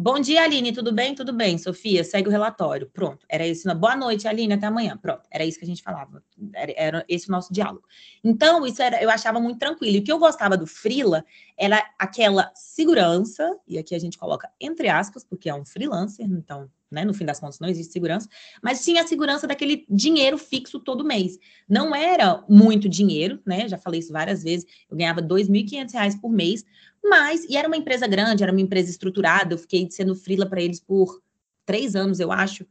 Bom 0.00 0.20
dia, 0.20 0.44
Aline, 0.44 0.70
tudo 0.72 0.92
bem? 0.92 1.12
Tudo 1.12 1.32
bem, 1.32 1.58
Sofia, 1.58 2.04
segue 2.04 2.28
o 2.28 2.30
relatório. 2.30 2.88
Pronto, 2.88 3.26
era 3.28 3.44
isso. 3.44 3.68
Boa 3.74 3.96
noite, 3.96 4.28
Aline, 4.28 4.54
até 4.54 4.68
amanhã. 4.68 4.96
Pronto, 4.96 5.22
era 5.28 5.44
isso 5.44 5.58
que 5.58 5.64
a 5.64 5.66
gente 5.66 5.82
falava. 5.82 6.22
Era, 6.54 6.72
era, 6.76 7.04
esse 7.08 7.28
o 7.28 7.32
nosso 7.32 7.52
diálogo. 7.52 7.82
Então, 8.22 8.64
isso 8.64 8.80
era, 8.80 9.02
eu 9.02 9.10
achava 9.10 9.40
muito 9.40 9.58
tranquilo. 9.58 9.96
E 9.96 9.98
o 9.98 10.04
que 10.04 10.12
eu 10.12 10.20
gostava 10.20 10.56
do 10.56 10.68
Frila 10.68 11.24
era 11.58 11.84
aquela 11.98 12.52
segurança, 12.54 13.58
e 13.66 13.76
aqui 13.76 13.92
a 13.92 13.98
gente 13.98 14.16
coloca 14.16 14.48
entre 14.60 14.88
aspas, 14.88 15.24
porque 15.24 15.50
é 15.50 15.54
um 15.54 15.64
freelancer, 15.64 16.26
então 16.26 16.70
né? 16.90 17.04
No 17.04 17.14
fim 17.14 17.24
das 17.24 17.38
contas, 17.38 17.58
não 17.58 17.68
existe 17.68 17.92
segurança, 17.92 18.28
mas 18.62 18.84
tinha 18.84 19.02
a 19.02 19.06
segurança 19.06 19.46
daquele 19.46 19.84
dinheiro 19.88 20.38
fixo 20.38 20.80
todo 20.80 21.04
mês. 21.04 21.38
Não 21.68 21.94
era 21.94 22.42
muito 22.48 22.88
dinheiro, 22.88 23.40
né? 23.46 23.68
Já 23.68 23.76
falei 23.76 24.00
isso 24.00 24.12
várias 24.12 24.42
vezes. 24.42 24.66
Eu 24.90 24.96
ganhava 24.96 25.20
R$ 25.20 25.26
2.500 25.26 26.20
por 26.20 26.30
mês, 26.30 26.64
mas, 27.04 27.44
e 27.44 27.56
era 27.56 27.68
uma 27.68 27.76
empresa 27.76 28.06
grande, 28.06 28.42
era 28.42 28.52
uma 28.52 28.60
empresa 28.60 28.90
estruturada, 28.90 29.54
eu 29.54 29.58
fiquei 29.58 29.88
sendo 29.90 30.14
frila 30.14 30.46
para 30.46 30.60
eles 30.60 30.80
por 30.80 31.20
três 31.64 31.94
anos, 31.94 32.20
eu 32.20 32.32
acho. 32.32 32.66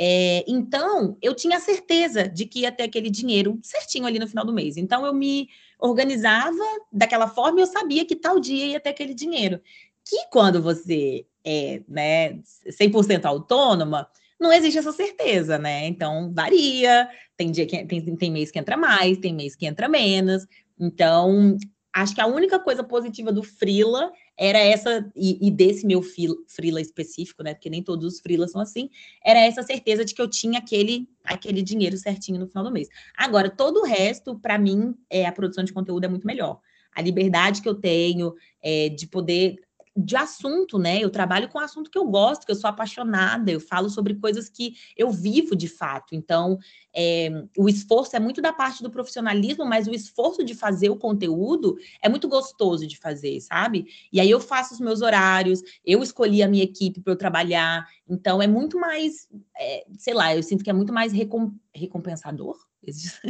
É, 0.00 0.44
então, 0.46 1.16
eu 1.20 1.34
tinha 1.34 1.58
certeza 1.58 2.28
de 2.28 2.46
que 2.46 2.60
ia 2.60 2.70
ter 2.70 2.84
aquele 2.84 3.10
dinheiro 3.10 3.58
certinho 3.62 4.06
ali 4.06 4.18
no 4.18 4.28
final 4.28 4.44
do 4.44 4.52
mês. 4.52 4.76
Então, 4.76 5.04
eu 5.04 5.12
me 5.12 5.48
organizava 5.78 6.56
daquela 6.92 7.26
forma 7.26 7.58
e 7.58 7.62
eu 7.62 7.66
sabia 7.66 8.04
que 8.04 8.14
tal 8.14 8.38
dia 8.38 8.66
ia 8.66 8.80
ter 8.80 8.90
aquele 8.90 9.12
dinheiro. 9.12 9.60
Que 10.08 10.26
quando 10.30 10.62
você 10.62 11.26
é 11.44 11.82
né, 11.88 12.38
100% 12.68 13.24
autônoma, 13.24 14.08
não 14.38 14.52
existe 14.52 14.78
essa 14.78 14.92
certeza, 14.92 15.58
né? 15.58 15.86
Então, 15.88 16.32
varia. 16.32 17.08
Tem 17.36 17.50
dia 17.50 17.66
que 17.66 17.84
tem, 17.84 18.16
tem 18.16 18.30
mês 18.30 18.52
que 18.52 18.58
entra 18.58 18.76
mais, 18.76 19.18
tem 19.18 19.34
mês 19.34 19.56
que 19.56 19.66
entra 19.66 19.88
menos. 19.88 20.46
Então, 20.78 21.56
acho 22.02 22.14
que 22.14 22.20
a 22.20 22.26
única 22.26 22.58
coisa 22.58 22.82
positiva 22.84 23.32
do 23.32 23.42
Frila 23.42 24.12
era 24.36 24.58
essa, 24.58 25.10
e, 25.16 25.46
e 25.46 25.50
desse 25.50 25.86
meu 25.86 26.02
Frila 26.02 26.80
específico, 26.80 27.42
né? 27.42 27.54
Porque 27.54 27.68
nem 27.68 27.82
todos 27.82 28.14
os 28.14 28.20
Frilas 28.20 28.52
são 28.52 28.60
assim, 28.60 28.88
era 29.24 29.40
essa 29.40 29.62
certeza 29.62 30.04
de 30.04 30.14
que 30.14 30.22
eu 30.22 30.28
tinha 30.28 30.58
aquele, 30.58 31.08
aquele 31.24 31.60
dinheiro 31.60 31.96
certinho 31.96 32.38
no 32.38 32.46
final 32.46 32.64
do 32.64 32.72
mês. 32.72 32.88
Agora, 33.16 33.50
todo 33.50 33.80
o 33.80 33.84
resto, 33.84 34.38
para 34.38 34.58
mim, 34.58 34.94
é, 35.10 35.26
a 35.26 35.32
produção 35.32 35.64
de 35.64 35.72
conteúdo 35.72 36.04
é 36.04 36.08
muito 36.08 36.26
melhor. 36.26 36.60
A 36.94 37.02
liberdade 37.02 37.62
que 37.62 37.68
eu 37.68 37.74
tenho 37.74 38.34
é, 38.62 38.88
de 38.88 39.06
poder 39.06 39.56
de 40.00 40.16
assunto, 40.16 40.78
né? 40.78 41.00
Eu 41.02 41.10
trabalho 41.10 41.48
com 41.48 41.58
assunto 41.58 41.90
que 41.90 41.98
eu 41.98 42.06
gosto, 42.06 42.46
que 42.46 42.52
eu 42.52 42.56
sou 42.56 42.70
apaixonada, 42.70 43.50
eu 43.50 43.58
falo 43.58 43.90
sobre 43.90 44.14
coisas 44.14 44.48
que 44.48 44.74
eu 44.96 45.10
vivo 45.10 45.56
de 45.56 45.66
fato. 45.66 46.14
Então, 46.14 46.56
é, 46.94 47.28
o 47.56 47.68
esforço 47.68 48.14
é 48.14 48.20
muito 48.20 48.40
da 48.40 48.52
parte 48.52 48.80
do 48.82 48.90
profissionalismo, 48.90 49.64
mas 49.64 49.88
o 49.88 49.92
esforço 49.92 50.44
de 50.44 50.54
fazer 50.54 50.88
o 50.88 50.96
conteúdo 50.96 51.76
é 52.00 52.08
muito 52.08 52.28
gostoso 52.28 52.86
de 52.86 52.96
fazer, 52.96 53.40
sabe? 53.40 53.86
E 54.12 54.20
aí 54.20 54.30
eu 54.30 54.40
faço 54.40 54.74
os 54.74 54.80
meus 54.80 55.02
horários, 55.02 55.60
eu 55.84 56.00
escolhi 56.00 56.42
a 56.42 56.48
minha 56.48 56.62
equipe 56.62 57.00
para 57.00 57.12
eu 57.12 57.16
trabalhar, 57.16 57.84
então 58.08 58.40
é 58.40 58.46
muito 58.46 58.78
mais, 58.78 59.28
é, 59.58 59.84
sei 59.98 60.14
lá, 60.14 60.34
eu 60.34 60.42
sinto 60.42 60.62
que 60.62 60.70
é 60.70 60.72
muito 60.72 60.92
mais 60.92 61.12
recom 61.12 61.52
recompensador. 61.74 62.56
Existe, 62.80 63.20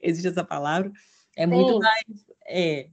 existe 0.00 0.28
essa 0.28 0.42
palavra? 0.42 0.90
É 1.36 1.46
muito 1.46 1.74
Sim. 1.74 1.78
mais. 1.78 2.26
É, 2.46 2.88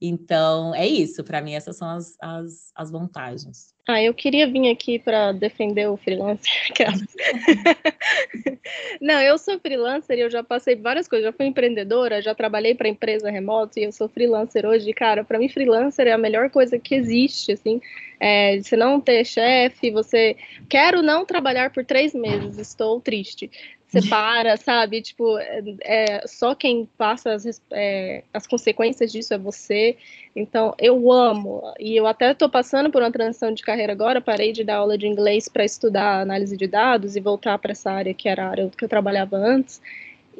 Então, 0.00 0.74
é 0.74 0.86
isso. 0.86 1.24
Para 1.24 1.40
mim, 1.40 1.54
essas 1.54 1.76
são 1.76 1.88
as, 1.88 2.16
as, 2.20 2.70
as 2.74 2.90
vantagens. 2.90 3.74
Ah, 3.88 4.02
eu 4.02 4.12
queria 4.12 4.46
vir 4.46 4.70
aqui 4.70 4.98
para 4.98 5.32
defender 5.32 5.88
o 5.88 5.96
freelancer. 5.96 6.52
Não, 9.00 9.20
eu 9.22 9.38
sou 9.38 9.58
freelancer 9.58 10.18
e 10.18 10.20
eu 10.20 10.30
já 10.30 10.44
passei 10.44 10.76
várias 10.76 11.08
coisas. 11.08 11.24
Já 11.24 11.32
fui 11.32 11.46
empreendedora, 11.46 12.20
já 12.20 12.34
trabalhei 12.34 12.74
para 12.74 12.88
empresa 12.88 13.30
remota 13.30 13.80
e 13.80 13.84
eu 13.84 13.92
sou 13.92 14.08
freelancer 14.08 14.66
hoje. 14.66 14.92
Cara, 14.92 15.24
para 15.24 15.38
mim, 15.38 15.48
freelancer 15.48 16.06
é 16.06 16.12
a 16.12 16.18
melhor 16.18 16.50
coisa 16.50 16.78
que 16.78 16.94
existe, 16.94 17.52
assim. 17.52 17.80
É, 18.20 18.60
você 18.60 18.76
não 18.76 19.00
ter 19.00 19.24
chefe, 19.24 19.90
você... 19.90 20.36
Quero 20.68 21.02
não 21.02 21.24
trabalhar 21.24 21.72
por 21.72 21.84
três 21.84 22.12
meses, 22.12 22.58
estou 22.58 23.00
triste 23.00 23.50
separa, 23.88 24.56
sabe? 24.56 25.00
Tipo, 25.00 25.38
é, 25.38 25.62
é, 25.80 26.26
só 26.26 26.54
quem 26.54 26.88
passa 26.96 27.32
as, 27.32 27.60
é, 27.72 28.22
as 28.32 28.46
consequências 28.46 29.10
disso 29.10 29.32
é 29.34 29.38
você. 29.38 29.96
Então, 30.36 30.74
eu 30.78 31.10
amo. 31.10 31.62
E 31.80 31.96
eu 31.96 32.06
até 32.06 32.32
estou 32.32 32.48
passando 32.48 32.90
por 32.90 33.02
uma 33.02 33.10
transição 33.10 33.52
de 33.52 33.62
carreira 33.62 33.92
agora, 33.92 34.20
parei 34.20 34.52
de 34.52 34.62
dar 34.62 34.76
aula 34.76 34.96
de 34.96 35.06
inglês 35.06 35.48
para 35.48 35.64
estudar 35.64 36.20
análise 36.20 36.56
de 36.56 36.66
dados 36.66 37.16
e 37.16 37.20
voltar 37.20 37.58
para 37.58 37.72
essa 37.72 37.90
área 37.90 38.14
que 38.14 38.28
era 38.28 38.46
a 38.46 38.50
área 38.50 38.70
que 38.76 38.84
eu 38.84 38.88
trabalhava 38.88 39.36
antes. 39.36 39.80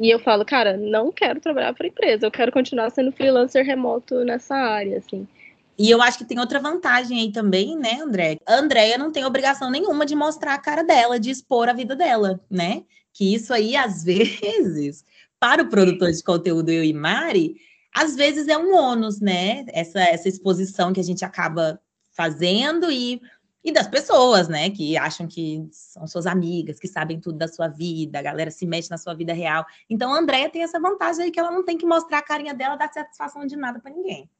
E 0.01 0.11
eu 0.11 0.21
falo, 0.21 0.45
cara, 0.45 0.77
não 0.77 1.11
quero 1.11 1.41
trabalhar 1.41 1.75
para 1.75 1.89
empresa, 1.89 2.27
eu 2.27 2.31
quero 2.31 2.53
continuar 2.53 2.91
sendo 2.91 3.11
freelancer 3.11 3.65
remoto 3.65 4.25
nessa 4.25 4.55
área, 4.55 4.99
assim. 4.99 5.27
E 5.77 5.91
eu 5.91 6.03
acho 6.03 6.19
que 6.19 6.25
tem 6.25 6.39
outra 6.39 6.61
vantagem 6.61 7.21
aí 7.21 7.33
também, 7.33 7.77
né, 7.77 8.01
André? 8.03 8.37
A 8.47 8.57
Andréia 8.57 8.99
não 8.99 9.13
tem 9.13 9.25
obrigação 9.25 9.71
nenhuma 9.71 10.05
de 10.05 10.15
mostrar 10.15 10.55
a 10.55 10.59
cara 10.59 10.83
dela, 10.83 11.19
de 11.19 11.31
expor 11.31 11.69
a 11.69 11.73
vida 11.73 11.95
dela, 11.97 12.41
né? 12.51 12.83
Que 13.19 13.35
isso 13.35 13.53
aí, 13.53 13.75
às 13.75 14.05
vezes, 14.07 15.05
para 15.41 15.65
o 15.65 15.69
produtor 15.69 16.13
de 16.13 16.23
conteúdo, 16.23 16.71
eu 16.71 16.85
e 16.85 16.93
Mari, 16.93 17.57
às 17.93 18.15
vezes 18.15 18.47
é 18.47 18.57
um 18.57 18.73
ônus, 18.77 19.21
né? 19.21 19.65
Essa, 19.71 20.01
essa 20.01 20.29
exposição 20.29 20.93
que 20.93 21.01
a 21.01 21.05
gente 21.05 21.25
acaba 21.25 21.81
fazendo 22.13 22.93
e, 22.93 23.21
e 23.65 23.73
das 23.73 23.89
pessoas, 23.89 24.47
né? 24.47 24.71
Que 24.71 24.97
acham 24.97 25.27
que 25.27 25.67
são 25.73 26.07
suas 26.07 26.27
amigas, 26.27 26.79
que 26.79 26.87
sabem 26.87 27.19
tudo 27.21 27.37
da 27.37 27.49
sua 27.49 27.67
vida, 27.67 28.21
a 28.21 28.23
galera 28.23 28.53
se 28.53 28.65
mexe 28.65 28.89
na 28.89 28.99
sua 28.99 29.15
vida 29.15 29.33
real. 29.33 29.67
Então, 29.91 30.15
a 30.15 30.19
Andrea 30.19 30.49
tem 30.49 30.63
essa 30.63 30.79
vantagem 30.79 31.25
aí 31.25 31.31
que 31.33 31.41
ela 31.41 31.51
não 31.51 31.65
tem 31.65 31.77
que 31.77 31.87
mostrar 31.87 32.19
a 32.19 32.23
carinha 32.23 32.55
dela, 32.55 32.77
dar 32.77 32.93
satisfação 32.93 33.45
de 33.47 33.57
nada 33.57 33.81
para 33.81 33.91
ninguém. 33.91 34.31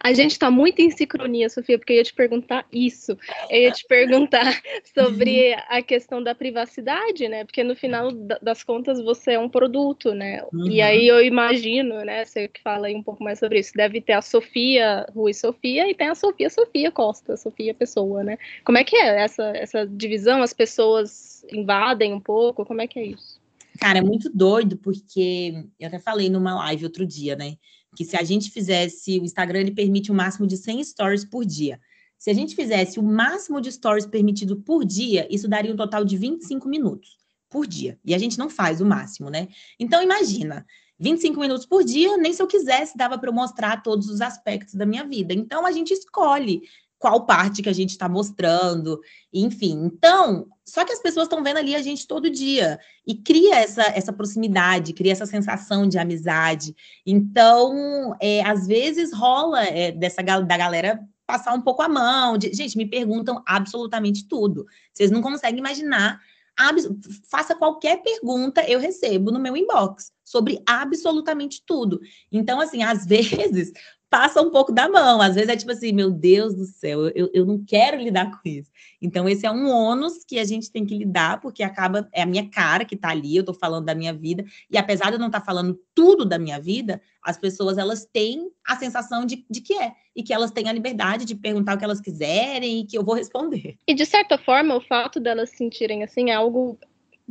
A 0.00 0.12
gente 0.12 0.32
está 0.32 0.50
muito 0.50 0.80
em 0.80 0.90
sincronia, 0.90 1.48
Sofia, 1.48 1.78
porque 1.78 1.92
eu 1.92 1.96
ia 1.96 2.04
te 2.04 2.14
perguntar 2.14 2.66
isso. 2.72 3.16
Eu 3.50 3.62
ia 3.62 3.70
te 3.70 3.84
perguntar 3.86 4.44
sobre 4.94 5.54
a 5.68 5.82
questão 5.82 6.22
da 6.22 6.34
privacidade, 6.34 7.28
né? 7.28 7.44
Porque 7.44 7.62
no 7.62 7.76
final 7.76 8.10
das 8.12 8.62
contas 8.62 9.02
você 9.02 9.32
é 9.32 9.38
um 9.38 9.48
produto, 9.48 10.14
né? 10.14 10.42
Uhum. 10.52 10.68
E 10.68 10.80
aí 10.80 11.06
eu 11.06 11.22
imagino, 11.22 12.04
né? 12.04 12.24
Você 12.24 12.48
que 12.48 12.60
fala 12.60 12.86
aí 12.86 12.94
um 12.94 13.02
pouco 13.02 13.22
mais 13.22 13.38
sobre 13.38 13.58
isso. 13.58 13.72
Deve 13.74 14.00
ter 14.00 14.14
a 14.14 14.22
Sofia 14.22 15.06
Rui 15.14 15.34
Sofia 15.34 15.88
e 15.88 15.94
tem 15.94 16.08
a 16.08 16.14
Sofia 16.14 16.50
Sofia 16.50 16.90
Costa, 16.90 17.36
Sofia 17.36 17.74
Pessoa, 17.74 18.24
né? 18.24 18.38
Como 18.64 18.78
é 18.78 18.84
que 18.84 18.96
é 18.96 19.22
essa, 19.22 19.44
essa 19.56 19.86
divisão? 19.86 20.42
As 20.42 20.52
pessoas 20.52 21.44
invadem 21.52 22.12
um 22.12 22.20
pouco? 22.20 22.64
Como 22.64 22.80
é 22.80 22.86
que 22.86 22.98
é 22.98 23.06
isso? 23.06 23.40
Cara, 23.80 23.98
é 23.98 24.02
muito 24.02 24.30
doido, 24.32 24.76
porque 24.76 25.64
eu 25.80 25.88
até 25.88 25.98
falei 25.98 26.28
numa 26.28 26.54
live 26.54 26.84
outro 26.84 27.06
dia, 27.06 27.34
né? 27.34 27.56
Que 27.94 28.04
se 28.04 28.16
a 28.16 28.22
gente 28.22 28.50
fizesse, 28.50 29.18
o 29.18 29.24
Instagram 29.24 29.60
ele 29.60 29.70
permite 29.72 30.10
um 30.10 30.14
máximo 30.14 30.46
de 30.46 30.56
100 30.56 30.84
stories 30.84 31.24
por 31.24 31.44
dia. 31.44 31.80
Se 32.18 32.30
a 32.30 32.34
gente 32.34 32.54
fizesse 32.54 33.00
o 33.00 33.02
máximo 33.02 33.60
de 33.60 33.70
stories 33.70 34.06
permitido 34.06 34.56
por 34.56 34.84
dia, 34.84 35.26
isso 35.30 35.48
daria 35.48 35.72
um 35.72 35.76
total 35.76 36.04
de 36.04 36.16
25 36.16 36.68
minutos 36.68 37.16
por 37.50 37.66
dia. 37.66 37.98
E 38.04 38.14
a 38.14 38.18
gente 38.18 38.38
não 38.38 38.48
faz 38.48 38.80
o 38.80 38.86
máximo, 38.86 39.28
né? 39.28 39.48
Então 39.78 40.02
imagina, 40.02 40.64
25 40.98 41.40
minutos 41.40 41.66
por 41.66 41.82
dia, 41.82 42.16
nem 42.16 42.32
se 42.32 42.40
eu 42.40 42.46
quisesse 42.46 42.96
dava 42.96 43.18
para 43.18 43.28
eu 43.28 43.34
mostrar 43.34 43.82
todos 43.82 44.08
os 44.08 44.20
aspectos 44.20 44.74
da 44.74 44.86
minha 44.86 45.04
vida. 45.04 45.34
Então 45.34 45.66
a 45.66 45.72
gente 45.72 45.92
escolhe 45.92 46.62
qual 47.02 47.26
parte 47.26 47.62
que 47.62 47.68
a 47.68 47.72
gente 47.72 47.90
está 47.90 48.08
mostrando, 48.08 49.00
enfim. 49.32 49.72
Então, 49.86 50.46
só 50.64 50.84
que 50.84 50.92
as 50.92 51.02
pessoas 51.02 51.24
estão 51.24 51.42
vendo 51.42 51.56
ali 51.56 51.74
a 51.74 51.82
gente 51.82 52.06
todo 52.06 52.30
dia 52.30 52.78
e 53.04 53.16
cria 53.16 53.56
essa, 53.56 53.82
essa 53.82 54.12
proximidade, 54.12 54.92
cria 54.92 55.10
essa 55.10 55.26
sensação 55.26 55.88
de 55.88 55.98
amizade. 55.98 56.76
Então, 57.04 58.16
é, 58.20 58.40
às 58.42 58.68
vezes 58.68 59.12
rola 59.12 59.64
é, 59.64 59.90
dessa 59.90 60.22
da 60.22 60.56
galera 60.56 61.00
passar 61.26 61.52
um 61.54 61.60
pouco 61.60 61.82
a 61.82 61.88
mão. 61.88 62.38
De, 62.38 62.54
gente, 62.54 62.78
me 62.78 62.86
perguntam 62.86 63.42
absolutamente 63.44 64.28
tudo. 64.28 64.64
Vocês 64.94 65.10
não 65.10 65.20
conseguem 65.20 65.58
imaginar. 65.58 66.20
faça 67.28 67.56
qualquer 67.56 68.00
pergunta, 68.00 68.62
eu 68.62 68.78
recebo 68.78 69.32
no 69.32 69.40
meu 69.40 69.56
inbox 69.56 70.12
sobre 70.24 70.62
absolutamente 70.64 71.64
tudo. 71.66 72.00
Então, 72.30 72.60
assim, 72.60 72.84
às 72.84 73.04
vezes 73.04 73.72
passa 74.12 74.42
um 74.42 74.50
pouco 74.50 74.70
da 74.70 74.90
mão. 74.90 75.22
Às 75.22 75.36
vezes 75.36 75.48
é 75.48 75.56
tipo 75.56 75.72
assim, 75.72 75.90
meu 75.90 76.10
Deus 76.10 76.54
do 76.54 76.66
céu, 76.66 77.08
eu, 77.14 77.30
eu 77.32 77.46
não 77.46 77.64
quero 77.64 77.96
lidar 77.96 78.30
com 78.30 78.46
isso. 78.46 78.70
Então, 79.00 79.26
esse 79.26 79.46
é 79.46 79.50
um 79.50 79.70
ônus 79.70 80.22
que 80.22 80.38
a 80.38 80.44
gente 80.44 80.70
tem 80.70 80.84
que 80.84 80.98
lidar, 80.98 81.40
porque 81.40 81.62
acaba, 81.62 82.06
é 82.12 82.20
a 82.20 82.26
minha 82.26 82.46
cara 82.50 82.84
que 82.84 82.94
tá 82.94 83.08
ali, 83.08 83.34
eu 83.34 83.42
tô 83.42 83.54
falando 83.54 83.86
da 83.86 83.94
minha 83.94 84.12
vida, 84.12 84.44
e 84.70 84.76
apesar 84.76 85.06
de 85.06 85.14
eu 85.14 85.18
não 85.18 85.28
estar 85.28 85.40
tá 85.40 85.46
falando 85.46 85.80
tudo 85.94 86.26
da 86.26 86.38
minha 86.38 86.60
vida, 86.60 87.00
as 87.22 87.38
pessoas, 87.38 87.78
elas 87.78 88.04
têm 88.04 88.50
a 88.66 88.76
sensação 88.76 89.24
de, 89.24 89.46
de 89.48 89.62
que 89.62 89.72
é, 89.72 89.92
e 90.14 90.22
que 90.22 90.34
elas 90.34 90.50
têm 90.50 90.68
a 90.68 90.72
liberdade 90.72 91.24
de 91.24 91.34
perguntar 91.34 91.74
o 91.74 91.78
que 91.78 91.84
elas 91.84 92.00
quiserem 92.00 92.80
e 92.80 92.86
que 92.86 92.98
eu 92.98 93.02
vou 93.02 93.14
responder. 93.14 93.78
E, 93.88 93.94
de 93.94 94.04
certa 94.04 94.36
forma, 94.36 94.76
o 94.76 94.80
fato 94.82 95.18
delas 95.18 95.48
sentirem 95.50 96.04
assim 96.04 96.28
é 96.28 96.34
algo 96.34 96.78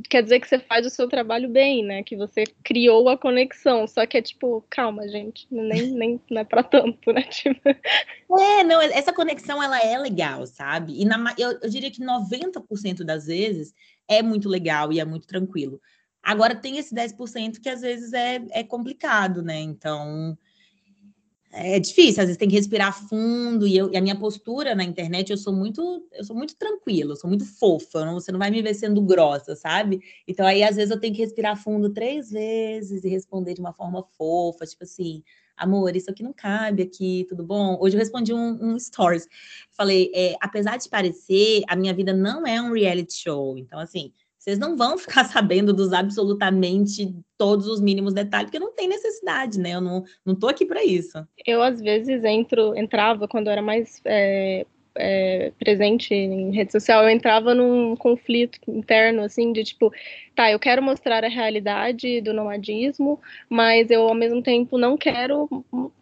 quer 0.10 0.24
dizer 0.24 0.40
que 0.40 0.48
você 0.48 0.60
faz 0.60 0.86
o 0.86 0.90
seu 0.90 1.08
trabalho 1.08 1.50
bem, 1.50 1.84
né? 1.84 2.04
Que 2.04 2.16
você 2.16 2.44
criou 2.64 3.10
a 3.10 3.18
conexão. 3.18 3.86
Só 3.88 4.06
que 4.06 4.18
é 4.18 4.22
tipo, 4.22 4.64
calma, 4.70 5.08
gente, 5.08 5.48
nem, 5.52 5.92
nem 5.92 6.22
não 6.30 6.42
é 6.42 6.44
pra 6.44 6.64
tanto, 6.64 7.12
né? 7.12 7.24
Tipo... 7.30 7.70
É, 7.70 8.64
não, 8.64 8.82
essa 8.82 9.14
conexão 9.14 9.62
ela 9.62 9.80
é 9.80 9.98
legal, 9.98 10.46
sabe? 10.48 11.00
E 11.00 11.06
na, 11.06 11.36
eu, 11.38 11.60
eu 11.62 11.70
diria 11.70 11.92
que 11.92 12.02
90% 12.02 13.04
das 13.04 13.26
vezes 13.26 13.74
é 14.08 14.22
muito 14.22 14.48
legal 14.48 14.92
e 14.92 15.00
é 15.00 15.06
muito 15.06 15.28
tranquilo. 15.28 15.82
Agora 16.24 16.56
tem 16.56 16.78
esse 16.78 16.94
10% 16.94 17.60
que 17.60 17.70
às 17.70 17.82
vezes 17.82 18.14
é, 18.14 18.42
é 18.52 18.64
complicado, 18.64 19.42
né? 19.42 19.60
Então 19.60 20.38
é 21.54 21.80
difícil, 21.80 22.22
às 22.22 22.28
vezes 22.28 22.38
tem 22.38 22.48
que 22.48 22.56
respirar 22.56 22.98
fundo, 23.08 23.68
e, 23.68 23.78
eu, 23.78 23.92
e, 23.92 23.98
a 23.98 24.02
minha 24.02 24.16
postura 24.16 24.74
na 24.74 24.84
internet, 24.84 25.32
eu 25.32 25.38
sou 25.38 25.54
muito, 25.54 26.08
eu 26.14 26.24
sou 26.24 26.36
muito 26.36 26.56
tranquila, 26.56 27.12
eu 27.12 27.16
sou 27.16 27.30
muito 27.30 27.46
fofa, 27.46 28.06
não, 28.06 28.14
você 28.14 28.32
não 28.32 28.40
vai 28.40 28.50
me 28.50 28.62
ver 28.62 28.74
sendo 28.74 29.02
grossa, 29.02 29.56
sabe? 29.56 30.02
Então 30.28 30.46
aí, 30.46 30.64
às 30.64 30.76
vezes, 30.78 30.92
eu 30.92 31.00
tenho 31.00 31.14
que 31.14 31.22
respirar 31.22 31.62
fundo 31.62 31.90
três 31.90 32.32
vezes 32.32 33.04
e 33.04 33.10
responder 33.10 33.54
de 33.54 33.60
uma 33.62 33.74
forma 33.74 34.04
fofa, 34.18 34.66
tipo 34.66 34.84
assim, 34.84 35.24
amor, 35.58 35.96
isso 35.96 36.10
aqui 36.10 36.24
não 36.24 36.34
cabe 36.34 36.84
aqui, 36.84 37.26
tudo 37.28 37.44
bom? 37.44 37.78
Hoje 37.82 37.96
eu 37.96 38.00
respondi 38.00 38.34
um, 38.34 38.74
um 38.74 38.80
stories, 38.80 39.28
falei, 39.72 40.12
é, 40.16 40.36
apesar 40.42 40.78
de 40.78 40.90
parecer, 40.90 41.64
a 41.68 41.76
minha 41.76 41.94
vida 41.94 42.14
não 42.14 42.48
é 42.48 42.62
um 42.62 42.72
reality 42.74 43.14
show, 43.14 43.58
então 43.58 43.80
assim, 43.80 44.12
vocês 44.42 44.58
não 44.58 44.76
vão 44.76 44.98
ficar 44.98 45.24
sabendo 45.30 45.72
dos 45.72 45.94
absolutamente 45.94 47.16
todos 47.38 47.68
os 47.68 47.80
mínimos 47.80 48.14
detalhes, 48.14 48.48
porque 48.48 48.60
não 48.60 48.74
tem 48.74 48.88
necessidade, 48.88 49.60
né? 49.60 49.76
Eu 49.76 49.82
não, 49.82 50.04
não 50.26 50.34
tô 50.34 50.48
aqui 50.48 50.66
para 50.66 50.84
isso. 50.84 51.26
Eu, 51.46 51.62
às 51.62 51.80
vezes, 51.80 52.24
entro, 52.24 52.76
entrava 52.76 53.28
quando 53.28 53.48
eu 53.48 53.52
era 53.52 53.62
mais 53.62 54.02
é, 54.04 54.66
é, 54.96 55.52
presente 55.58 56.14
em 56.14 56.52
rede 56.52 56.72
social, 56.72 57.04
eu 57.04 57.10
entrava 57.10 57.54
num 57.54 57.96
conflito 57.96 58.60
interno, 58.68 59.24
assim, 59.24 59.54
de 59.54 59.64
tipo, 59.64 59.92
tá, 60.36 60.52
eu 60.52 60.60
quero 60.60 60.82
mostrar 60.82 61.24
a 61.24 61.30
realidade 61.30 62.22
do 62.22 62.34
nomadismo, 62.34 63.20
mas 63.50 63.90
eu, 63.90 64.08
ao 64.08 64.14
mesmo 64.14 64.42
tempo, 64.42 64.78
não 64.78 64.98
quero 64.98 65.48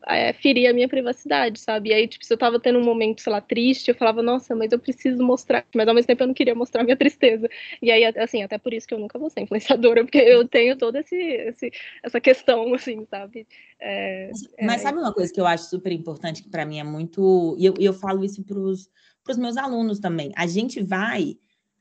é, 0.07 0.33
ferir 0.33 0.67
a 0.67 0.73
minha 0.73 0.87
privacidade, 0.87 1.59
sabe? 1.59 1.89
E 1.89 1.93
aí, 1.93 2.07
tipo, 2.07 2.25
se 2.25 2.33
eu 2.33 2.37
tava 2.37 2.59
tendo 2.59 2.79
um 2.79 2.83
momento, 2.83 3.21
sei 3.21 3.31
lá, 3.31 3.41
triste, 3.41 3.89
eu 3.89 3.95
falava, 3.95 4.21
nossa, 4.21 4.55
mas 4.55 4.71
eu 4.71 4.79
preciso 4.79 5.23
mostrar, 5.23 5.65
mas 5.75 5.87
ao 5.87 5.93
mesmo 5.93 6.07
tempo 6.07 6.23
eu 6.23 6.27
não 6.27 6.33
queria 6.33 6.55
mostrar 6.55 6.83
minha 6.83 6.97
tristeza. 6.97 7.49
E 7.81 7.91
aí, 7.91 8.03
assim, 8.05 8.43
até 8.43 8.57
por 8.57 8.73
isso 8.73 8.87
que 8.87 8.93
eu 8.93 8.99
nunca 8.99 9.19
vou 9.19 9.29
ser 9.29 9.41
influenciadora, 9.41 10.03
porque 10.03 10.17
eu 10.17 10.47
tenho 10.47 10.77
toda 10.77 10.99
esse, 10.99 11.15
esse 11.15 11.71
essa 12.03 12.19
questão, 12.19 12.73
assim, 12.73 13.05
sabe? 13.09 13.47
É, 13.81 14.29
mas 14.61 14.81
é... 14.81 14.83
sabe 14.83 14.97
uma 14.97 15.13
coisa 15.13 15.33
que 15.33 15.39
eu 15.39 15.47
acho 15.47 15.69
super 15.69 15.91
importante, 15.91 16.43
que 16.43 16.49
para 16.49 16.65
mim 16.65 16.79
é 16.79 16.83
muito. 16.83 17.55
E 17.57 17.65
eu, 17.65 17.73
eu 17.79 17.93
falo 17.93 18.25
isso 18.25 18.41
para 19.23 19.31
os 19.31 19.37
meus 19.37 19.57
alunos 19.57 19.99
também. 19.99 20.31
A 20.35 20.47
gente 20.47 20.81
vai 20.81 21.37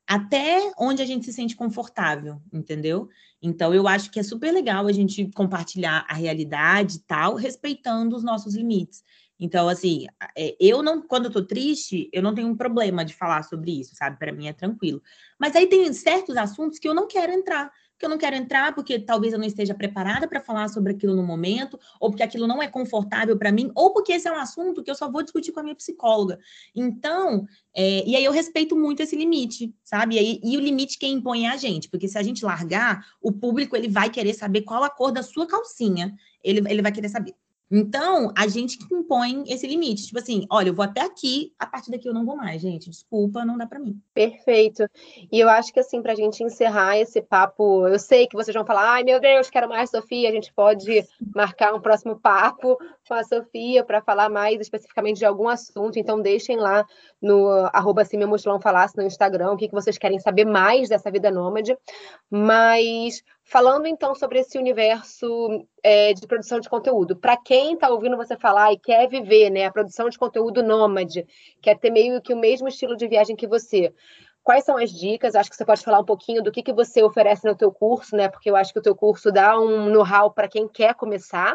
até 0.07 0.73
onde 0.79 1.03
a 1.03 1.05
gente 1.05 1.27
se 1.27 1.33
sente 1.35 1.55
confortável, 1.55 2.41
entendeu? 2.51 3.09
Então, 3.43 3.75
eu 3.75 3.87
acho 3.87 4.11
que 4.11 4.19
é 4.19 4.23
super 4.23 4.51
legal 4.51 4.87
a 4.87 4.93
gente 4.93 5.31
compartilhar 5.35 6.07
a 6.09 6.15
realidade 6.15 6.97
e 6.97 7.01
tal, 7.01 7.35
respeitando 7.35 8.17
os 8.17 8.25
nossos 8.25 8.55
limites. 8.55 9.05
Então, 9.39 9.69
assim, 9.69 10.07
é, 10.37 10.57
eu 10.59 10.83
não, 10.83 11.01
quando 11.01 11.27
eu 11.27 11.31
tô 11.31 11.45
triste, 11.45 12.09
eu 12.13 12.23
não 12.23 12.35
tenho 12.35 12.49
um 12.49 12.57
problema 12.57 13.05
de 13.05 13.15
falar 13.15 13.43
sobre 13.45 13.79
isso, 13.79 13.95
sabe? 13.95 14.19
Para 14.19 14.33
mim 14.33 14.49
é 14.49 14.53
tranquilo. 14.53 15.01
Mas 15.39 15.55
aí 15.55 15.67
tem 15.67 15.93
certos 15.93 16.37
assuntos 16.37 16.79
que 16.79 16.89
eu 16.89 16.95
não 16.95 17.07
quero 17.07 17.31
entrar 17.31 17.71
que 17.99 18.05
eu 18.05 18.09
não 18.09 18.17
quero 18.17 18.37
entrar 18.37 18.75
porque 18.75 18.99
talvez 18.99 19.33
eu 19.33 19.39
não 19.39 19.47
esteja 19.47 19.75
preparada 19.75 20.29
para 20.29 20.41
falar 20.41 20.69
sobre 20.69 20.93
aquilo 20.93 21.17
no 21.17 21.23
momento, 21.23 21.79
ou 22.01 22.11
porque 22.11 22.23
aquilo 22.23 22.47
não 22.47 22.63
é 22.63 22.69
confortável 22.69 23.37
para 23.37 23.51
mim, 23.51 23.71
ou 23.75 23.93
porque 23.93 24.13
esse 24.13 24.29
é 24.29 24.33
um 24.33 24.39
assunto 24.39 24.83
que 24.83 24.91
eu 24.91 24.95
só 24.95 25.11
vou 25.11 25.23
discutir 25.23 25.53
com 25.53 25.61
a 25.61 25.63
minha 25.63 25.75
psicóloga. 25.75 26.39
Então, 26.75 27.47
é, 27.75 28.07
e 28.07 28.15
aí 28.15 28.25
eu 28.25 28.33
respeito 28.33 28.77
muito 28.77 29.03
esse 29.03 29.17
limite, 29.17 29.75
sabe? 29.83 30.15
E, 30.15 30.19
aí, 30.19 30.41
e 30.45 30.57
o 30.57 30.61
limite 30.61 30.99
quem 30.99 31.15
impõe 31.15 31.47
é 31.47 31.51
a 31.51 31.57
gente, 31.57 31.89
porque 31.89 32.07
se 32.07 32.17
a 32.17 32.23
gente 32.23 32.45
largar, 32.45 33.05
o 33.21 33.33
público 33.33 33.77
ele 33.77 33.89
vai 33.89 34.11
querer 34.11 34.35
saber 34.35 34.63
qual 34.63 34.85
a 34.85 34.91
cor 34.91 35.11
da 35.11 35.23
sua 35.23 35.47
calcinha, 35.47 36.15
ele, 36.43 36.63
ele 36.71 36.83
vai 36.83 36.93
querer 36.93 37.09
saber. 37.09 37.35
Então, 37.71 38.33
a 38.37 38.49
gente 38.49 38.79
impõe 38.91 39.45
esse 39.47 39.67
limite. 39.67 40.07
Tipo 40.07 40.19
assim, 40.19 40.47
olha, 40.51 40.69
eu 40.69 40.75
vou 40.75 40.85
até 40.85 41.03
aqui, 41.03 41.53
a 41.59 41.67
partir 41.67 41.91
daqui 41.91 42.09
eu 42.09 42.15
não 42.15 42.25
vou 42.25 42.37
mais, 42.37 42.63
gente. 42.63 42.89
Desculpa, 42.89 43.45
não 43.45 43.59
dá 43.59 43.67
para 43.67 43.79
mim. 43.79 44.01
Perfeito. 44.15 44.89
E 45.31 45.39
eu 45.39 45.49
acho 45.49 45.73
que, 45.73 45.81
assim, 45.81 46.01
para 46.01 46.13
a 46.13 46.17
gente 46.17 46.43
encerrar 46.43 46.99
esse 46.99 47.21
papo, 47.21 47.87
eu 47.87 47.99
sei 47.99 48.27
que 48.27 48.37
vocês 48.37 48.55
vão 48.55 48.65
falar, 48.65 48.93
ai 48.93 49.05
meu 49.05 49.21
Deus, 49.21 49.51
quero 49.51 49.69
mais 49.69 49.91
Sofia. 49.91 50.29
A 50.29 50.33
gente 50.33 50.53
pode 50.53 51.07
marcar 51.35 51.75
um 51.75 51.81
próximo 51.81 52.19
papo 52.19 52.79
com 53.07 53.15
a 53.15 53.23
Sofia 53.23 53.85
para 53.85 54.01
falar 54.01 54.31
mais 54.31 54.61
especificamente 54.61 55.19
de 55.19 55.27
algum 55.27 55.49
assunto. 55.49 55.99
Então, 55.99 56.21
deixem 56.21 56.57
lá 56.57 56.87
no 57.21 57.49
arroba 57.73 58.03
assim, 58.03 58.17
meu 58.17 58.29
falasse 58.63 58.97
no 58.97 59.03
Instagram 59.03 59.53
o 59.53 59.57
que, 59.57 59.69
que 59.69 59.75
vocês 59.75 59.99
querem 59.99 60.19
saber 60.19 60.45
mais 60.47 60.89
dessa 60.89 61.11
vida 61.11 61.31
nômade. 61.31 61.77
Mas 62.31 63.23
Falando 63.51 63.87
então 63.87 64.15
sobre 64.15 64.41
esse 64.41 64.59
universo 64.59 65.65
é, 65.83 66.13
de 66.13 66.27
produção 66.27 66.61
de 66.61 66.69
conteúdo, 66.69 67.17
para 67.17 67.35
quem 67.35 67.73
está 67.73 67.89
ouvindo 67.89 68.15
você 68.15 68.37
falar 68.37 68.75
e 68.75 68.79
quer 68.79 69.09
viver 69.09 69.49
né, 69.49 69.65
a 69.65 69.73
produção 69.73 70.11
de 70.11 70.19
conteúdo 70.19 70.63
nômade, 70.63 71.27
quer 71.63 71.79
ter 71.79 71.91
meio 71.91 72.21
que 72.21 72.35
o 72.35 72.37
mesmo 72.37 72.69
estilo 72.69 72.95
de 72.95 73.09
viagem 73.09 73.35
que 73.35 73.47
você, 73.47 73.91
quais 74.43 74.65
são 74.65 74.77
as 74.77 74.91
dicas? 74.91 75.35
Acho 75.35 75.49
que 75.49 75.57
você 75.57 75.65
pode 75.65 75.83
falar 75.83 76.01
um 76.01 76.05
pouquinho 76.05 76.43
do 76.43 76.53
que, 76.53 76.63
que 76.63 76.75
você 76.75 77.03
oferece 77.03 77.47
no 77.47 77.57
teu 77.57 77.73
curso, 77.73 78.15
né? 78.15 78.29
Porque 78.29 78.51
eu 78.51 78.57
acho 78.57 78.71
que 78.71 78.81
o 78.81 78.83
teu 78.83 78.95
curso 78.95 79.33
dá 79.33 79.59
um 79.59 79.89
know-how 79.89 80.31
para 80.31 80.47
quem 80.47 80.69
quer 80.69 80.95
começar. 80.95 81.55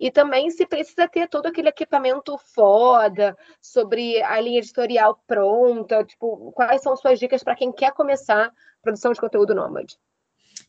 E 0.00 0.10
também 0.10 0.50
se 0.50 0.66
precisa 0.66 1.06
ter 1.06 1.28
todo 1.28 1.46
aquele 1.46 1.68
equipamento 1.68 2.36
foda, 2.52 3.38
sobre 3.60 4.20
a 4.24 4.40
linha 4.40 4.58
editorial 4.58 5.22
pronta, 5.24 6.02
tipo, 6.02 6.50
quais 6.50 6.82
são 6.82 6.96
suas 6.96 7.20
dicas 7.20 7.44
para 7.44 7.54
quem 7.54 7.70
quer 7.70 7.92
começar 7.92 8.52
produção 8.82 9.12
de 9.12 9.20
conteúdo 9.20 9.54
nômade? 9.54 9.96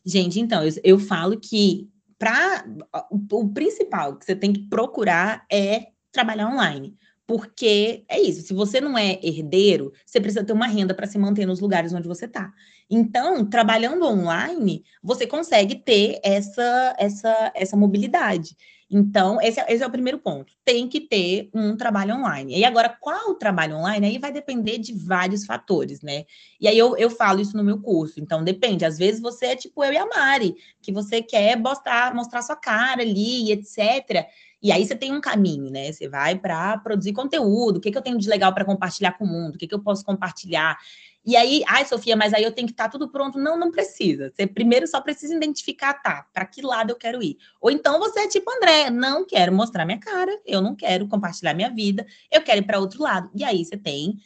Gente, 0.04 0.40
então, 0.40 0.64
eu, 0.64 0.72
eu 0.82 0.98
falo 0.98 1.38
que 1.38 1.88
para 2.18 2.64
o, 3.10 3.40
o 3.40 3.48
principal 3.48 4.16
que 4.16 4.24
você 4.24 4.36
tem 4.36 4.52
que 4.52 4.68
procurar 4.68 5.44
é 5.50 5.88
trabalhar 6.12 6.48
online. 6.48 6.94
Porque 7.26 8.04
é 8.08 8.20
isso, 8.20 8.42
se 8.42 8.52
você 8.52 8.80
não 8.80 8.98
é 8.98 9.20
herdeiro, 9.22 9.92
você 10.04 10.20
precisa 10.20 10.42
ter 10.44 10.52
uma 10.52 10.66
renda 10.66 10.92
para 10.92 11.06
se 11.06 11.16
manter 11.16 11.46
nos 11.46 11.60
lugares 11.60 11.92
onde 11.92 12.08
você 12.08 12.24
está. 12.24 12.52
Então, 12.90 13.48
trabalhando 13.48 14.04
online, 14.04 14.82
você 15.00 15.28
consegue 15.28 15.76
ter 15.76 16.18
essa, 16.24 16.96
essa, 16.98 17.52
essa 17.54 17.76
mobilidade. 17.76 18.56
Então, 18.90 19.40
esse 19.40 19.60
é, 19.60 19.72
esse 19.72 19.84
é, 19.84 19.86
o 19.86 19.90
primeiro 19.90 20.18
ponto. 20.18 20.52
Tem 20.64 20.88
que 20.88 21.00
ter 21.00 21.48
um 21.54 21.76
trabalho 21.76 22.16
online. 22.16 22.58
E 22.58 22.64
agora, 22.64 22.88
qual 22.88 23.30
o 23.30 23.34
trabalho 23.34 23.76
online? 23.76 24.04
Aí 24.04 24.18
vai 24.18 24.32
depender 24.32 24.78
de 24.78 24.92
vários 24.92 25.46
fatores, 25.46 26.02
né? 26.02 26.24
E 26.60 26.66
aí 26.66 26.76
eu, 26.76 26.96
eu 26.96 27.08
falo 27.08 27.40
isso 27.40 27.56
no 27.56 27.62
meu 27.62 27.78
curso. 27.80 28.18
Então, 28.18 28.42
depende. 28.42 28.84
Às 28.84 28.98
vezes 28.98 29.20
você 29.20 29.46
é 29.46 29.56
tipo 29.56 29.84
eu 29.84 29.92
e 29.92 29.96
a 29.96 30.06
Mari, 30.06 30.56
que 30.82 30.90
você 30.90 31.22
quer 31.22 31.56
mostrar, 31.56 32.12
mostrar 32.12 32.42
sua 32.42 32.56
cara 32.56 33.02
ali, 33.02 33.52
etc. 33.52 34.26
E 34.62 34.72
aí 34.72 34.84
você 34.84 34.96
tem 34.96 35.12
um 35.12 35.20
caminho, 35.20 35.70
né? 35.70 35.92
Você 35.92 36.08
vai 36.08 36.34
para 36.36 36.76
produzir 36.78 37.12
conteúdo. 37.12 37.76
O 37.76 37.80
que, 37.80 37.92
que 37.92 37.96
eu 37.96 38.02
tenho 38.02 38.18
de 38.18 38.28
legal 38.28 38.52
para 38.52 38.64
compartilhar 38.64 39.12
com 39.12 39.24
o 39.24 39.28
mundo? 39.28 39.54
O 39.54 39.58
que, 39.58 39.68
que 39.68 39.74
eu 39.74 39.82
posso 39.82 40.04
compartilhar? 40.04 40.76
E 41.24 41.36
aí, 41.36 41.62
ai, 41.66 41.84
Sofia, 41.84 42.16
mas 42.16 42.32
aí 42.32 42.42
eu 42.42 42.52
tenho 42.52 42.66
que 42.66 42.72
estar 42.72 42.84
tá 42.84 42.90
tudo 42.90 43.10
pronto. 43.10 43.38
Não, 43.38 43.58
não 43.58 43.70
precisa. 43.70 44.32
Você 44.34 44.46
primeiro 44.46 44.86
só 44.86 45.00
precisa 45.00 45.34
identificar, 45.34 45.94
tá, 45.94 46.26
para 46.32 46.46
que 46.46 46.62
lado 46.62 46.90
eu 46.90 46.96
quero 46.96 47.22
ir. 47.22 47.36
Ou 47.60 47.70
então 47.70 47.98
você 47.98 48.20
é 48.20 48.28
tipo 48.28 48.50
André, 48.50 48.90
não 48.90 49.26
quero 49.26 49.52
mostrar 49.52 49.84
minha 49.84 49.98
cara, 49.98 50.32
eu 50.46 50.60
não 50.60 50.74
quero 50.74 51.06
compartilhar 51.06 51.52
minha 51.54 51.70
vida, 51.70 52.06
eu 52.30 52.42
quero 52.42 52.60
ir 52.60 52.66
para 52.66 52.78
outro 52.80 53.02
lado. 53.02 53.30
E 53.34 53.44
aí 53.44 53.64
você 53.64 53.76
tem 53.76 54.18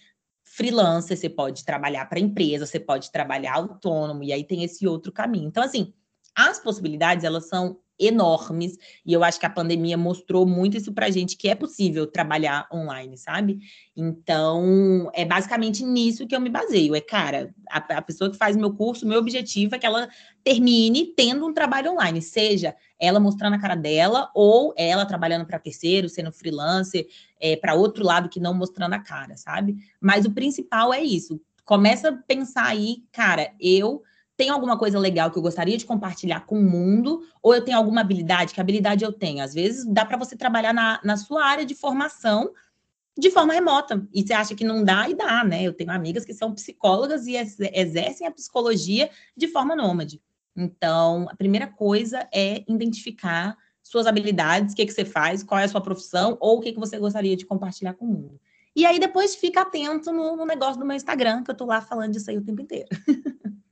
freelancer, 0.44 1.16
você 1.16 1.28
pode 1.28 1.64
trabalhar 1.64 2.06
para 2.08 2.20
empresa, 2.20 2.64
você 2.64 2.78
pode 2.78 3.10
trabalhar 3.10 3.54
autônomo, 3.54 4.22
e 4.22 4.32
aí 4.32 4.44
tem 4.44 4.62
esse 4.62 4.86
outro 4.86 5.10
caminho. 5.10 5.48
Então, 5.48 5.62
assim, 5.64 5.92
as 6.34 6.60
possibilidades, 6.60 7.24
elas 7.24 7.48
são 7.48 7.80
enormes, 7.98 8.76
e 9.04 9.12
eu 9.12 9.22
acho 9.22 9.38
que 9.38 9.46
a 9.46 9.50
pandemia 9.50 9.96
mostrou 9.96 10.46
muito 10.46 10.76
isso 10.76 10.92
para 10.92 11.10
gente, 11.10 11.36
que 11.36 11.48
é 11.48 11.54
possível 11.54 12.06
trabalhar 12.06 12.68
online, 12.72 13.16
sabe? 13.16 13.58
Então, 13.96 15.10
é 15.14 15.24
basicamente 15.24 15.84
nisso 15.84 16.26
que 16.26 16.34
eu 16.34 16.40
me 16.40 16.50
baseio. 16.50 16.94
É, 16.94 17.00
cara, 17.00 17.54
a, 17.70 17.78
a 17.78 18.02
pessoa 18.02 18.30
que 18.30 18.36
faz 18.36 18.56
meu 18.56 18.72
curso, 18.74 19.06
meu 19.06 19.18
objetivo 19.18 19.74
é 19.74 19.78
que 19.78 19.86
ela 19.86 20.08
termine 20.42 21.06
tendo 21.06 21.46
um 21.46 21.54
trabalho 21.54 21.92
online, 21.92 22.20
seja 22.20 22.74
ela 22.98 23.20
mostrando 23.20 23.54
a 23.54 23.60
cara 23.60 23.74
dela, 23.74 24.30
ou 24.34 24.72
ela 24.76 25.06
trabalhando 25.06 25.46
para 25.46 25.58
terceiro, 25.58 26.08
sendo 26.08 26.32
freelancer, 26.32 27.06
é, 27.40 27.56
para 27.56 27.74
outro 27.74 28.04
lado 28.04 28.28
que 28.28 28.40
não 28.40 28.54
mostrando 28.54 28.94
a 28.94 28.98
cara, 28.98 29.36
sabe? 29.36 29.76
Mas 30.00 30.24
o 30.24 30.32
principal 30.32 30.92
é 30.92 31.02
isso. 31.02 31.40
Começa 31.64 32.08
a 32.08 32.12
pensar 32.12 32.66
aí, 32.66 33.04
cara, 33.12 33.52
eu 33.60 34.02
tem 34.36 34.50
alguma 34.50 34.76
coisa 34.76 34.98
legal 34.98 35.30
que 35.30 35.38
eu 35.38 35.42
gostaria 35.42 35.76
de 35.76 35.86
compartilhar 35.86 36.40
com 36.40 36.58
o 36.58 36.62
mundo, 36.62 37.22
ou 37.42 37.54
eu 37.54 37.62
tenho 37.62 37.76
alguma 37.76 38.00
habilidade, 38.00 38.52
que 38.52 38.60
habilidade 38.60 39.04
eu 39.04 39.12
tenho? 39.12 39.42
Às 39.42 39.54
vezes 39.54 39.84
dá 39.86 40.04
para 40.04 40.16
você 40.16 40.36
trabalhar 40.36 40.72
na, 40.72 41.00
na 41.04 41.16
sua 41.16 41.44
área 41.44 41.64
de 41.64 41.74
formação 41.74 42.52
de 43.16 43.30
forma 43.30 43.52
remota. 43.52 44.06
E 44.12 44.26
você 44.26 44.32
acha 44.32 44.54
que 44.54 44.64
não 44.64 44.82
dá, 44.82 45.08
e 45.08 45.14
dá, 45.14 45.44
né? 45.44 45.62
Eu 45.62 45.72
tenho 45.72 45.92
amigas 45.92 46.24
que 46.24 46.34
são 46.34 46.52
psicólogas 46.52 47.26
e 47.26 47.36
exercem 47.36 48.26
a 48.26 48.30
psicologia 48.30 49.08
de 49.36 49.46
forma 49.46 49.76
nômade. 49.76 50.20
Então, 50.56 51.28
a 51.30 51.36
primeira 51.36 51.66
coisa 51.66 52.28
é 52.32 52.64
identificar 52.68 53.56
suas 53.82 54.06
habilidades, 54.06 54.72
o 54.72 54.76
que, 54.76 54.86
que 54.86 54.92
você 54.92 55.04
faz, 55.04 55.42
qual 55.42 55.60
é 55.60 55.64
a 55.64 55.68
sua 55.68 55.80
profissão, 55.80 56.36
ou 56.40 56.58
o 56.58 56.60
que, 56.60 56.72
que 56.72 56.80
você 56.80 56.98
gostaria 56.98 57.36
de 57.36 57.44
compartilhar 57.44 57.94
com 57.94 58.06
o 58.06 58.08
mundo. 58.08 58.40
E 58.74 58.84
aí 58.84 58.98
depois 58.98 59.36
fica 59.36 59.60
atento 59.60 60.10
no, 60.10 60.36
no 60.36 60.44
negócio 60.44 60.80
do 60.80 60.86
meu 60.86 60.96
Instagram, 60.96 61.44
que 61.44 61.50
eu 61.50 61.54
tô 61.54 61.64
lá 61.64 61.80
falando 61.80 62.12
disso 62.12 62.30
aí 62.30 62.38
o 62.38 62.44
tempo 62.44 62.62
inteiro. 62.62 62.88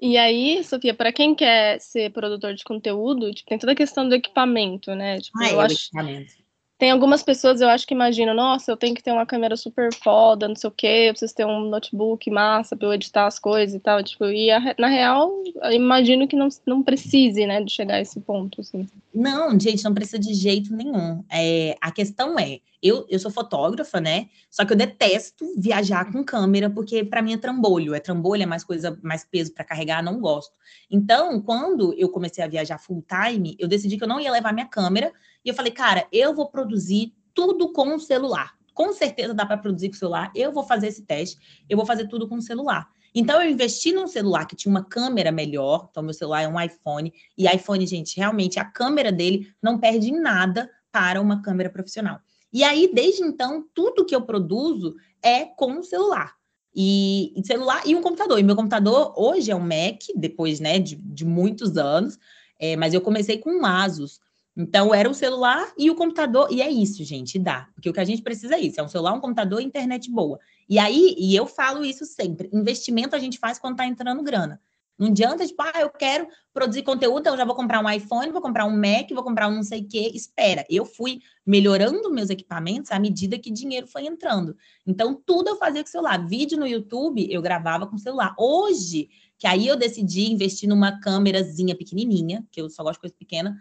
E 0.00 0.16
aí, 0.16 0.64
Sofia, 0.64 0.94
para 0.94 1.12
quem 1.12 1.34
quer 1.34 1.78
ser 1.80 2.10
produtor 2.10 2.54
de 2.54 2.64
conteúdo, 2.64 3.32
tipo, 3.34 3.48
tem 3.48 3.58
toda 3.58 3.72
a 3.72 3.76
questão 3.76 4.08
do 4.08 4.14
equipamento, 4.14 4.94
né? 4.94 5.20
Tipo, 5.20 5.38
ah, 5.38 5.50
eu 5.50 5.60
é, 5.60 5.64
acho... 5.66 5.74
equipamento. 5.74 6.40
Tem 6.78 6.90
algumas 6.90 7.22
pessoas, 7.22 7.60
eu 7.60 7.68
acho 7.68 7.86
que 7.86 7.92
imaginam, 7.92 8.32
nossa, 8.32 8.72
eu 8.72 8.76
tenho 8.76 8.94
que 8.94 9.02
ter 9.02 9.12
uma 9.12 9.26
câmera 9.26 9.54
super 9.54 9.92
foda, 9.92 10.48
não 10.48 10.56
sei 10.56 10.68
o 10.68 10.72
quê, 10.72 11.04
eu 11.08 11.12
preciso 11.12 11.34
ter 11.34 11.44
um 11.44 11.68
notebook 11.68 12.30
massa 12.30 12.74
para 12.74 12.88
eu 12.88 12.94
editar 12.94 13.26
as 13.26 13.38
coisas 13.38 13.74
e 13.74 13.78
tal. 13.78 14.02
Tipo, 14.02 14.24
e 14.24 14.50
a, 14.50 14.74
na 14.78 14.88
real, 14.88 15.30
imagino 15.72 16.26
que 16.26 16.34
não, 16.34 16.48
não 16.64 16.82
precise, 16.82 17.46
né, 17.46 17.62
de 17.62 17.70
chegar 17.70 17.96
a 17.96 18.00
esse 18.00 18.18
ponto, 18.20 18.62
assim. 18.62 18.88
Não, 19.14 19.60
gente, 19.60 19.84
não 19.84 19.92
precisa 19.92 20.18
de 20.18 20.32
jeito 20.32 20.74
nenhum. 20.74 21.22
É, 21.30 21.76
a 21.82 21.90
questão 21.90 22.38
é, 22.38 22.60
eu, 22.82 23.06
eu 23.08 23.18
sou 23.18 23.30
fotógrafa, 23.30 24.00
né? 24.00 24.28
Só 24.50 24.64
que 24.64 24.72
eu 24.72 24.76
detesto 24.76 25.44
viajar 25.56 26.10
com 26.10 26.24
câmera, 26.24 26.70
porque 26.70 27.04
para 27.04 27.20
mim 27.20 27.34
é 27.34 27.36
trambolho. 27.36 27.94
É 27.94 28.00
trambolho, 28.00 28.42
é 28.42 28.46
mais 28.46 28.64
coisa, 28.64 28.98
mais 29.02 29.24
peso 29.24 29.52
para 29.52 29.64
carregar, 29.64 30.02
não 30.02 30.18
gosto. 30.18 30.52
Então, 30.90 31.40
quando 31.42 31.92
eu 31.94 32.08
comecei 32.08 32.42
a 32.42 32.48
viajar 32.48 32.78
full 32.78 33.04
time, 33.06 33.56
eu 33.58 33.68
decidi 33.68 33.98
que 33.98 34.04
eu 34.04 34.08
não 34.08 34.20
ia 34.20 34.32
levar 34.32 34.52
minha 34.52 34.66
câmera 34.66 35.12
e 35.44 35.48
eu 35.48 35.54
falei, 35.54 35.72
cara, 35.72 36.06
eu 36.10 36.34
vou 36.34 36.50
produzir 36.50 37.14
tudo 37.34 37.72
com 37.72 37.94
o 37.94 38.00
celular. 38.00 38.54
Com 38.72 38.92
certeza 38.92 39.34
dá 39.34 39.44
para 39.44 39.58
produzir 39.58 39.88
com 39.90 39.96
o 39.96 39.98
celular. 39.98 40.32
Eu 40.34 40.52
vou 40.52 40.64
fazer 40.64 40.88
esse 40.88 41.02
teste, 41.02 41.38
eu 41.68 41.76
vou 41.76 41.84
fazer 41.84 42.08
tudo 42.08 42.26
com 42.28 42.36
o 42.36 42.42
celular. 42.42 42.88
Então, 43.14 43.42
eu 43.42 43.50
investi 43.50 43.92
num 43.92 44.06
celular 44.06 44.46
que 44.46 44.54
tinha 44.54 44.70
uma 44.70 44.84
câmera 44.84 45.32
melhor. 45.32 45.88
Então, 45.90 46.02
meu 46.02 46.14
celular 46.14 46.42
é 46.42 46.48
um 46.48 46.60
iPhone. 46.60 47.12
E 47.36 47.46
iPhone, 47.46 47.84
gente, 47.86 48.16
realmente 48.16 48.58
a 48.58 48.64
câmera 48.64 49.10
dele 49.10 49.52
não 49.60 49.78
perde 49.78 50.10
em 50.10 50.20
nada 50.20 50.70
para 50.92 51.20
uma 51.20 51.42
câmera 51.42 51.68
profissional. 51.68 52.20
E 52.52 52.64
aí, 52.64 52.90
desde 52.92 53.22
então, 53.22 53.64
tudo 53.74 54.04
que 54.04 54.14
eu 54.14 54.22
produzo 54.22 54.96
é 55.22 55.44
com 55.44 55.78
o 55.78 55.82
celular. 55.82 56.34
E, 56.74 57.32
celular 57.44 57.82
e 57.86 57.94
um 57.94 58.00
computador. 58.00 58.38
E 58.38 58.42
meu 58.42 58.56
computador 58.56 59.12
hoje 59.16 59.50
é 59.50 59.56
um 59.56 59.60
Mac, 59.60 60.00
depois 60.16 60.60
né, 60.60 60.78
de, 60.78 60.96
de 60.96 61.24
muitos 61.24 61.76
anos, 61.76 62.18
é, 62.58 62.76
mas 62.76 62.94
eu 62.94 63.00
comecei 63.00 63.38
com 63.38 63.50
um 63.50 63.66
Asus. 63.66 64.20
Então, 64.56 64.92
era 64.92 65.08
o 65.08 65.14
celular 65.14 65.72
e 65.78 65.90
o 65.90 65.94
computador, 65.94 66.48
e 66.50 66.60
é 66.60 66.70
isso, 66.70 67.02
gente, 67.04 67.38
dá. 67.38 67.68
Porque 67.74 67.88
o 67.88 67.92
que 67.92 68.00
a 68.00 68.04
gente 68.04 68.20
precisa 68.20 68.56
é 68.56 68.60
isso: 68.60 68.80
é 68.80 68.82
um 68.82 68.88
celular, 68.88 69.14
um 69.14 69.20
computador 69.20 69.60
e 69.60 69.64
internet 69.64 70.10
boa. 70.10 70.38
E 70.68 70.78
aí, 70.78 71.14
e 71.16 71.34
eu 71.34 71.46
falo 71.46 71.84
isso 71.84 72.04
sempre: 72.04 72.50
investimento 72.52 73.16
a 73.16 73.18
gente 73.18 73.38
faz 73.38 73.58
quando 73.58 73.76
tá 73.76 73.86
entrando 73.86 74.22
grana. 74.22 74.60
Não 75.00 75.08
adianta, 75.08 75.46
tipo, 75.46 75.62
ah, 75.62 75.80
eu 75.80 75.88
quero 75.88 76.28
produzir 76.52 76.82
conteúdo, 76.82 77.20
então 77.20 77.32
eu 77.32 77.38
já 77.38 77.44
vou 77.46 77.54
comprar 77.54 77.82
um 77.82 77.90
iPhone, 77.90 78.30
vou 78.32 78.42
comprar 78.42 78.66
um 78.66 78.76
Mac, 78.76 79.08
vou 79.10 79.24
comprar 79.24 79.48
um 79.48 79.54
não 79.54 79.62
sei 79.62 79.80
o 79.80 79.88
quê. 79.88 80.10
Espera, 80.14 80.66
eu 80.68 80.84
fui 80.84 81.20
melhorando 81.46 82.12
meus 82.12 82.28
equipamentos 82.28 82.90
à 82.90 82.98
medida 82.98 83.38
que 83.38 83.50
dinheiro 83.50 83.86
foi 83.86 84.04
entrando. 84.04 84.54
Então, 84.86 85.14
tudo 85.14 85.48
eu 85.48 85.56
fazia 85.56 85.82
com 85.82 85.88
celular. 85.88 86.22
Vídeo 86.26 86.58
no 86.58 86.66
YouTube, 86.66 87.26
eu 87.32 87.40
gravava 87.40 87.86
com 87.86 87.96
o 87.96 87.98
celular. 87.98 88.34
Hoje, 88.38 89.08
que 89.38 89.46
aí 89.46 89.66
eu 89.66 89.76
decidi 89.76 90.30
investir 90.30 90.68
numa 90.68 91.00
câmerazinha 91.00 91.74
pequenininha, 91.74 92.46
que 92.52 92.60
eu 92.60 92.68
só 92.68 92.82
gosto 92.82 92.96
de 92.96 93.00
coisa 93.00 93.16
pequena, 93.18 93.58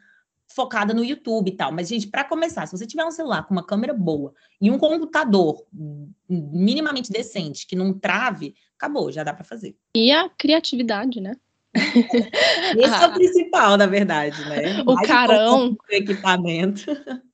focada 0.52 0.94
no 0.94 1.04
YouTube 1.04 1.50
e 1.50 1.56
tal. 1.56 1.72
Mas, 1.72 1.88
gente, 1.88 2.08
para 2.08 2.24
começar, 2.24 2.66
se 2.66 2.78
você 2.78 2.86
tiver 2.86 3.06
um 3.06 3.12
celular 3.12 3.44
com 3.44 3.54
uma 3.54 3.66
câmera 3.66 3.94
boa 3.94 4.34
e 4.60 4.70
um 4.70 4.78
computador 4.78 5.66
minimamente 6.28 7.12
decente, 7.12 7.68
que 7.68 7.76
não 7.76 7.94
trave, 7.94 8.56
acabou, 8.76 9.12
já 9.12 9.24
dá 9.24 9.34
para 9.34 9.44
fazer. 9.44 9.76
E 9.96 10.12
a 10.12 10.30
criatividade, 10.30 11.22
né? 11.22 11.36
Esse 11.76 12.94
ah. 12.94 13.04
é 13.04 13.08
o 13.08 13.14
principal, 13.14 13.78
na 13.78 13.86
verdade, 13.86 14.44
né? 14.50 14.82
O 14.86 14.96
Mais 14.96 15.08
carão. 15.08 15.72
O 15.72 15.94
equipamento. 15.94 16.86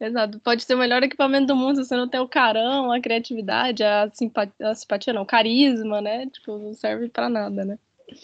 Exato. 0.00 0.40
Pode 0.40 0.64
ser 0.64 0.74
o 0.74 0.78
melhor 0.78 1.02
equipamento 1.02 1.46
do 1.46 1.56
mundo 1.56 1.76
se 1.76 1.88
você 1.88 1.96
não 1.96 2.08
tem 2.08 2.20
o 2.20 2.28
carão, 2.28 2.90
a 2.90 3.00
criatividade, 3.00 3.82
a 3.82 4.10
simpatia, 4.12 4.70
a 4.70 4.74
simpatia 4.74 5.12
não, 5.12 5.22
o 5.22 5.26
carisma, 5.26 6.00
né? 6.00 6.26
Tipo, 6.26 6.58
não 6.58 6.72
serve 6.72 7.08
para 7.08 7.28
nada, 7.28 7.64
né? 7.64 7.78